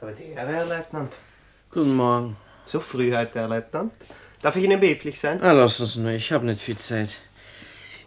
Aber 0.00 0.12
die 0.12 0.24
Ehre, 0.24 0.52
Herr 0.52 0.66
Leutnant. 0.66 1.16
Guten 1.70 1.96
Morgen. 1.96 2.36
So 2.66 2.78
früh 2.80 3.12
heute, 3.14 3.40
Herr 3.40 3.48
Leutnant. 3.48 3.92
Darf 4.42 4.54
ich 4.56 4.64
Ihnen 4.64 4.78
behilflich 4.78 5.18
sein? 5.18 5.42
Ah, 5.42 5.52
lass 5.52 5.80
uns 5.80 5.96
nur, 5.96 6.10
ich 6.10 6.30
hab 6.32 6.42
nicht 6.42 6.60
viel 6.60 6.76
Zeit. 6.76 7.14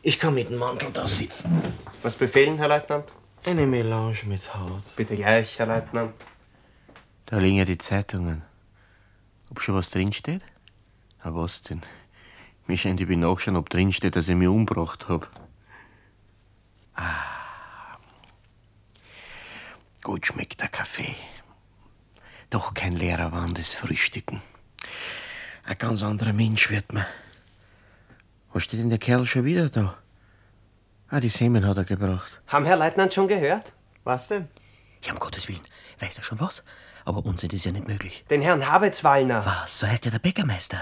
Ich 0.03 0.19
kann 0.19 0.35
mit 0.35 0.49
dem 0.49 0.59
Mantel 0.59 0.91
da 0.93 1.07
sitzen. 1.07 1.61
Was 2.03 2.15
befehlen, 2.15 2.57
Herr 2.57 2.67
Leutnant? 2.67 3.11
Eine 3.43 3.65
Melange 3.65 4.23
mit 4.25 4.53
Haut. 4.53 4.83
Bitte 4.95 5.15
gleich, 5.15 5.57
Herr 5.57 5.65
Leutnant. 5.65 6.13
Da 7.25 7.39
liegen 7.39 7.57
ja 7.57 7.65
die 7.65 7.77
Zeitungen. 7.77 8.43
Ob 9.49 9.61
schon 9.61 9.75
was 9.75 9.89
drinsteht? 9.89 10.41
Ah, 11.19 11.31
was 11.33 11.61
denn? 11.61 11.81
Mir 12.67 12.77
scheint, 12.77 12.99
ich 12.99 13.07
bin 13.07 13.21
nachschauen, 13.21 13.55
ob 13.55 13.69
drinsteht, 13.69 14.15
dass 14.15 14.27
ich 14.27 14.35
mich 14.35 14.47
umgebracht 14.47 15.07
hab. 15.07 15.29
Ah. 16.95 17.97
Gut 20.03 20.27
schmeckt 20.27 20.61
der 20.61 20.67
Kaffee. 20.67 21.15
Doch 22.49 22.73
kein 22.73 22.93
leerer 22.93 23.31
Wandes 23.31 23.73
Frühstücken. 23.73 24.41
Ein 25.65 25.77
ganz 25.77 26.01
anderer 26.03 26.33
Mensch 26.33 26.69
wird 26.69 26.93
man. 26.93 27.05
Was 28.53 28.63
steht 28.63 28.79
denn 28.79 28.89
der 28.89 28.99
Kerl 28.99 29.25
schon 29.25 29.45
wieder 29.45 29.69
da? 29.69 29.97
Ah, 31.09 31.19
die 31.19 31.29
Semen 31.29 31.65
hat 31.65 31.77
er 31.77 31.83
gebracht. 31.83 32.41
Haben 32.47 32.65
Herr 32.65 32.77
Leutnant 32.77 33.13
schon 33.13 33.27
gehört? 33.27 33.73
Was 34.03 34.27
denn? 34.29 34.47
Ja, 35.03 35.13
um 35.13 35.19
Gottes 35.19 35.47
Willen. 35.47 35.61
Weiß 35.99 36.17
er 36.17 36.23
schon 36.23 36.39
was? 36.39 36.63
Aber 37.05 37.25
Unsinn 37.25 37.49
ist 37.51 37.65
ja 37.65 37.71
nicht 37.71 37.87
möglich. 37.87 38.25
Den 38.29 38.41
Herrn 38.41 38.69
Habetzwallner. 38.69 39.45
Was? 39.45 39.79
So 39.79 39.87
heißt 39.87 40.05
ja 40.05 40.11
der 40.11 40.19
Bäckermeister. 40.19 40.79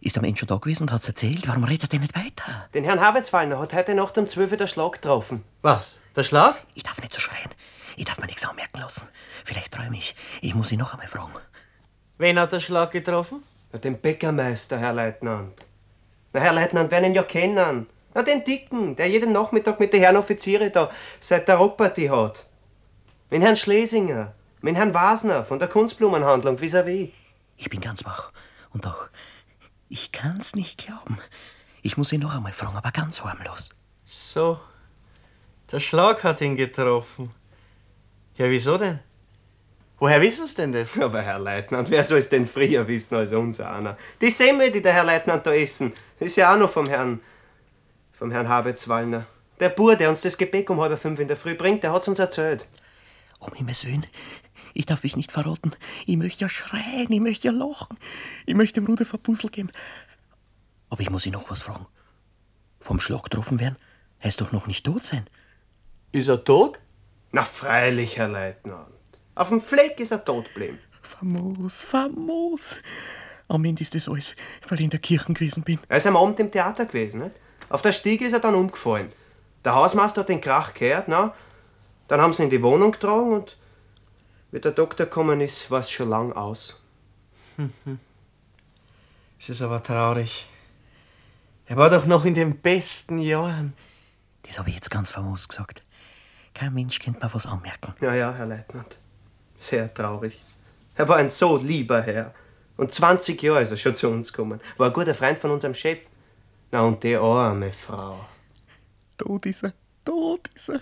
Ist 0.00 0.18
am 0.18 0.24
Ende 0.24 0.38
schon 0.38 0.48
da 0.48 0.56
gewesen 0.56 0.84
und 0.84 0.92
hat's 0.92 1.06
erzählt? 1.08 1.46
Warum 1.46 1.64
redet 1.64 1.84
er 1.84 1.88
denn 1.88 2.00
nicht 2.00 2.16
weiter? 2.16 2.68
Den 2.74 2.84
Herrn 2.84 3.00
Habetzwallner 3.00 3.58
hat 3.58 3.72
heute 3.72 3.94
Nacht 3.94 4.18
um 4.18 4.26
12 4.26 4.50
Uhr 4.52 4.56
der 4.56 4.66
Schlag 4.66 4.92
getroffen. 4.92 5.44
Was? 5.62 5.96
Der 6.16 6.24
Schlag? 6.24 6.56
Ich 6.74 6.82
darf 6.82 7.00
nicht 7.00 7.14
so 7.14 7.20
schreien. 7.20 7.50
Ich 7.96 8.04
darf 8.04 8.18
mir 8.18 8.26
nichts 8.26 8.44
anmerken 8.44 8.80
lassen. 8.80 9.08
Vielleicht 9.44 9.72
träume 9.72 9.96
ich. 9.96 10.14
Ich 10.40 10.54
muss 10.54 10.72
ihn 10.72 10.78
noch 10.80 10.92
einmal 10.92 11.06
fragen. 11.06 11.32
Wen 12.18 12.38
hat 12.38 12.52
der 12.52 12.60
Schlag 12.60 12.90
getroffen? 12.90 13.42
Ja, 13.72 13.78
Den 13.78 13.98
Bäckermeister, 14.00 14.78
Herr 14.78 14.92
Leutnant. 14.92 15.64
Na, 16.32 16.40
Herr 16.40 16.52
Leutnant, 16.52 16.90
werden 16.90 17.04
ihn 17.06 17.14
ja 17.14 17.22
kennen. 17.22 17.86
Na, 18.14 18.22
den 18.22 18.42
Dicken, 18.44 18.96
der 18.96 19.08
jeden 19.08 19.32
Nachmittag 19.32 19.78
mit 19.78 19.92
den 19.92 20.00
Herren 20.00 20.16
Offiziere 20.16 20.70
da 20.70 20.90
seit 21.20 21.46
der 21.48 21.56
Rockpartie 21.56 22.10
hat. 22.10 22.44
Mit 23.32 23.40
Herrn 23.40 23.56
Schlesinger, 23.56 24.34
mit 24.60 24.76
Herrn 24.76 24.92
Wasner 24.92 25.46
von 25.46 25.58
der 25.58 25.66
Kunstblumenhandlung 25.66 26.58
vis-à-vis. 26.58 27.08
Ich 27.56 27.70
bin 27.70 27.80
ganz 27.80 28.04
wach. 28.04 28.30
Und 28.74 28.84
doch, 28.84 29.08
ich 29.88 30.12
kann's 30.12 30.54
nicht 30.54 30.84
glauben. 30.84 31.18
Ich 31.80 31.96
muss 31.96 32.12
ihn 32.12 32.20
noch 32.20 32.36
einmal 32.36 32.52
fragen, 32.52 32.76
aber 32.76 32.90
ganz 32.90 33.24
harmlos. 33.24 33.70
So, 34.04 34.60
der 35.70 35.80
Schlag 35.80 36.22
hat 36.24 36.42
ihn 36.42 36.56
getroffen. 36.56 37.30
Ja, 38.36 38.50
wieso 38.50 38.76
denn? 38.76 38.98
Woher 39.98 40.20
wissen 40.20 40.46
Sie 40.46 40.56
denn 40.56 40.72
das? 40.72 40.94
Aber 41.00 41.22
Herr 41.22 41.38
Leutnant, 41.38 41.88
wer 41.88 42.04
soll 42.04 42.18
es 42.18 42.28
denn 42.28 42.46
früher 42.46 42.86
wissen 42.86 43.14
als 43.14 43.32
unser 43.32 43.72
einer? 43.72 43.96
Die 44.20 44.28
Semmel, 44.28 44.70
die 44.70 44.82
der 44.82 44.92
Herr 44.92 45.04
Leutnant 45.04 45.46
da 45.46 45.54
essen, 45.54 45.94
ist 46.20 46.36
ja 46.36 46.52
auch 46.52 46.58
noch 46.58 46.70
vom 46.70 46.86
Herrn, 46.86 47.20
vom 48.12 48.30
Herrn 48.30 48.50
Habetzwallner. 48.50 49.24
Der 49.58 49.70
Bur, 49.70 49.96
der 49.96 50.10
uns 50.10 50.20
das 50.20 50.36
Gebäck 50.36 50.68
um 50.68 50.82
halb 50.82 51.00
fünf 51.00 51.18
in 51.18 51.28
der 51.28 51.38
Früh 51.38 51.54
bringt, 51.54 51.82
der 51.82 51.94
hat's 51.94 52.08
uns 52.08 52.18
erzählt. 52.18 52.66
Um 53.42 53.54
Himmels 53.54 53.84
Willen, 53.84 54.06
ich 54.72 54.86
darf 54.86 55.02
mich 55.02 55.16
nicht 55.16 55.32
verraten. 55.32 55.72
Ich 56.06 56.16
möchte 56.16 56.42
ja 56.42 56.48
schreien, 56.48 57.10
ich 57.10 57.20
möchte 57.20 57.48
ja 57.48 57.52
lachen. 57.52 57.98
Ich 58.46 58.54
möchte 58.54 58.80
dem 58.80 58.86
Ruder 58.86 59.04
Verpuzzle 59.04 59.50
geben. 59.50 59.70
Aber 60.90 61.00
ich 61.00 61.10
muss 61.10 61.26
ihn 61.26 61.32
noch 61.32 61.50
was 61.50 61.62
fragen. 61.62 61.86
Vom 62.80 63.00
Schlag 63.00 63.24
getroffen 63.24 63.58
werden? 63.58 63.76
Er 64.20 64.28
ist 64.28 64.40
doch 64.40 64.52
noch 64.52 64.68
nicht 64.68 64.86
tot 64.86 65.02
sein. 65.02 65.26
Ist 66.12 66.28
er 66.28 66.44
tot? 66.44 66.78
Na 67.32 67.44
freilich, 67.44 68.16
Herr 68.16 68.28
Leutnant. 68.28 68.88
Auf 69.34 69.48
dem 69.48 69.60
Fleck 69.60 69.98
ist 69.98 70.12
er 70.12 70.24
tot 70.24 70.46
geblieben. 70.54 70.78
Famos, 71.02 71.82
famos. 71.82 72.76
Am 73.48 73.64
Ende 73.64 73.82
ist 73.82 73.94
das 73.94 74.08
alles, 74.08 74.36
weil 74.68 74.78
ich 74.78 74.84
in 74.84 74.90
der 74.90 75.00
Kirche 75.00 75.32
gewesen 75.32 75.64
bin. 75.64 75.80
Er 75.88 75.96
ist 75.96 76.06
am 76.06 76.16
Abend 76.16 76.38
im 76.38 76.50
Theater 76.50 76.86
gewesen, 76.86 77.20
nicht? 77.22 77.34
Auf 77.68 77.82
der 77.82 77.92
Stiege 77.92 78.24
ist 78.26 78.34
er 78.34 78.40
dann 78.40 78.54
umgefallen. 78.54 79.10
Der 79.64 79.74
Hausmeister 79.74 80.20
hat 80.20 80.28
den 80.28 80.40
Krach 80.40 80.74
gehört, 80.74 81.08
na? 81.08 81.34
Dann 82.08 82.20
haben 82.20 82.32
sie 82.32 82.42
ihn 82.42 82.46
in 82.46 82.50
die 82.50 82.62
Wohnung 82.62 82.92
getragen 82.92 83.32
und 83.32 83.56
wie 84.50 84.60
der 84.60 84.72
Doktor 84.72 85.06
gekommen 85.06 85.40
ist, 85.40 85.70
war 85.70 85.80
es 85.80 85.90
schon 85.90 86.08
lang 86.08 86.32
aus. 86.32 86.80
Es 89.38 89.48
ist 89.48 89.62
aber 89.62 89.82
traurig. 89.82 90.48
Er 91.66 91.76
war 91.76 91.90
doch 91.90 92.06
noch 92.06 92.24
in 92.24 92.34
den 92.34 92.58
besten 92.58 93.18
Jahren. 93.18 93.72
Das 94.44 94.56
habe 94.60 94.68
ich 94.68 94.76
jetzt 94.76 94.88
ganz 94.88 95.10
famos 95.10 95.48
gesagt. 95.48 95.82
Kein 96.54 96.74
Mensch 96.74 97.00
könnte 97.00 97.26
mir 97.26 97.34
was 97.34 97.46
anmerken. 97.46 97.92
Ja, 98.00 98.14
ja, 98.14 98.32
Herr 98.32 98.46
Leutnant. 98.46 98.96
Sehr 99.58 99.92
traurig. 99.92 100.40
Er 100.94 101.08
war 101.08 101.16
ein 101.16 101.28
so 101.28 101.56
lieber 101.56 102.02
Herr. 102.02 102.32
Und 102.76 102.92
20 102.92 103.42
Jahre 103.42 103.62
ist 103.62 103.72
er 103.72 103.78
schon 103.78 103.96
zu 103.96 104.08
uns 104.10 104.32
gekommen. 104.32 104.60
War 104.76 104.88
ein 104.88 104.92
guter 104.92 105.14
Freund 105.14 105.40
von 105.40 105.50
unserem 105.50 105.74
Chef. 105.74 105.98
Na, 106.70 106.82
und 106.82 107.02
die 107.02 107.16
arme 107.16 107.72
Frau. 107.72 108.24
Tot 109.18 109.46
ist 109.46 109.64
er, 109.64 109.72
tot 110.04 110.48
ist 110.54 110.68
er. 110.68 110.80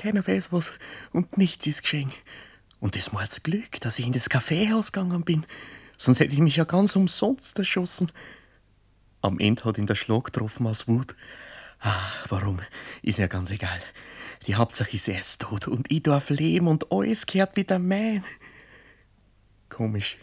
Keiner 0.00 0.26
weiß 0.26 0.50
was 0.50 0.72
und 1.12 1.36
nichts 1.36 1.66
ist 1.66 1.82
geschehen. 1.82 2.10
Und 2.80 2.96
es 2.96 3.12
war 3.12 3.22
das 3.22 3.42
Glück, 3.42 3.78
dass 3.82 3.98
ich 3.98 4.06
in 4.06 4.14
das 4.14 4.30
Kaffeehaus 4.30 4.92
gegangen 4.92 5.24
bin. 5.24 5.44
Sonst 5.98 6.20
hätte 6.20 6.32
ich 6.32 6.40
mich 6.40 6.56
ja 6.56 6.64
ganz 6.64 6.96
umsonst 6.96 7.58
erschossen. 7.58 8.10
Am 9.20 9.38
Ende 9.38 9.62
hat 9.64 9.76
ihn 9.76 9.84
der 9.84 9.96
Schlag 9.96 10.24
getroffen 10.24 10.66
aus 10.66 10.88
Wut. 10.88 11.14
Ah, 11.80 12.00
warum? 12.30 12.60
Ist 13.02 13.18
ja 13.18 13.26
ganz 13.26 13.50
egal. 13.50 13.78
Die 14.46 14.54
Hauptsache 14.54 14.94
ist, 14.94 15.06
er 15.06 15.20
ist 15.20 15.42
tot 15.42 15.68
und 15.68 15.92
ich 15.92 16.02
darf 16.02 16.30
leben 16.30 16.66
und 16.66 16.90
alles 16.90 17.26
gehört 17.26 17.56
wieder 17.56 17.78
mein. 17.78 18.24
Komisch. 19.68 20.16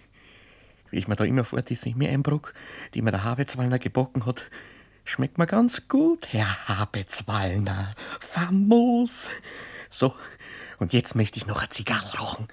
Wie 0.90 0.98
ich 0.98 1.08
mir 1.08 1.16
da 1.16 1.24
immer 1.24 1.44
fort 1.44 1.70
ist, 1.70 1.86
mir 1.86 2.10
Einbruch, 2.10 2.52
die 2.96 3.04
mir 3.04 3.12
der 3.12 3.24
Habetzwallner 3.24 3.78
gebacken 3.78 4.26
hat, 4.26 4.50
schmeckt 5.08 5.38
mir 5.38 5.48
ganz 5.48 5.88
gut, 5.88 6.28
Herr 6.32 6.68
Habetzwallner. 6.68 7.96
Famos. 8.20 9.30
So, 9.90 10.14
und 10.80 10.94
jetzt 10.94 11.16
möchte 11.16 11.40
ich 11.40 11.48
noch 11.48 11.60
eine 11.60 11.70
Zigarre 11.70 12.18
rauchen. 12.18 12.48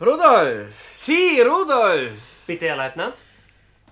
Rudolf! 0.00 0.72
Sie, 0.92 1.40
Rudolf! 1.40 2.14
Bitte, 2.46 2.66
Herr 2.66 2.76
Leutnant. 2.76 3.14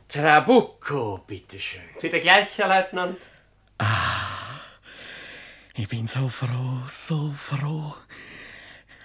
Trabucco, 0.09 1.21
bitteschön. 1.27 1.83
Bitte 2.01 2.21
gleich, 2.21 2.59
Herr 2.59 2.69
Leutnant. 2.69 3.17
Ich 5.75 5.89
bin 5.89 6.07
so 6.07 6.29
froh, 6.29 6.83
so 6.89 7.33
froh. 7.37 7.95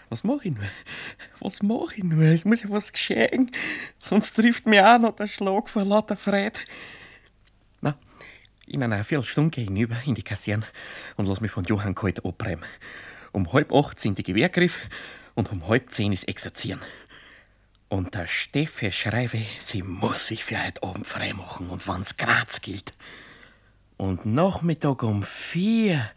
Was 0.10 0.24
mach 0.24 0.44
ich 0.44 0.54
nur? 0.54 0.66
Was 1.40 1.62
mach 1.62 1.92
ich 1.94 2.04
nur? 2.04 2.24
Es 2.24 2.46
muss 2.46 2.64
ja 2.64 2.70
was 2.70 2.92
geschehen. 2.92 3.52
Sonst 4.00 4.34
trifft 4.34 4.66
mich 4.66 4.82
auch 4.82 5.00
noch 5.00 5.16
der 5.16 5.28
Schlag 5.28 5.70
vor 5.70 5.84
lauter 5.84 6.16
Freude. 6.16 6.60
In 8.68 8.82
einer 8.82 9.04
Viertelstunde 9.04 9.62
hinüber 9.62 9.96
in 10.06 10.16
die 10.16 10.24
Kaserne 10.24 10.66
und 11.18 11.28
lass 11.28 11.40
mich 11.40 11.52
von 11.52 11.66
Johann 11.66 11.94
Kalt 11.94 12.26
abräumen. 12.26 12.66
Um 13.32 13.54
halb 13.54 13.72
acht 13.72 14.00
sind 14.00 14.18
die 14.18 14.24
Gewehrgriff 14.24 14.80
und 15.36 15.52
um 15.52 15.68
halb 15.68 15.92
zehn 15.92 16.12
ist 16.12 16.28
Exerzieren. 16.28 16.82
Und 17.90 18.16
der 18.16 18.28
Steffe 18.28 18.92
schreibe, 18.92 19.42
sie 19.60 19.84
muss 19.84 20.28
sich 20.28 20.44
für 20.44 20.64
heute 20.64 20.82
Abend 20.82 21.06
freimachen 21.06 21.70
und 21.70 21.88
wann's 21.88 22.18
Graz 22.18 22.62
gilt. 22.62 22.94
Und 23.98 24.26
Nachmittag 24.26 25.04
um 25.04 25.22
vier. 25.22 26.10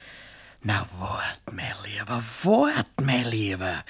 Na, 0.62 0.88
wart, 0.99 1.40
mein 1.53 1.72
Lieber, 1.84 2.22
wart, 2.42 2.88
mein 3.03 3.24
Lieber. 3.24 3.84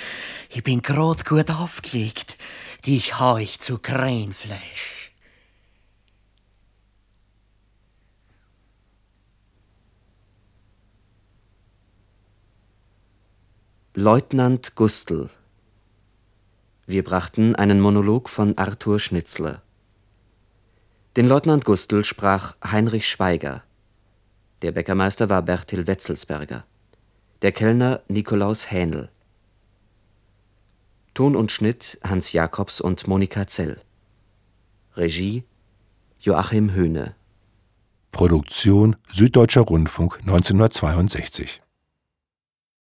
Ich 0.50 0.64
bin 0.64 0.82
grad 0.82 1.24
gut 1.24 1.50
aufgelegt. 1.50 2.36
Dich 2.84 3.20
hau 3.20 3.36
ich 3.36 3.61
zu 3.61 3.78
Krähenfleisch. 3.78 5.07
Leutnant 14.01 14.76
Gustl. 14.76 15.28
Wir 16.86 17.03
brachten 17.03 17.57
einen 17.57 17.80
Monolog 17.80 18.28
von 18.28 18.57
Arthur 18.57 19.01
Schnitzler. 19.01 19.61
Den 21.16 21.26
Leutnant 21.26 21.64
Gustl 21.64 22.05
sprach 22.05 22.55
Heinrich 22.62 23.09
Schweiger. 23.09 23.64
Der 24.62 24.70
Bäckermeister 24.70 25.28
war 25.30 25.42
Bertil 25.42 25.88
Wetzelsberger. 25.88 26.64
Der 27.42 27.51
Kellner 27.51 28.03
Nikolaus 28.07 28.70
Hähnel. 28.70 29.09
Ton 31.12 31.34
und 31.34 31.51
Schnitt 31.51 31.99
Hans 32.05 32.32
Jakobs 32.32 32.80
und 32.80 33.09
Monika 33.09 33.49
Zell. 33.49 33.80
Regie 34.94 35.42
Joachim 36.20 36.70
Höhne. 36.70 37.16
Produktion 38.12 38.94
Süddeutscher 39.11 39.62
Rundfunk 39.62 40.20
1962 40.20 41.62